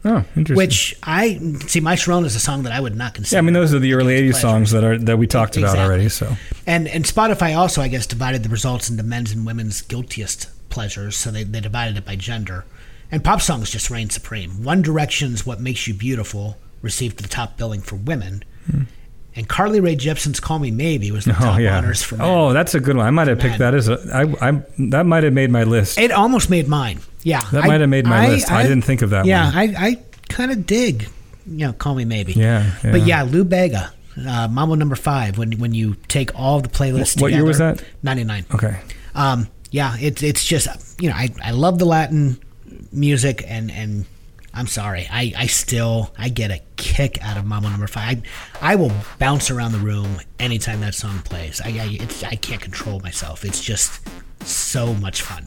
[0.06, 0.56] Oh, interesting.
[0.56, 1.38] which I
[1.68, 1.82] see.
[1.82, 3.36] My Sharona is a song that I would not consider.
[3.36, 4.48] yeah, I mean, those are the early guilty '80s pleasure.
[4.48, 6.08] songs that are that we talked about already.
[6.10, 10.49] So And and Spotify also, I guess, divided the results into men's and women's guiltiest
[10.70, 11.18] pleasures.
[11.18, 12.64] So they, they divided it by gender.
[13.12, 14.64] And pop songs just reigned supreme.
[14.64, 18.84] One Direction's "What Makes You Beautiful" received the top billing for women, hmm.
[19.38, 21.78] And Carly Rae Jepsen's "Call Me Maybe" was the oh top yeah.
[21.78, 22.28] honors for men.
[22.28, 23.06] Oh, that's a good one.
[23.06, 23.72] I might have picked Man.
[23.72, 24.00] that as a.
[24.14, 26.00] I, I that might have made my list.
[26.00, 27.00] It almost made mine.
[27.24, 28.52] Yeah, That might have made my list.
[28.52, 29.76] I didn't think of that Yeah, one.
[29.76, 31.10] I, I kind of dig.
[31.46, 32.34] You know, call me maybe.
[32.34, 33.24] Yeah, But yeah.
[33.24, 33.92] yeah, Lou Bega,
[34.28, 35.38] uh, Mambo number five.
[35.38, 37.14] When when you take all the playlists.
[37.14, 37.22] Together.
[37.22, 37.84] What year was that?
[38.02, 38.46] Ninety nine.
[38.54, 38.80] Okay.
[39.14, 40.68] Um, yeah, it's it's just
[41.02, 42.40] you know I, I love the Latin
[42.92, 44.06] music and and
[44.58, 48.24] I'm sorry I, I still I get a kick out of Mambo Number Five.
[48.60, 51.62] I, I will bounce around the room anytime that song plays.
[51.64, 53.46] I I, I can't control myself.
[53.46, 54.02] It's just
[54.42, 55.46] so much fun.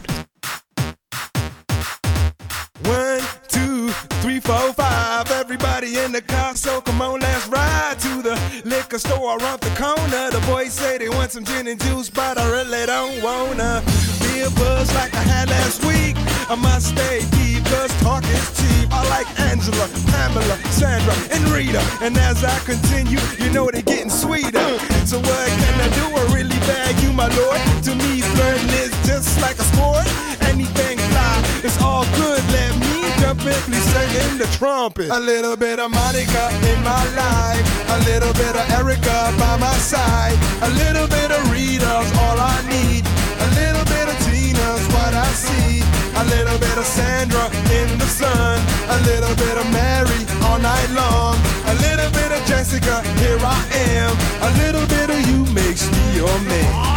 [2.85, 3.89] One, two,
[4.23, 5.29] three, four, five.
[5.33, 9.71] Everybody in the car, so come on, let's ride to the liquor store around the
[9.71, 10.31] corner.
[10.31, 13.83] The boys say they want some gin and juice, but I really don't wanna
[14.21, 16.20] be a buzz like I had last week.
[16.51, 18.91] I must stay deep, cause talk is cheap.
[18.91, 21.79] I like Angela, Pamela, Sandra, and Rita.
[22.03, 24.59] And as I continue, you know they're getting sweeter.
[25.07, 26.05] So what can I do?
[26.11, 27.61] I really bag you, my lord.
[27.87, 30.03] To me, flirting is just like a sport.
[30.43, 32.43] Anything fly, it's all good.
[32.51, 35.11] Let me jump in, please sing in the trumpet.
[35.11, 37.63] A little bit of Monica in my life,
[37.95, 40.35] a little bit of Erica by my side,
[40.67, 43.07] a little bit of Rita's all I need,
[43.39, 45.87] a little bit of Tina's what I see,
[46.21, 48.61] a little bit of Sandra in the sun,
[48.91, 53.61] a little bit of Mary all night long, a little bit of Jessica, here I
[53.97, 56.91] am, a little bit of you makes me your man.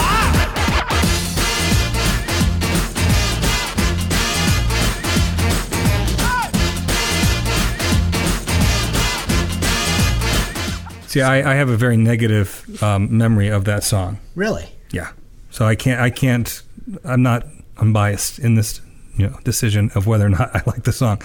[11.07, 14.17] See, I, I have a very negative um, memory of that song.
[14.35, 14.67] Really?
[14.91, 15.11] Yeah.
[15.51, 16.01] So I can't.
[16.01, 16.63] I can't.
[17.05, 17.45] I'm not
[17.77, 18.81] unbiased in this,
[19.15, 21.21] you know, decision of whether or not I like the song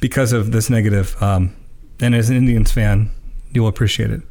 [0.00, 1.20] because of this negative.
[1.22, 1.54] Um,
[2.00, 3.10] and as an Indians fan,
[3.52, 4.22] you'll appreciate it.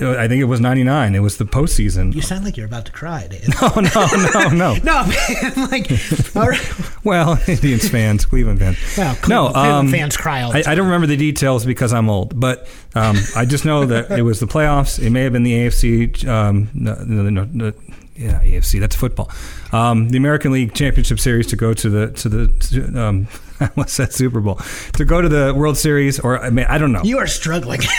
[0.00, 1.14] I think it was '99.
[1.14, 2.12] It was the postseason.
[2.16, 3.48] You sound like you're about to cry, Dave.
[3.62, 4.74] Oh no, no, no.
[4.82, 5.88] no, man, like,
[6.34, 7.04] all right.
[7.04, 8.76] Well, Indians fans, Cleveland fans.
[8.98, 11.92] Well, no, Cleveland- Cleveland um, fans cry all I, I don't remember the details because
[11.92, 12.66] I'm old, but
[12.96, 14.98] um, I just know that it was the playoffs.
[15.00, 16.26] It may have been the AFC.
[16.26, 17.72] Um, no, no, no, no,
[18.16, 18.80] yeah, AFC.
[18.80, 19.30] That's football.
[19.72, 23.24] Um, the American League Championship Series to go to the to the um,
[23.74, 24.60] what's that Super Bowl
[24.94, 27.02] to go to the World Series, or I mean, I don't know.
[27.02, 27.80] You are struggling.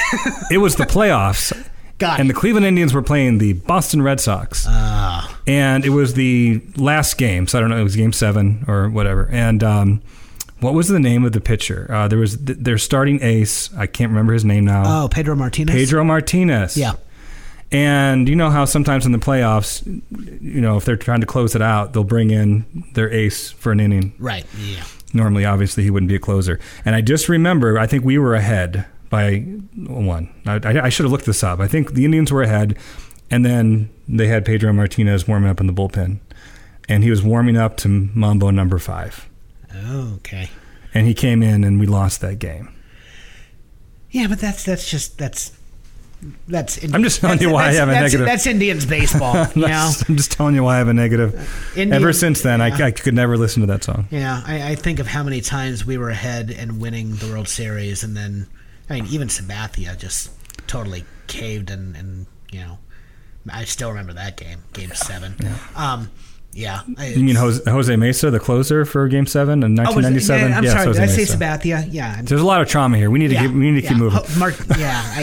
[0.52, 1.54] It was the playoffs.
[1.98, 2.34] Got and it.
[2.34, 4.66] the Cleveland Indians were playing the Boston Red Sox.
[4.68, 5.40] Ah.
[5.48, 7.48] and it was the last game.
[7.48, 9.30] So I don't know, it was game seven or whatever.
[9.32, 10.02] And um,
[10.60, 11.88] what was the name of the pitcher?
[11.90, 13.74] Uh, there was th- their starting ace.
[13.76, 15.04] I can't remember his name now.
[15.04, 15.74] oh, Pedro Martinez.
[15.74, 16.76] Pedro Martinez.
[16.76, 16.94] Yeah.
[17.72, 19.86] And you know how sometimes in the playoffs,
[20.42, 23.72] you know, if they're trying to close it out, they'll bring in their ace for
[23.72, 24.14] an inning.
[24.20, 24.46] Right.
[24.60, 24.84] Yeah.
[25.14, 26.60] Normally, obviously, he wouldn't be a closer.
[26.86, 29.40] And I just remember, I think we were ahead by
[29.76, 30.30] one.
[30.46, 31.60] I, I, I should have looked this up.
[31.60, 32.78] I think the Indians were ahead,
[33.32, 36.20] and then they had Pedro Martinez warming up in the bullpen.
[36.88, 39.28] And he was warming up to Mambo number five.
[39.74, 40.50] Oh, Okay.
[40.94, 42.74] And he came in, and we lost that game.
[44.12, 45.50] Yeah, but that's that's just that's
[46.48, 46.84] that's.
[46.84, 49.48] I'm just telling that's- you why I have a that's- negative- That's Indians baseball.
[49.56, 49.92] you know.
[50.08, 51.34] I'm just telling you why I have a negative.
[51.76, 52.86] Indian- Ever since then, I, yeah.
[52.86, 54.08] I could never listen to that song.
[54.12, 57.48] Yeah, I, I think of how many times we were ahead and winning the World
[57.48, 58.48] Series, and then,
[58.90, 60.32] I mean, even Sabathia just
[60.68, 62.78] totally caved, and, and you know,
[63.52, 65.36] I still remember that game, Game Seven.
[65.76, 66.10] Um,
[66.56, 66.82] Yeah.
[66.98, 70.50] I- You mean Jose, Jose Mesa, the closer for Game Seven in Oh, 1997?
[70.52, 70.94] yeah, I'm Yes, sorry.
[70.94, 71.38] Did I say Mesa.
[71.38, 71.88] Sabathia?
[71.92, 72.22] Yeah.
[72.24, 73.12] There's a lot of trauma here.
[73.12, 73.90] We need to yeah, keep, we need to yeah.
[73.90, 74.18] keep moving.
[74.20, 75.22] Ho- Mark, yeah, I,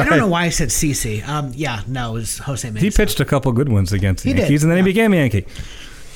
[0.00, 1.26] I don't know why I said CC.
[1.26, 2.84] Um, yeah, no, it was Jose Mesa.
[2.84, 5.12] He pitched a couple good ones against the He did, Yankees, and then he became
[5.14, 5.46] a Yankee.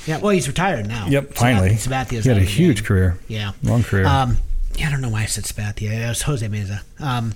[0.07, 1.07] Yeah, well, he's retired now.
[1.09, 1.70] Yep, finally.
[1.77, 2.85] Sabathia's he had a huge game.
[2.85, 3.19] career.
[3.27, 4.07] Yeah, Long career.
[4.07, 4.36] Um,
[4.77, 5.93] yeah, I don't know why I said Sabathia.
[6.05, 6.82] It was Jose Mesa.
[7.01, 7.35] Um,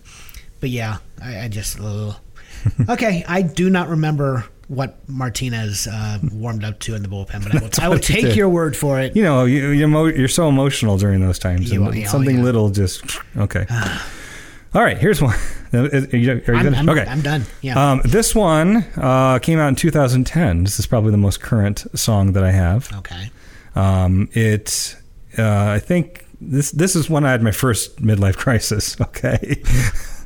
[0.60, 1.78] but yeah, I, I just.
[2.88, 7.54] okay, I do not remember what Martinez uh, warmed up to in the bullpen, but
[7.54, 8.36] I will, I will take did.
[8.36, 9.14] your word for it.
[9.14, 11.70] you know, you, you're, mo- you're so emotional during those times.
[11.70, 12.42] You and are, something yeah.
[12.42, 13.04] little just
[13.36, 13.66] okay.
[14.74, 15.36] All right, here's one.
[15.74, 16.74] Are you, are you I'm.
[16.74, 17.44] I'm, okay, I'm done.
[17.62, 17.92] Yeah.
[17.92, 20.64] Um, this one uh, came out in 2010.
[20.64, 22.92] This is probably the most current song that I have.
[22.98, 23.30] okay.
[23.74, 24.96] Um, it,
[25.38, 29.00] uh, I think this this is when I had my first midlife crisis.
[29.00, 29.62] Okay,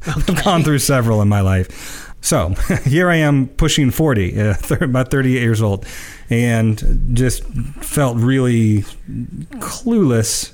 [0.07, 2.06] I've gone through several in my life.
[2.21, 2.49] So
[2.85, 5.87] here I am, pushing 40, uh, about 38 years old,
[6.29, 8.83] and just felt really
[9.59, 10.53] clueless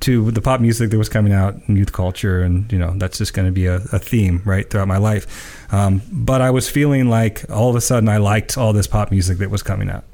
[0.00, 3.18] to the pop music that was coming out in youth culture and you know that's
[3.18, 5.72] just going to be a, a theme right throughout my life.
[5.72, 9.10] Um, but i was feeling like all of a sudden i liked all this pop
[9.10, 10.04] music that was coming out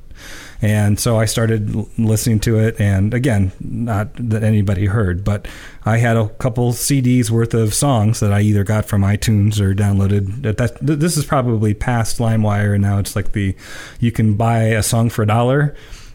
[0.64, 2.80] and so I started listening to it.
[2.80, 5.46] And again, not that anybody heard, but
[5.84, 9.74] I had a couple CDs worth of songs that I either got from iTunes or
[9.74, 10.42] downloaded.
[10.42, 13.54] That, that this is probably past LimeWire, and now it's like the
[14.00, 15.74] you can buy a song for a dollar.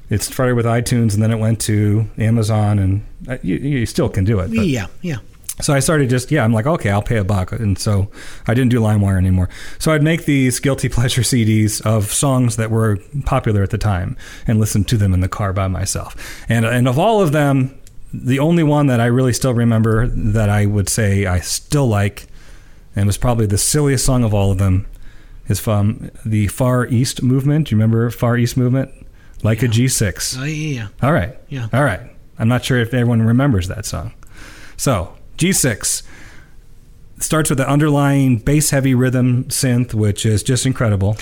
[0.09, 4.09] It started with iTunes, and then it went to Amazon, and uh, you, you still
[4.09, 4.47] can do it.
[4.49, 5.17] but- yeah, yeah.
[5.61, 8.09] So I started just yeah, I'm like okay, I'll pay a buck, and so
[8.47, 9.49] I didn't do LimeWire anymore.
[9.77, 14.17] So I'd make these guilty pleasure CDs of songs that were popular at the time
[14.47, 16.15] and listen to them in the car by myself.
[16.49, 17.77] And and of all of them,
[18.13, 22.27] the only one that I really still remember that I would say I still like,
[22.95, 24.87] and was probably the silliest song of all of them,
[25.47, 27.67] is from the Far East movement.
[27.67, 28.91] Do you remember Far East movement?
[29.41, 30.37] Like a G6.
[30.39, 30.87] Oh, yeah, yeah.
[31.01, 31.35] All right.
[31.47, 31.67] Yeah.
[31.71, 32.01] All right.
[32.37, 34.13] I'm not sure if everyone remembers that song.
[34.75, 36.03] So, G6
[37.19, 41.17] starts with the underlying bass heavy rhythm synth, which is just incredible.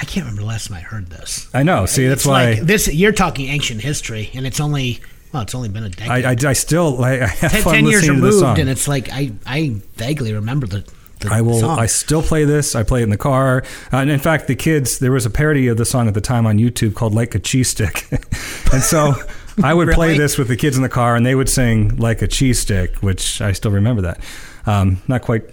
[0.00, 1.48] I can't remember the last time I heard this.
[1.52, 1.84] I know.
[1.86, 2.92] See, that's It's why like this.
[2.92, 5.00] You're talking ancient history, and it's only
[5.32, 6.24] well, it's only been a decade.
[6.24, 9.08] I, I, I still I, I have ten, fun 10 years removed, and it's like
[9.10, 10.84] I I vaguely remember the.
[11.18, 11.58] the I will.
[11.58, 11.78] Song.
[11.80, 12.76] I still play this.
[12.76, 13.64] I play it in the car.
[13.92, 15.00] Uh, and in fact, the kids.
[15.00, 17.40] There was a parody of the song at the time on YouTube called "Like a
[17.40, 18.06] Cheese Stick,"
[18.72, 19.14] and so
[19.62, 22.22] I would play this with the kids in the car, and they would sing "Like
[22.22, 24.20] a Cheese Stick," which I still remember that.
[24.66, 25.44] Um, not quite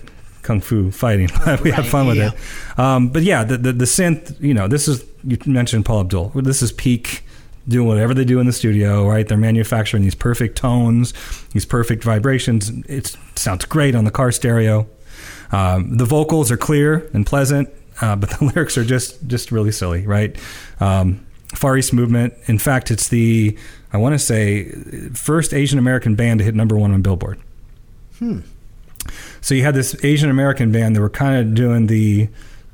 [0.41, 2.31] kung fu fighting, but we had fun with yeah.
[2.31, 2.79] it.
[2.79, 4.39] Um, but yeah, the, the the synth.
[4.41, 6.29] You know, this is you mentioned Paula Abdul.
[6.35, 7.23] This is peak.
[7.67, 9.27] Doing whatever they do in the studio, right?
[9.27, 11.15] They're manufacturing these perfect tones,
[11.51, 12.69] these perfect vibrations.
[12.87, 14.85] It sounds great on the car stereo.
[15.51, 17.69] Um, the vocals are clear and pleasant,
[18.01, 20.37] uh, but the lyrics are just just really silly, right?
[20.79, 21.25] Um,
[21.55, 22.33] Far East Movement.
[22.45, 23.57] In fact, it's the
[23.95, 24.71] I want to say
[25.13, 27.39] first Asian American band to hit number one on Billboard.
[28.19, 28.41] Hmm.
[29.39, 32.27] So you had this Asian American band that were kind of doing the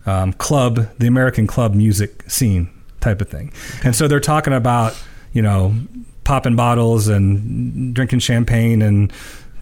[0.08, 2.72] um, club, the American club music scene
[3.02, 3.54] type of thing,
[3.84, 5.00] and so they're talking about
[5.32, 5.76] you know
[6.24, 9.14] popping bottles and drinking champagne and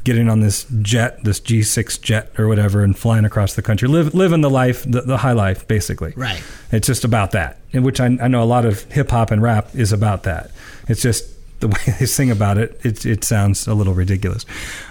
[0.06, 4.14] getting on this jet, this G6 jet or whatever, and flying across the country, live,
[4.14, 6.14] living the life, the, the high life, basically.
[6.16, 6.42] Right.
[6.72, 9.42] It's just about that, in which I, I know a lot of hip hop and
[9.42, 10.52] rap is about that.
[10.88, 11.30] It's just
[11.60, 12.80] the way they sing about it.
[12.84, 14.46] It, it sounds a little ridiculous.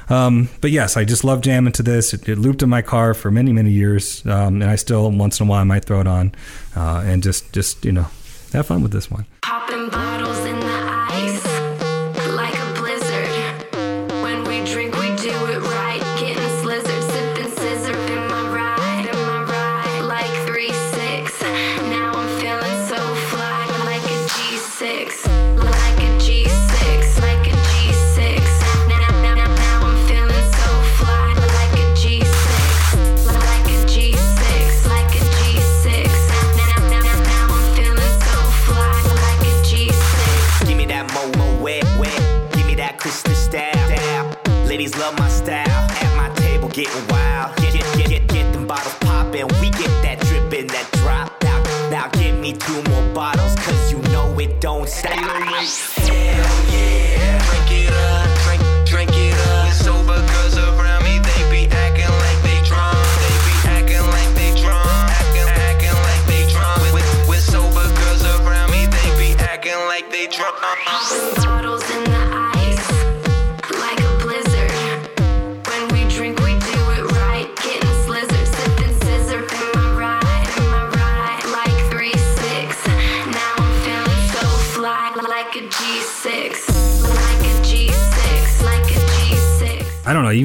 [0.09, 2.15] Um, but yes, I just love jamming to this.
[2.15, 5.41] It, it looped in my car for many, many years, um, and I still once
[5.41, 6.33] in a while I might throw it on
[6.77, 8.07] uh, and just, just you know,
[8.53, 9.27] have fun with this one.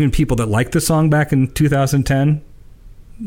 [0.03, 2.43] Even people that liked the song back in 2010,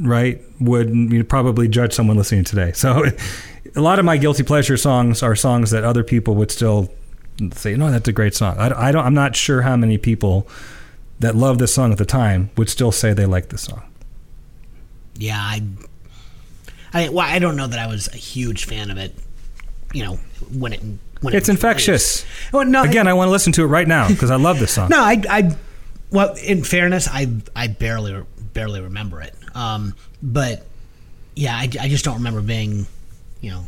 [0.02, 2.72] right, would you know, probably judge someone listening today.
[2.72, 3.04] So
[3.76, 6.92] a lot of my guilty pleasure songs are songs that other people would still
[7.52, 8.56] say, no, that's a great song.
[8.58, 10.46] I, I don't, I'm not sure how many people
[11.18, 13.82] that loved this song at the time would still say they like this song.
[15.14, 15.62] Yeah, I,
[16.92, 19.14] I, well, I don't know that I was a huge fan of it.
[19.94, 20.14] You know,
[20.52, 20.80] when it
[21.20, 22.26] when It's was infectious.
[22.52, 24.72] Well, no, Again, I want to listen to it right now because I love this
[24.72, 24.88] song.
[24.90, 25.56] no, I, I,
[26.16, 28.24] well, in fairness, I, I barely,
[28.54, 29.34] barely remember it.
[29.54, 30.64] Um, but
[31.34, 32.86] yeah, I, I just don't remember being,
[33.42, 33.66] you know,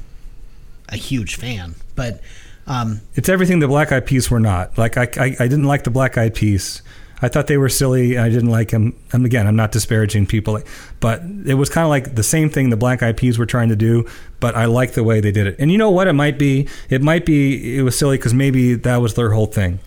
[0.89, 1.75] a huge fan.
[1.95, 2.23] But
[2.67, 4.79] um, It's everything the Black Eyed Peas were not.
[4.79, 6.81] Like I, I, I didn't like the Black Eyed Peas.
[7.21, 8.17] I thought they were silly.
[8.17, 8.99] I didn't like them.
[9.13, 10.59] And again, I'm not disparaging people,
[11.01, 13.69] but it was kind of like the same thing the Black Eyed Peas were trying
[13.69, 14.07] to do.
[14.41, 15.57] But I like the way they did it.
[15.59, 16.07] And you know what?
[16.07, 16.67] It might be.
[16.89, 17.77] It might be.
[17.77, 19.81] It was silly because maybe that was their whole thing.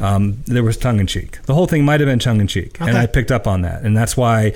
[0.00, 1.42] Um, there was tongue in cheek.
[1.42, 3.82] The whole thing might have been tongue in cheek, and I picked up on that.
[3.82, 4.54] And that's why,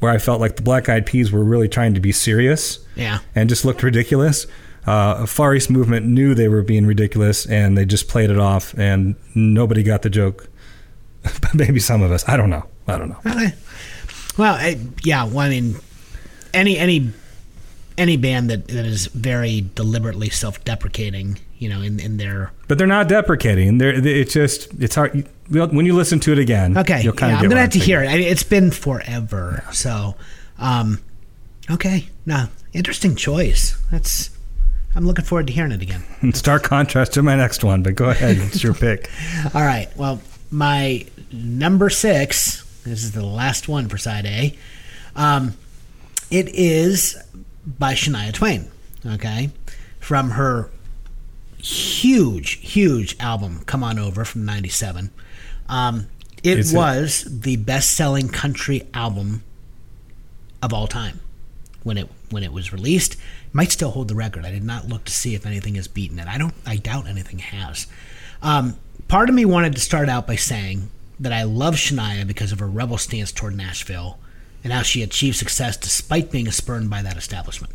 [0.00, 3.20] where I felt like the Black Eyed Peas were really trying to be serious yeah,
[3.34, 4.46] and just looked ridiculous.
[4.86, 8.74] Uh, Far East Movement knew they were being ridiculous, and they just played it off,
[8.78, 10.48] and nobody got the joke.
[11.54, 12.28] Maybe some of us.
[12.28, 12.66] I don't know.
[12.88, 13.18] I don't know.
[13.26, 13.52] Okay.
[14.38, 15.24] Well, I, yeah.
[15.24, 15.76] Well, I mean,
[16.54, 17.12] any any
[18.00, 22.86] any band that, that is very deliberately self-deprecating, you know, in in their But they're
[22.86, 23.78] not deprecating.
[23.78, 26.76] They're, they- it's just it's hard when you listen to it again.
[26.78, 28.08] okay, you'll kind yeah, of I'm gonna have to hear it.
[28.08, 30.16] I, it's been forever, so
[30.58, 31.00] um,
[31.70, 32.08] okay.
[32.26, 33.76] No, interesting choice.
[33.90, 34.30] That's.
[34.92, 36.02] I'm looking forward to hearing it again.
[36.20, 38.38] In stark contrast to my next one, but go ahead.
[38.38, 39.08] It's your pick.
[39.54, 39.88] All right.
[39.96, 40.20] Well,
[40.50, 42.64] my number six.
[42.82, 44.56] This is the last one for side A.
[45.14, 45.54] Um,
[46.30, 47.16] it is
[47.78, 48.70] by Shania Twain.
[49.06, 49.50] Okay,
[49.98, 50.70] from her
[51.58, 55.10] huge, huge album "Come On Over" from '97.
[55.68, 56.08] Um,
[56.42, 59.42] it Is it- was the best-selling country album
[60.62, 61.20] of all time
[61.82, 63.16] when it when it was released.
[63.52, 64.44] Might still hold the record.
[64.46, 66.28] I did not look to see if anything has beaten it.
[66.28, 66.54] I don't.
[66.64, 67.86] I doubt anything has.
[68.42, 68.76] Um,
[69.08, 70.88] part of me wanted to start out by saying
[71.18, 74.18] that I love Shania because of her rebel stance toward Nashville
[74.62, 77.72] and how she achieved success despite being spurned by that establishment.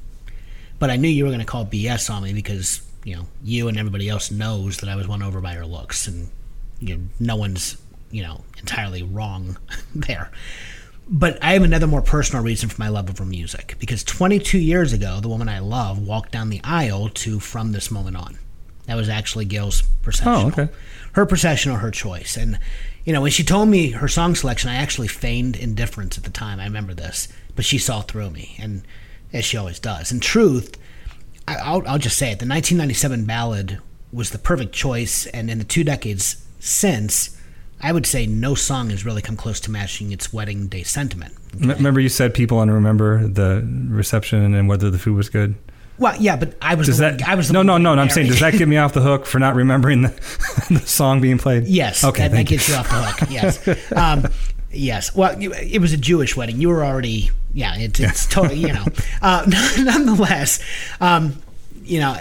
[0.80, 3.68] But I knew you were going to call BS on me because you know you
[3.68, 6.30] and everybody else knows that I was won over by her looks, and
[6.80, 7.78] you know, no one's
[8.12, 9.58] you know entirely wrong
[9.96, 10.32] there.
[11.08, 14.58] But I have another more personal reason for my love of her music because 22
[14.58, 18.38] years ago, the woman I love walked down the aisle to "From This Moment On."
[18.88, 20.42] That was actually Gail's oh, processional.
[20.42, 20.70] Oh, okay.
[21.14, 22.60] Her processional, her choice, and
[23.06, 26.30] you know when she told me her song selection, I actually feigned indifference at the
[26.32, 26.60] time.
[26.60, 28.82] I remember this, but she saw through me, and
[29.32, 30.12] as she always does.
[30.12, 30.76] In truth,
[31.48, 33.80] I- I'll, I'll just say it: the 1997 ballad
[34.12, 37.38] was the perfect choice, and in the two decades since,
[37.82, 41.34] I would say no song has really come close to matching its wedding day sentiment.
[41.62, 45.56] M- Remember, you said people to remember the reception and whether the food was good.
[45.98, 47.22] Well, yeah, but I was Does that?
[47.22, 48.02] one, I was no, no, no, no.
[48.02, 50.10] I'm saying, does that get me off the hook for not remembering the,
[50.70, 51.66] the song being played?
[51.68, 52.24] Yes, Okay.
[52.28, 53.30] that, that gets you off the hook.
[53.32, 54.26] Yes, um,
[54.72, 55.16] yes.
[55.16, 56.60] Well, you, it was a Jewish wedding.
[56.60, 57.76] You were already, yeah.
[57.78, 58.86] It's, it's totally, you know.
[59.22, 59.46] Uh,
[59.80, 60.60] nonetheless,
[61.02, 61.42] um,
[61.84, 62.16] you know,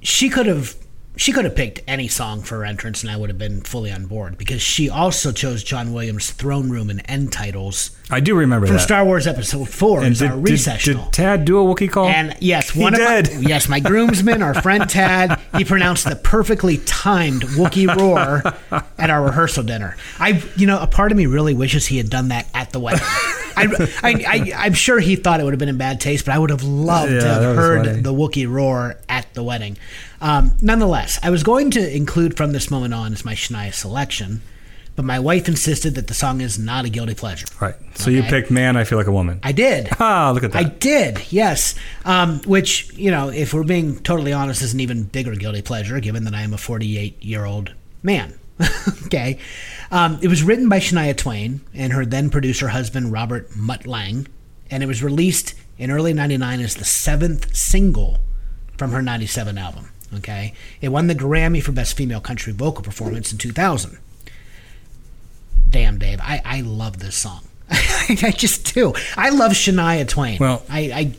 [0.00, 0.74] she could have.
[1.18, 3.90] She could have picked any song for her entrance, and I would have been fully
[3.90, 8.34] on board because she also chose John Williams' "Throne Room" and end titles I do
[8.36, 8.82] remember from that.
[8.82, 10.00] Star Wars Episode Four.
[10.02, 11.04] and as our did, did, recessional.
[11.04, 12.06] did Tad do a Wookiee call?
[12.06, 13.34] And yes, He one of did.
[13.34, 18.42] my yes, my groomsman, our friend Tad, he pronounced the perfectly timed Wookiee roar
[18.98, 19.96] at our rehearsal dinner.
[20.20, 22.78] I, you know, a part of me really wishes he had done that at the
[22.78, 23.00] wedding.
[23.58, 23.64] I,
[24.02, 26.38] I, I, I'm sure he thought it would have been in bad taste, but I
[26.38, 28.00] would have loved Yeah, to have heard funny.
[28.02, 29.78] the Wookiee roar at the wedding.
[30.26, 34.42] Um, nonetheless, I was going to include from this moment on as my Shania selection,
[34.96, 37.46] but my wife insisted that the song is not a guilty pleasure.
[37.60, 37.76] right.
[37.94, 39.88] So you picked "Man, I Feel Like a Woman." I did.
[40.00, 40.66] ah, look at that.
[40.66, 41.76] I did, yes.
[42.04, 46.00] Um, which, you know, if we're being totally honest, is an even bigger guilty pleasure,
[46.00, 47.72] given that I am a 48 year old
[48.02, 48.36] man.
[49.06, 49.38] okay.
[49.92, 54.26] Um, it was written by Shania Twain and her then producer husband, Robert Mutt Lange,
[54.72, 58.18] and it was released in early 99 as the seventh single
[58.76, 59.90] from her 97 album.
[60.14, 60.54] Okay.
[60.80, 63.98] It won the Grammy for Best Female Country Vocal Performance in 2000
[65.68, 67.42] damn Dave, I, I love this song.
[67.70, 68.94] I just do.
[69.16, 70.38] I love Shania Twain.
[70.38, 71.12] Well- I, I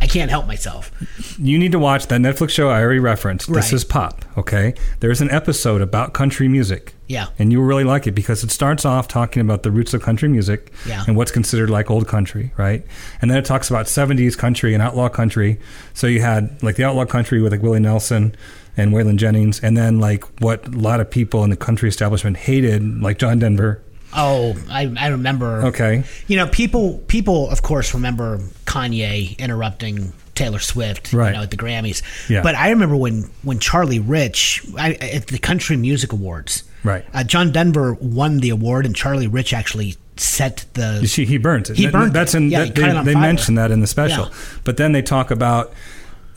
[0.00, 0.90] I can't help myself.
[1.38, 3.46] you need to watch that Netflix show I already referenced.
[3.48, 3.72] This Right.
[3.72, 4.24] is Pop.
[4.38, 4.74] Okay.
[5.00, 6.94] There's an episode about country music.
[7.08, 7.26] Yeah.
[7.38, 10.02] And you will really like it because it starts off talking about the roots of
[10.02, 11.04] country music Yeah.
[11.06, 12.84] and what's considered like old country, right?
[13.22, 15.58] And then it talks about 70s country and outlaw country.
[15.94, 18.34] So you had like the outlaw country with like Willie Nelson
[18.78, 22.36] and Waylon Jennings, and then like what a lot of people in the country establishment
[22.36, 23.80] hated, like John Denver.
[24.16, 25.66] Oh, I, I remember.
[25.66, 26.02] Okay.
[26.26, 31.28] You know, people people of course remember Kanye interrupting Taylor Swift, Right.
[31.28, 32.02] you know, at the Grammys.
[32.28, 32.42] Yeah.
[32.42, 36.64] But I remember when when Charlie Rich I, at the Country Music Awards.
[36.84, 37.04] Right.
[37.12, 40.98] Uh, John Denver won the award, and Charlie Rich actually set the.
[41.00, 41.76] You see, he burnt it.
[41.76, 42.38] He burnt That's it.
[42.38, 42.50] in.
[42.50, 44.34] Yeah, that- he they cut it on they mention that in the special, Yeah.
[44.64, 45.72] but then they talk about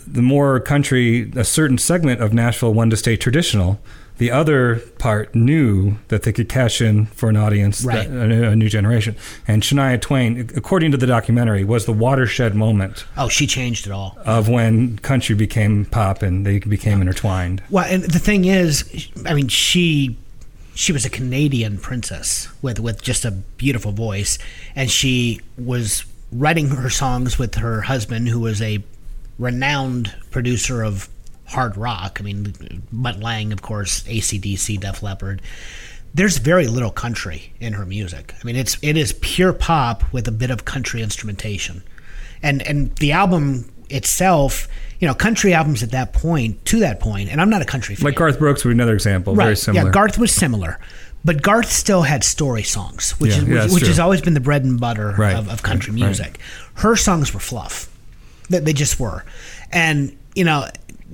[0.08, 3.80] the more country, a certain segment of Nashville wanted to stay traditional.
[4.20, 8.08] The other part knew that they could cash in for an audience, Right.
[8.10, 9.16] that- a, new- a new generation.
[9.48, 13.92] And Shania Twain, according to the documentary, was the watershed moment oh, she changed it
[13.92, 14.18] all.
[14.26, 17.64] of when country became pop and they became intertwined.
[17.70, 20.18] Well, and the thing is, I mean, she
[20.76, 24.38] she was a Canadian princess with with just a beautiful voice,
[24.76, 28.84] and she was writing her songs with her husband, who was a
[29.38, 31.08] renowned producer of
[31.50, 32.18] hard rock.
[32.20, 32.54] I mean,
[32.92, 35.42] Mutt Lange, of course, ACDC, Def Leppard.
[36.14, 38.34] There's very little country in her music.
[38.42, 41.84] I mean, it's it is pure pop with a bit of country instrumentation,
[42.42, 44.68] and and the album itself,
[45.00, 47.96] you know, country albums at that point, to that point, and I'm not a country
[47.96, 48.06] fan.
[48.06, 49.86] Like Garth Brooks would be another example, very similar.
[49.88, 50.80] Yeah, Garth was similar,
[51.24, 54.40] but Garth still had story songs, which Yeah, is yeah, which, has always been the
[54.40, 56.08] bread and butter Right, of, of country right, right.
[56.08, 56.40] music.
[56.76, 57.88] Her songs were fluff;
[58.50, 59.26] they, they just were,
[59.72, 60.66] and you know,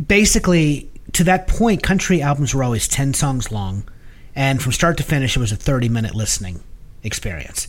[0.07, 3.87] basically to that point, country albums were always ten songs long,
[4.35, 6.61] and from start to finish, it was a thirty-minute listening
[7.03, 7.67] experience.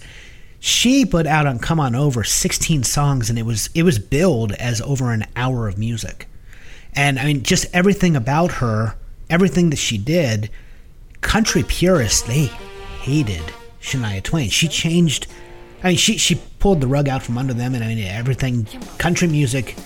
[0.59, 4.53] She put out on "Come On Over" sixteen songs, and it was it was billed
[4.53, 6.29] as over an hour of music.
[6.95, 8.97] And I mean, just everything about her,
[9.29, 10.51] everything that she did,
[11.21, 12.47] country purists, they
[13.01, 13.43] hated
[13.83, 14.49] Shania Twain.
[14.49, 15.27] She changed,
[15.85, 18.65] I mean, she, she pulled the rug out from under them, and I mean, everything,
[18.99, 19.77] country music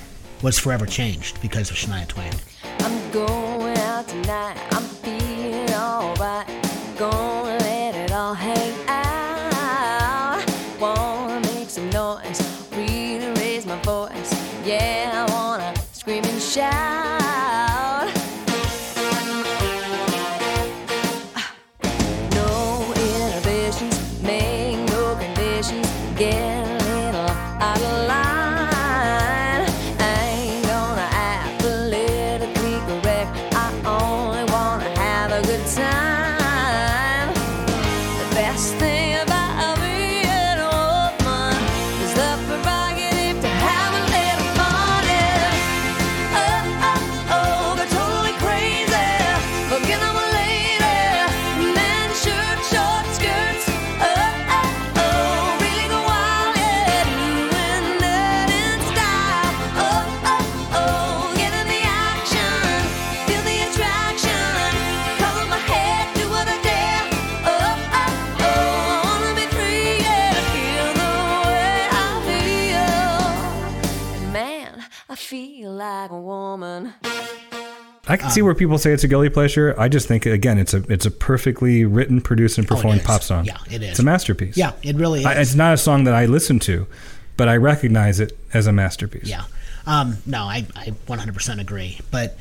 [0.43, 2.33] was forever changed because of Shania Twain.
[2.81, 4.57] I'm going out tonight.
[4.73, 6.47] I'm feeling alright.
[6.97, 10.45] Gonna let it all hang out.
[10.81, 12.41] Wanna make some noise.
[12.73, 14.33] Really raise my voice.
[14.65, 17.10] Yeah, I wanna scream and shout.
[76.03, 76.95] Like a woman.
[78.09, 79.75] I can see where people say it's a guilty pleasure.
[79.79, 83.23] I just think again, it's a it's a perfectly written, produced, and performed Oh, pop
[83.23, 83.45] song.
[83.45, 83.91] Yeah, it is.
[83.91, 84.57] It's a masterpiece.
[84.57, 85.27] Yeah, it really is.
[85.27, 86.87] I, it's not a song that I listen to,
[87.37, 89.29] but I recognize it as a masterpiece.
[89.29, 89.45] Yeah.
[89.87, 91.99] Um, no, I, I 100% agree.
[92.11, 92.37] But,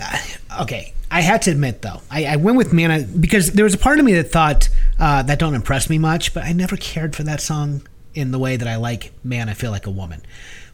[0.00, 0.18] uh,
[0.62, 0.94] okay.
[1.10, 3.78] I had to admit, though, I, I went with Man, I, because there was a
[3.78, 4.68] part of me that thought
[4.98, 7.82] uh, that don't impress me much, but I never cared for that song
[8.14, 10.22] in the way that I like Man, I Feel Like a Woman.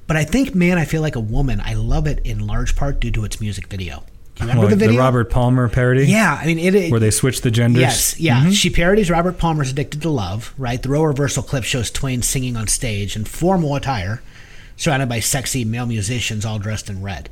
[0.07, 3.01] But I think Man, I Feel Like a Woman, I love it in large part
[3.01, 4.05] due to its music video.
[4.35, 5.01] Do you remember the video?
[5.01, 6.07] Robert Palmer parody.
[6.07, 7.81] Yeah, I mean, it, it where they switch the genders.
[7.81, 8.41] Yes, yeah.
[8.41, 8.51] Mm-hmm.
[8.51, 10.83] She parodies Robert Palmer's Addicted to Love, right?
[10.83, 14.23] The role reversal clip shows Twain singing on stage in formal attire,
[14.77, 17.31] surrounded by sexy male musicians all dressed in red.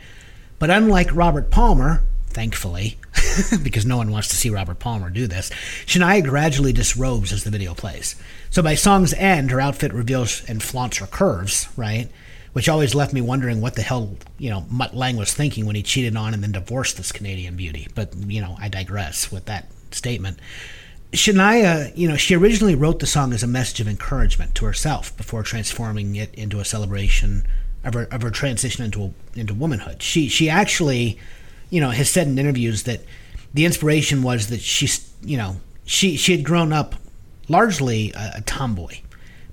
[0.60, 2.98] But unlike Robert Palmer, thankfully,
[3.64, 5.50] because no one wants to see Robert Palmer do this,
[5.86, 8.14] Shania gradually disrobes as the video plays.
[8.50, 12.08] So by song's end, her outfit reveals and flaunts her curves, right?
[12.52, 15.74] Which always left me wondering what the hell, you know, Mutt Lange was thinking when
[15.74, 17.88] he cheated on and then divorced this Canadian beauty.
[17.94, 20.38] But, you know, I digress with that statement.
[21.12, 25.14] Shania, you know, she originally wrote the song as a message of encouragement to herself
[25.16, 27.46] before transforming it into a celebration
[27.84, 30.02] of her, of her transition into into womanhood.
[30.02, 31.18] She she actually,
[31.68, 33.00] you know, has said in interviews that
[33.52, 36.94] the inspiration was that she's, you know, she she had grown up
[37.48, 39.00] largely a, a tomboy,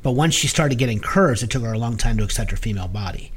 [0.02, 2.58] but once she started getting curves, it took her a long time to accept her
[2.58, 3.32] female body.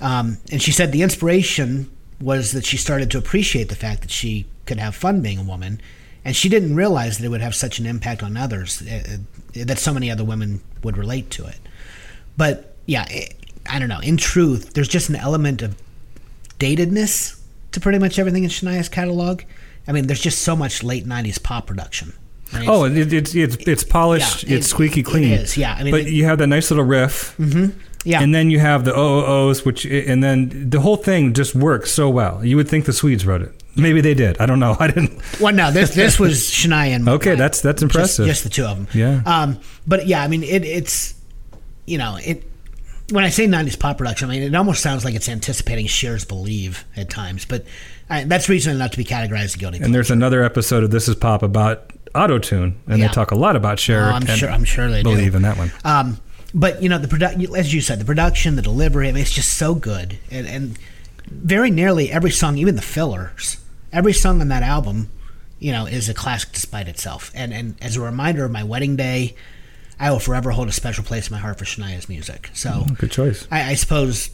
[0.00, 4.10] Um, and she said the inspiration was that she started to appreciate the fact that
[4.10, 5.80] she could have fun being a woman,
[6.24, 9.64] and she didn't realize that it would have such an impact on others uh, uh,
[9.64, 11.58] that so many other women would relate to it.
[12.36, 13.34] But yeah, it,
[13.68, 14.00] I don't know.
[14.00, 15.76] In truth, there's just an element of
[16.58, 17.40] datedness
[17.72, 19.42] to pretty much everything in Shania's catalog.
[19.86, 22.12] I mean, there's just so much late '90s pop production.
[22.52, 24.44] I mean, Oh, it, it's it's it's polished.
[24.44, 25.32] Yeah, it's it- squeaky clean.
[25.32, 25.74] is, yeah.
[25.78, 27.34] I mean, but it- you have that nice little riff,
[28.04, 28.22] yeah.
[28.22, 32.08] and then you have the OOOs, which and then the whole thing just works so
[32.08, 32.44] well.
[32.44, 33.52] You would think the Swedes wrote it.
[33.76, 34.38] Maybe they did.
[34.40, 34.76] I don't know.
[34.80, 35.20] I didn't.
[35.40, 37.38] Well, no, this this was Shania and Okay, Mike.
[37.38, 38.26] that's- that's Just- impressive.
[38.26, 38.88] Just, the two of them.
[38.94, 39.22] Yeah.
[39.26, 41.14] Um, but yeah, I mean, it, it's
[41.86, 42.44] you know it.
[43.10, 46.26] When I say '90s pop production, I mean it almost sounds like it's anticipating Cher's
[46.26, 47.64] "Believe" at times, but
[48.10, 49.78] I, that's reason not to be categorized as guilty.
[49.78, 53.08] And there's another episode of This Is Pop about auto tune, and Yeah.
[53.08, 54.10] they talk a lot about Cher.
[54.10, 55.10] Oh, I'm sure- I'm sure they do.
[55.10, 55.72] believe in that one.
[55.84, 56.18] Um,
[56.54, 59.32] but you know the product, as you said, the production, the delivery, I mean, it's
[59.32, 60.78] just so good, and, and
[61.30, 63.58] very nearly every song, even the fillers,
[63.92, 65.08] every song on that album,
[65.58, 67.30] you know, is a classic despite itself.
[67.34, 69.34] And and as a reminder of my wedding day,
[70.00, 72.50] I will forever hold a special place in my heart for Shania's music.
[72.54, 73.46] So Good choice.
[73.50, 74.30] I, I suppose,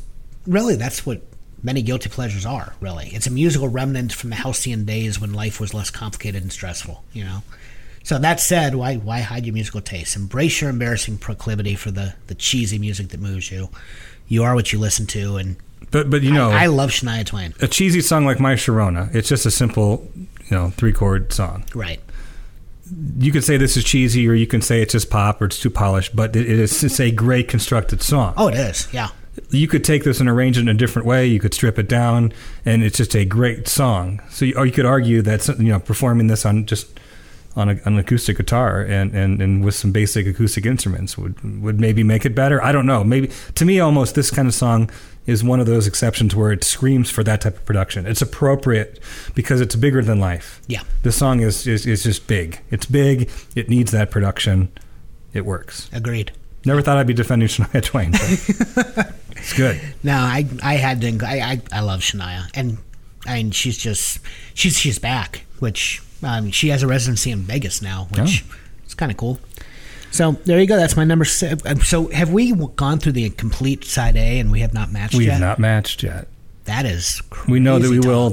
[0.47, 1.23] really, that's what
[1.65, 2.75] many guilty pleasures are.
[2.81, 6.53] Really, it's a musical remnant from the halcyon days when life was less complicated and
[6.53, 7.03] stressful.
[7.13, 7.43] You know.
[8.05, 10.15] So that said, why why hide your musical tastes?
[10.15, 13.71] Embrace your embarrassing proclivity for the the cheesy music that moves you.
[14.29, 15.57] You are what you listen to, and
[15.91, 17.55] But but you know, I, I love Shania Twain.
[17.61, 21.65] a cheesy song like My Sharona, it's just a simple, you know, three chord song.
[21.75, 21.99] Right.
[23.19, 25.59] You could say this is cheesy, or you can say it's just pop, or it's
[25.59, 26.15] too polished.
[26.15, 28.35] But it, it is it's a great constructed song.
[28.37, 28.87] Oh, it is.
[28.93, 29.09] Yeah.
[29.51, 31.27] you could take this and arrange it in a different way.
[31.27, 32.35] You could strip it down,
[32.67, 34.21] and it's just a great song.
[34.31, 37.01] So, you, or you could argue that you know performing this on just
[37.57, 41.63] on, a, on an acoustic guitar and, and, and with some basic acoustic instruments would
[41.63, 42.63] would maybe make it better.
[42.63, 43.05] I don't know.
[43.05, 44.91] Maybe to me, almost this kind of song
[45.27, 48.07] is one of those exceptions where it screams for that type of production.
[48.07, 49.01] It's appropriate
[49.35, 50.61] because it's bigger than life.
[50.67, 50.83] Yeah.
[51.03, 52.61] the song is is, is just big.
[52.71, 53.31] It's big.
[53.55, 54.71] It needs that production.
[55.33, 55.89] It works.
[55.93, 56.33] Agreed.
[56.67, 58.13] Never thought I'd be defending Shania Twain.
[58.13, 59.81] But it's good.
[60.03, 61.19] No, I I had to.
[61.25, 62.79] I I, I love Shania, and
[63.27, 64.19] I mean she's just
[64.55, 68.45] she's she's back, which um, she has a residency in Vegas now, which
[68.87, 69.39] is kind of cool.
[70.11, 70.77] So there you go.
[70.77, 71.25] That's my number.
[71.25, 74.93] Se- uh, so have we gone through the complete side A and we have not
[74.93, 75.19] matched yet?
[75.19, 75.33] We yet?
[75.33, 76.29] have not matched yet.
[76.67, 77.21] That is.
[77.47, 78.33] We know that we crazy will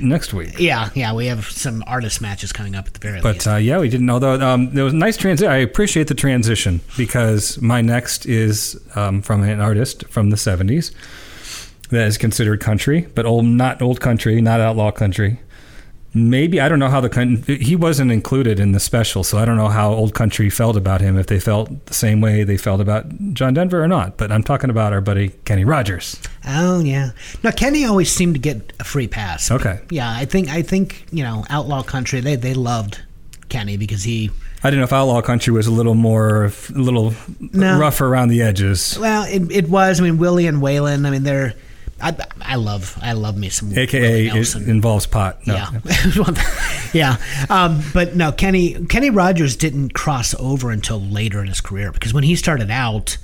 [0.00, 0.58] next week.
[0.58, 1.14] Yeah, yeah.
[1.14, 3.46] We have some artist matches coming up at the very But least.
[3.46, 4.40] uh, yeah, we didn't know though.
[4.40, 5.52] Um, there was a nice transition.
[5.52, 10.92] I appreciate the transition because my next is um, from an artist from the '70s
[11.90, 15.38] that is considered country, but old, not old country, not outlaw country.
[16.14, 19.58] Maybe I don't know how the he wasn't included in the special, so I don't
[19.58, 21.18] know how old country felt about him.
[21.18, 24.16] If they felt the same way they felt about John Denver or not.
[24.16, 26.18] But I'm talking about our buddy Kenny Rogers.
[26.46, 27.10] oh yeah.
[27.42, 29.50] now Kenny always seemed to get a free pass.
[29.50, 29.80] Okay.
[29.90, 32.20] Yeah, I think I think you know Outlaw Country.
[32.20, 33.02] They they loved
[33.50, 34.30] Kenny because he.
[34.64, 37.14] I don't know if Outlaw Country was a little more, a little
[37.52, 37.78] No.
[37.78, 38.98] rough around the edges.
[38.98, 40.00] Well, it, it was.
[40.00, 41.06] I mean, Willie and Waylon.
[41.06, 41.54] I mean, they're.
[42.00, 45.46] I, I love I love me some AKA it involves pot.
[45.46, 45.54] No.
[45.54, 45.70] Yeah,
[46.92, 47.16] yeah.
[47.50, 52.14] Um, but no, Kenny Kenny Rogers didn't cross over until later in his career because
[52.14, 53.18] when he started out,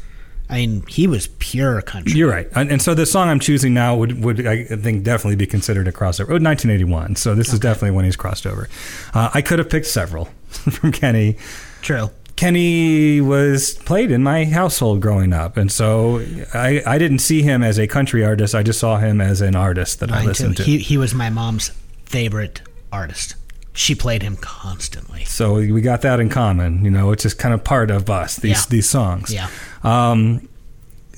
[0.49, 2.19] I mean, he was pure country.
[2.19, 5.37] You're right, and, and so the song I'm choosing now would, would I think definitely
[5.37, 6.29] be considered a crossover.
[6.29, 8.69] Oh, 1981, so this is definitely when he's crossed over.
[9.15, 11.39] Uh, I could have picked several from Kenny.
[11.81, 12.11] True.
[12.37, 16.19] Kenny was played in my household growing up, and so
[16.53, 18.55] I, I didn't see him as a country artist.
[18.55, 20.29] I just saw him as an artist that I Mine too.
[20.29, 20.63] listened to.
[20.65, 21.71] He he was my mom's
[22.05, 22.61] favorite
[22.93, 23.37] artist.
[23.73, 25.25] She played him constantly.
[25.25, 26.85] so we got that in common.
[26.85, 28.37] You know, it's just kind of part of us.
[28.37, 28.65] These Yeah.
[28.71, 29.33] these songs.
[29.33, 29.49] Yeah.
[29.83, 30.49] Um,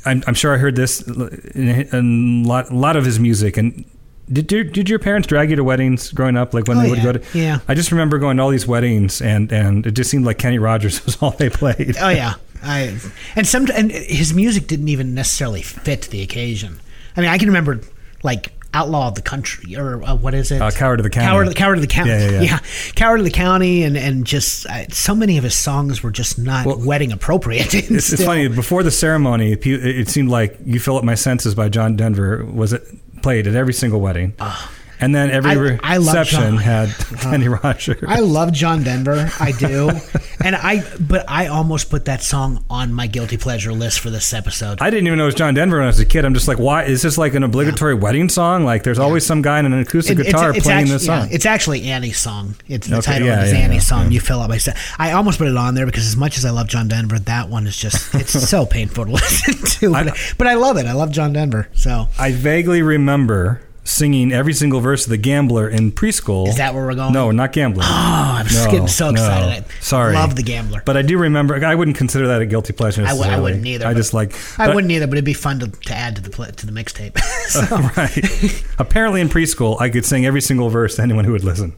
[0.07, 3.57] I'm, I'm sure I heard this in in a lot, a lot of his music.
[3.57, 3.85] And
[4.33, 6.53] did your, did your parents drag you to weddings growing up?
[6.55, 7.05] Like when Oh, they would yeah.
[7.05, 7.39] go to?
[7.39, 7.59] Yeah.
[7.69, 10.59] I just remember going to all these weddings, and and it just seemed like Kenny
[10.59, 11.97] Rogers was all they played.
[12.01, 12.97] Oh yeah, I
[13.37, 16.81] and some and his music didn't even necessarily fit the occasion.
[17.17, 17.81] I mean, I can remember
[18.23, 20.61] like Outlaw of the Country or uh, what is it?
[20.61, 21.27] Uh, Coward of the County.
[21.29, 22.11] Coward, Coward of the County.
[22.11, 22.59] Yeah, yeah, yeah.
[22.95, 26.39] Coward of the County, and and just uh, so many of his songs were just
[26.39, 27.73] not Well, wedding appropriate.
[27.75, 28.49] It's, it's funny.
[28.49, 32.73] Before the ceremony, it seemed like "You Fill Up My Senses" by John Denver was
[32.75, 32.83] it
[33.27, 34.71] played at every single wedding, ah.
[35.01, 36.57] And then every I- I reception John.
[36.59, 37.31] had uh-huh.
[37.31, 38.03] Kenny Rogers.
[38.07, 39.31] I love John Denver.
[39.41, 39.91] I do,
[40.45, 44.33] and I but I almost put that song on my guilty pleasure list for this
[44.33, 44.79] episode.
[44.81, 46.25] I didn't even know it was John Denver when I was a kid.
[46.25, 48.65] I'm just like, why is this like an obligatory wedding song?
[48.65, 51.29] Like, there's always some guy in an acoustic It- guitar playing actu- this yeah, song.
[51.33, 52.55] it's actually Annie's song.
[52.69, 54.05] It's the Okay, title yeah, of his yeah, Annie's yeah, song.
[54.05, 54.11] yeah.
[54.11, 54.77] You fill up my set.
[54.99, 57.49] I almost put it on there because as much as I love John Denver, that
[57.49, 59.95] one is just it's so painful to listen to.
[59.95, 60.87] I- But, but I love it.
[60.87, 61.69] I love John Denver.
[61.75, 66.49] So I vaguely remember singing every single verse of The Gambler in preschool.
[66.49, 67.13] Is that where we're going?
[67.13, 67.85] No, not Gambler.
[67.87, 69.13] oh, I'm No, getting so no.
[69.13, 69.65] excited.
[69.65, 70.15] I Sorry.
[70.15, 70.83] love the Gambler.
[70.85, 71.65] But I do remember.
[71.65, 73.05] I wouldn't consider that a guilty pleasure.
[73.05, 73.87] I, w- I wouldn't either.
[73.87, 74.35] I just like.
[74.59, 77.17] I wouldn't either, but it'd be fun to, to add to the to the mixtape.
[77.47, 77.61] So,
[77.97, 78.65] right.
[78.79, 81.75] Apparently, in preschool, I could sing every single verse to anyone who would listen.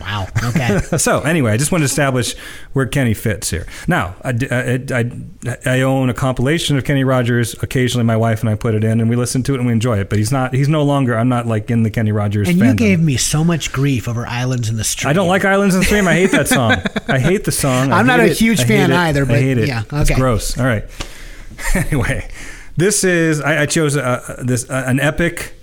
[0.00, 0.26] Wow.
[0.42, 0.80] Okay.
[0.98, 2.36] So anyway, I just want to establish
[2.72, 3.66] where Kenny fits here.
[3.86, 7.54] Now, I, I, I, I own a compilation of Kenny Rogers.
[7.62, 9.72] Occasionally, my wife and I put it in, and we listen to it and we
[9.72, 10.08] enjoy it.
[10.08, 10.52] But he's not.
[10.54, 11.16] He's no longer.
[11.16, 12.48] I'm not like in the Kenny Rogers.
[12.48, 15.10] and you gave me so much grief over Islands in the Stream.
[15.10, 16.08] I don't like Islands in the Stream.
[16.08, 16.76] I hate that song.
[17.08, 17.92] I hate the song.
[17.92, 18.36] I'm not a it.
[18.38, 18.96] huge fan it.
[18.96, 19.68] either, I hate it.
[19.68, 20.18] yeah, It's okay.
[20.18, 20.58] gross.
[20.58, 20.84] All right.
[21.74, 22.28] anyway,
[22.76, 25.54] this is I, I chose a, this uh, an epic,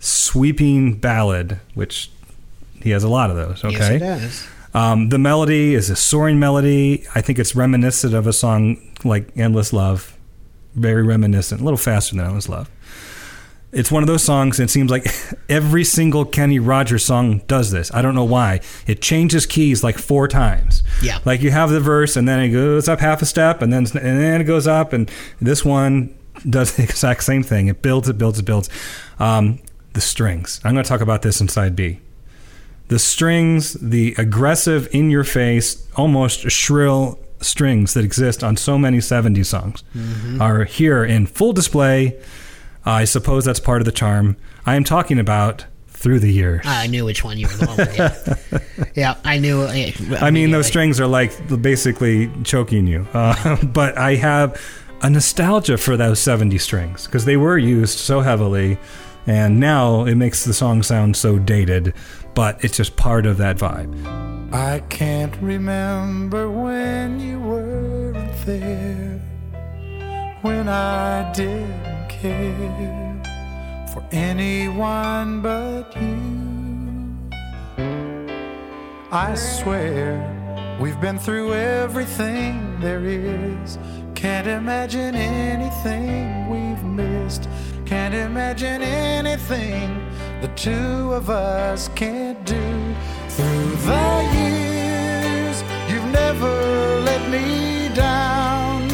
[0.00, 2.10] sweeping ballad, which
[2.82, 3.64] he has a lot of those.
[3.64, 3.76] Okay.
[3.76, 4.48] Yes, it does.
[4.74, 7.04] Um, the melody is a soaring melody.
[7.14, 10.16] I think it's reminiscent of a song like "Endless Love,"
[10.74, 12.70] very reminiscent, a little faster than "Endless Love."
[13.70, 14.58] It's one of those songs.
[14.58, 15.06] And it seems like
[15.48, 17.92] every single Kenny Rogers song does this.
[17.92, 18.60] I don't know why.
[18.86, 20.82] It changes keys like four times.
[21.02, 21.18] Yeah.
[21.24, 23.84] Like you have the verse, and then it goes up half a step, and then
[23.84, 25.10] and then it goes up, and
[25.40, 26.16] this one
[26.48, 27.68] does the exact same thing.
[27.68, 28.68] It builds, it builds, it builds.
[29.18, 29.60] Um,
[29.94, 30.60] the strings.
[30.64, 32.00] I'm going to talk about this in side B
[32.88, 38.98] the strings, the aggressive, in your face, almost shrill strings that exist on so many
[38.98, 39.84] 70s songs
[40.40, 42.18] are here in full display.
[42.84, 44.36] I suppose that's part of the charm.
[44.64, 46.64] I am talking about through the years.
[46.64, 48.48] I knew which one you were going with.
[48.52, 49.64] Yeah, yeah I knew.
[49.64, 53.06] I mean, those strings are like basically choking you.
[53.12, 54.60] Uh, but I have
[55.02, 58.78] a nostalgia for those 70 strings because they were used so heavily.
[59.26, 61.92] And now it makes the song sound so dated,
[62.34, 63.92] but it's just part of that vibe.
[64.52, 69.20] I can't remember when you weren't there,
[70.42, 73.22] when I didn't care
[73.92, 76.38] for anyone but you.
[79.10, 83.78] I swear we've been through everything there is.
[84.14, 87.48] Can't imagine anything we've missed.
[87.86, 90.07] Can't imagine anything
[90.40, 92.94] the two of us can't do.
[93.28, 98.88] Through the years, you've never let me down.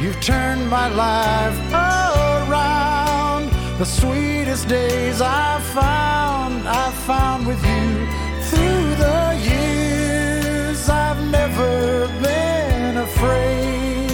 [0.00, 3.50] You've turned my life around.
[3.78, 8.06] The sweetest days I found, I found with you.
[8.50, 14.10] Through the years, I've never been afraid.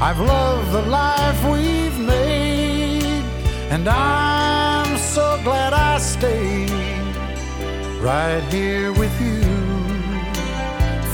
[0.00, 3.24] I've loved the life we've made,
[3.70, 6.72] and I'm so glad I stayed
[8.02, 9.42] right here with you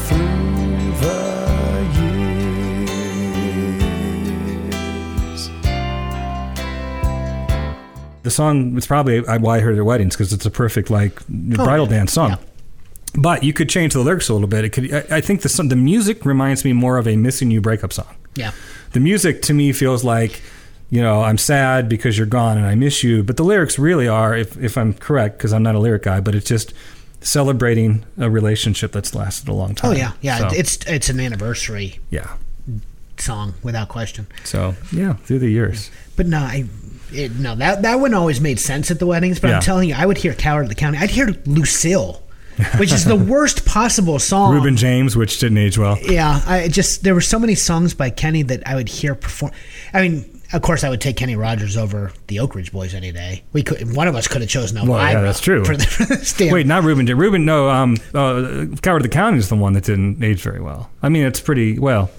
[0.09, 1.86] through the
[5.20, 5.51] years.
[8.22, 11.56] The song it's probably why I heard at weddings because it's a perfect like oh,
[11.56, 11.98] bridal yeah.
[11.98, 12.31] dance song.
[12.31, 12.39] Yeah.
[13.16, 14.64] But you could change the lyrics a little bit.
[14.64, 14.94] It could.
[14.94, 18.16] I, I think the the music reminds me more of a missing you breakup song.
[18.35, 18.52] Yeah.
[18.93, 20.40] The music to me feels like,
[20.91, 23.23] you know, I'm sad because you're gone and I miss you.
[23.23, 26.21] But the lyrics really are, if if I'm correct, because I'm not a lyric guy,
[26.21, 26.75] but it's just
[27.21, 29.91] celebrating a relationship that's lasted a long oh, time.
[29.93, 30.39] Oh yeah, yeah.
[30.39, 32.37] So, It's it's an anniversary yeah.
[33.19, 34.27] song without question.
[34.45, 35.91] So yeah, through the years.
[36.17, 36.65] But no, I.
[37.12, 39.41] It, no, that that one always made sense at the weddings.
[39.41, 39.57] But Yeah.
[39.57, 42.23] I'm telling you, I would hear "Coward of the County." I'd hear "Lucille,"
[42.79, 44.55] which is the worst possible song.
[44.55, 45.99] Reuben James, which didn't age well.
[46.01, 49.51] Yeah, I just there were so many songs by Kenny that I would hear perform.
[49.93, 53.12] I mean, of course, I would take Kenny Rogers over the Oak Ridge Boys any
[53.12, 53.44] day.
[53.52, 54.97] We could one of us could have chosen Elvira.
[54.98, 55.64] Well, yeah, that's true.
[55.64, 56.52] For the, for.
[56.52, 57.06] Wait, not Reuben.
[57.06, 57.18] James.
[57.18, 57.68] Reuben, no.
[57.70, 60.90] Um, uh, Coward of the County is the one that didn't age very well.
[61.02, 62.10] I mean, it's pretty well.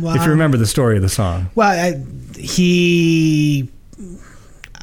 [0.00, 1.50] well, if you remember the story of the song.
[1.54, 2.02] Well, I,
[2.38, 3.68] he.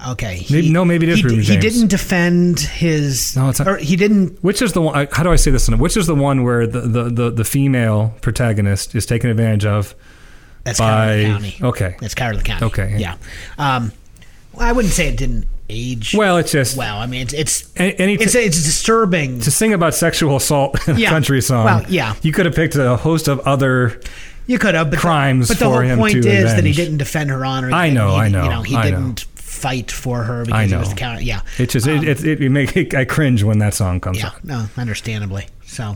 [0.09, 0.37] Okay.
[0.37, 3.35] He, Maybe- no, maybe it is he, Reuben he didn't defend his.
[3.35, 4.43] No, it's not- or he didn't.
[4.43, 5.07] Which is the one?
[5.11, 5.69] How do I say this?
[5.69, 9.93] Which is the one where the, the, the, the female protagonist is taken advantage of?
[10.63, 11.55] That's by- County.
[11.61, 11.95] okay.
[11.99, 12.65] That's the County.
[12.65, 12.97] Okay.
[12.97, 13.17] Yeah.
[13.57, 13.91] Um,
[14.53, 16.13] well, I wouldn't say it didn't age.
[16.13, 19.39] Well, it's just well, I mean, it's it's any it's, it's disturbing.
[19.41, 21.65] to sing about sexual assault in a country song.
[21.65, 22.15] Well, yeah.
[22.21, 24.01] you could have picked a host of other.
[24.47, 26.73] You could have, but crimes The, but the for whole him point is that he
[26.73, 27.71] didn't defend her honor.
[27.71, 30.71] I know, he, I know, You know, he I didn't fight for her because he
[30.71, 30.79] know.
[30.79, 31.21] was the counter.
[31.21, 34.29] Yeah, It just it, it, it, it make I cringe when that song comes yeah,
[34.29, 34.33] on.
[34.43, 35.47] no, understandably.
[35.65, 35.95] So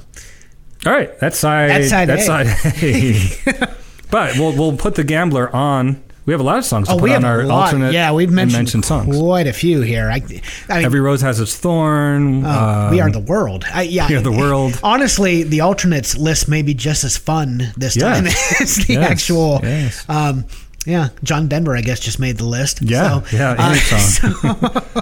[0.86, 1.72] All right, that's side.
[1.72, 3.14] That's side That's A.
[3.56, 3.76] side.
[4.12, 6.02] but we'll we'll put the gambler on.
[6.26, 7.66] We have a lot of songs to oh, put we have on our a lot.
[7.66, 7.94] alternate.
[7.94, 9.16] Yeah, we've mentioned, mentioned songs.
[9.16, 10.10] quite a few here.
[10.10, 12.44] I, I mean, Every rose has its thorn.
[12.44, 13.64] Oh, we um, are the world.
[13.72, 14.80] I, yeah, We Are the World.
[14.84, 18.02] Honestly, the alternates list may be just as fun this Yes.
[18.18, 18.26] time
[18.66, 19.60] as the Yes, actual.
[19.62, 20.04] yes.
[20.10, 20.46] Um,
[20.88, 22.82] yeah, John Denver, I guess, just made the list.
[22.82, 24.00] Yeah, so, yeah, uh, song.
[24.42, 25.02] so-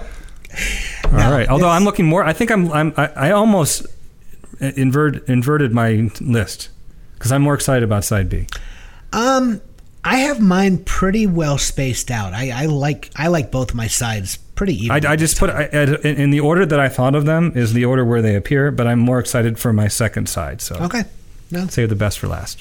[1.04, 1.48] All No, right.
[1.48, 3.86] Although I'm looking more, I think I'm, I'm I, I almost
[4.60, 6.68] invert, inverted my list
[7.14, 8.46] because I'm more excited about side B.
[9.14, 9.60] Um,
[10.04, 12.34] I have mine pretty well spaced out.
[12.34, 15.06] I, I like I like both my sides pretty even.
[15.06, 17.72] I, I just put I, in in the order that I thought of them is
[17.72, 20.60] the order where they appear, but I'm more excited for my second side.
[20.60, 21.04] So okay.
[21.50, 22.60] No, save the best for last.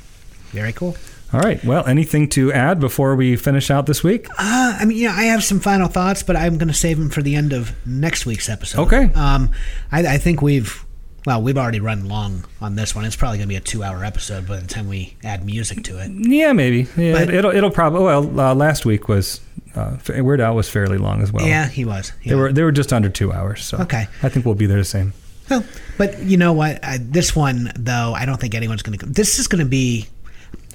[0.51, 0.95] very cool.
[1.33, 1.63] All right.
[1.65, 4.27] Well, anything to add before we finish out this week?
[4.37, 7.09] Uh, I mean, yeah, I have some final thoughts, but I'm going to save them
[7.09, 8.81] for the end of next week's episode.
[8.83, 9.11] Okay.
[9.15, 9.49] Um,
[9.91, 10.82] I, I think we've,
[11.25, 13.05] well, we've already run long on this one.
[13.05, 15.99] It's probably going to be a two-hour episode by the time we add music to
[16.03, 16.11] it.
[16.11, 16.87] Yeah, maybe.
[16.97, 18.03] Yeah, But- it'll it'll probably.
[18.03, 19.41] Well, uh, last week was
[19.75, 21.45] uh, Weird Al was fairly long as well.
[21.45, 22.11] yeah, he was.
[22.25, 23.63] They were they were just under two hours.
[23.63, 24.07] So Okay.
[24.21, 25.13] I think we'll be there the same.
[25.49, 25.63] Well,
[25.97, 26.83] but you know what?
[26.85, 29.05] I, this one, though, I don't think anyone's going to.
[29.05, 30.07] This is going to be.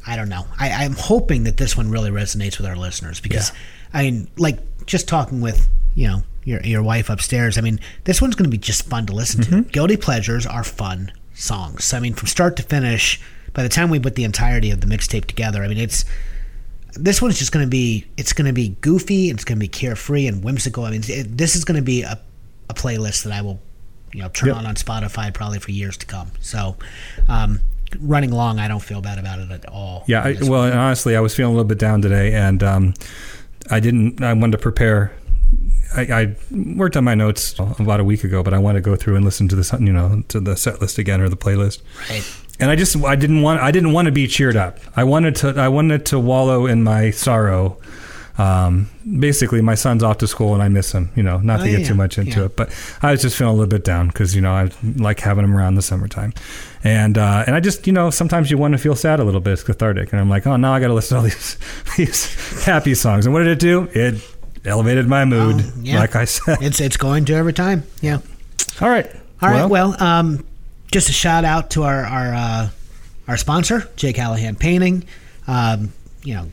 [0.06, 0.46] I don't know.
[0.58, 3.52] I, I'm hoping that this one really resonates with our listeners because,
[3.92, 5.68] I mean, like just talking with
[5.98, 7.58] you know your your wife upstairs.
[7.58, 9.62] I mean, this one's going to be just fun to listen to.
[9.76, 11.84] Guilty pleasures are fun songs.
[11.84, 13.20] So, I mean, from start to finish.
[13.54, 16.04] By the time we put the entirety of the mixtape together, I mean it's
[16.94, 19.68] this one's just going to be it's going to be goofy it's going to be
[19.68, 22.18] carefree and whimsical i mean it, this is going to be a,
[22.70, 23.60] a playlist that i will
[24.12, 24.56] you know turn Yep.
[24.56, 26.76] on on spotify probably for years to come so
[27.28, 27.60] um,
[28.00, 30.22] running long i don't feel bad about it at all Yeah.
[30.24, 32.94] I, well, honestly, I was feeling a little bit down today, and um,
[33.70, 34.22] I didn't.
[34.22, 35.12] I wanted to prepare.
[35.96, 38.94] I, I worked on my notes about a week ago, but I want to go
[38.96, 41.80] through and listen to this, you know, to the set list again or the playlist.
[42.10, 42.24] right
[42.60, 44.78] and I just I didn't want I didn't want to be cheered up.
[44.96, 47.76] I wanted to I wanted to wallow in my sorrow.
[48.36, 48.88] Um,
[49.18, 51.10] basically, my son's off to school and I miss him.
[51.16, 52.46] You know, not Oh, to get yeah, too much into yeah.
[52.46, 52.70] it, but
[53.02, 55.56] I was just feeling a little bit down because you know I like having him
[55.56, 56.32] around the summertime,
[56.84, 59.40] and uh, and I just you know sometimes you want to feel sad a little
[59.40, 59.52] bit.
[59.54, 61.58] It's cathartic, and I'm like, oh, now I got to listen to all these
[61.96, 63.26] these happy songs.
[63.26, 63.88] And what did it do?
[63.92, 64.20] It
[64.68, 65.98] elevated my mood, Oh, yeah.
[65.98, 66.58] like I said.
[66.62, 67.82] it's it's going to every time.
[68.00, 68.20] Yeah.
[68.80, 69.10] All right,
[69.42, 70.46] all right well, um,
[70.92, 72.68] just a shout out to our our uh,
[73.26, 75.04] our sponsor jake callahan painting.
[75.46, 75.92] Um,
[76.22, 76.50] you know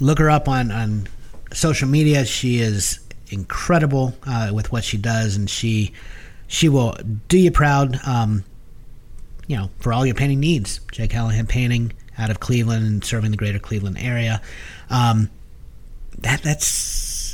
[0.00, 1.06] look her up on on
[1.52, 2.24] social media.
[2.24, 3.00] She is
[3.30, 5.92] incredible uh, with what she does and she
[6.46, 6.96] she will
[7.28, 8.42] do you proud um,
[9.46, 10.80] you know for all your painting needs.
[10.92, 14.40] Jake callahan painting out of cleveland and serving the greater cleveland area.
[14.90, 15.30] Um,
[16.18, 16.66] that that's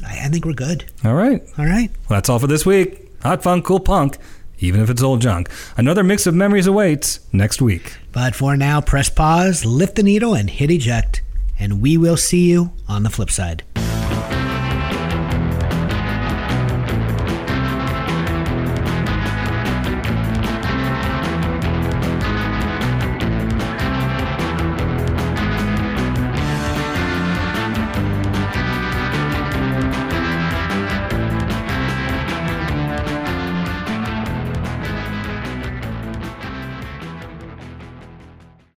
[0.06, 1.42] I, I think we're good all right.
[1.58, 3.10] all right Well, that's all for this week.
[3.22, 4.18] Hot fun, cool punk,
[4.58, 5.48] even if it's old junk.
[5.76, 7.96] Another mix of memories awaits next week.
[8.12, 11.22] But for now, press pause, lift the needle, and hit eject.
[11.58, 13.62] And we will see you on the flip side.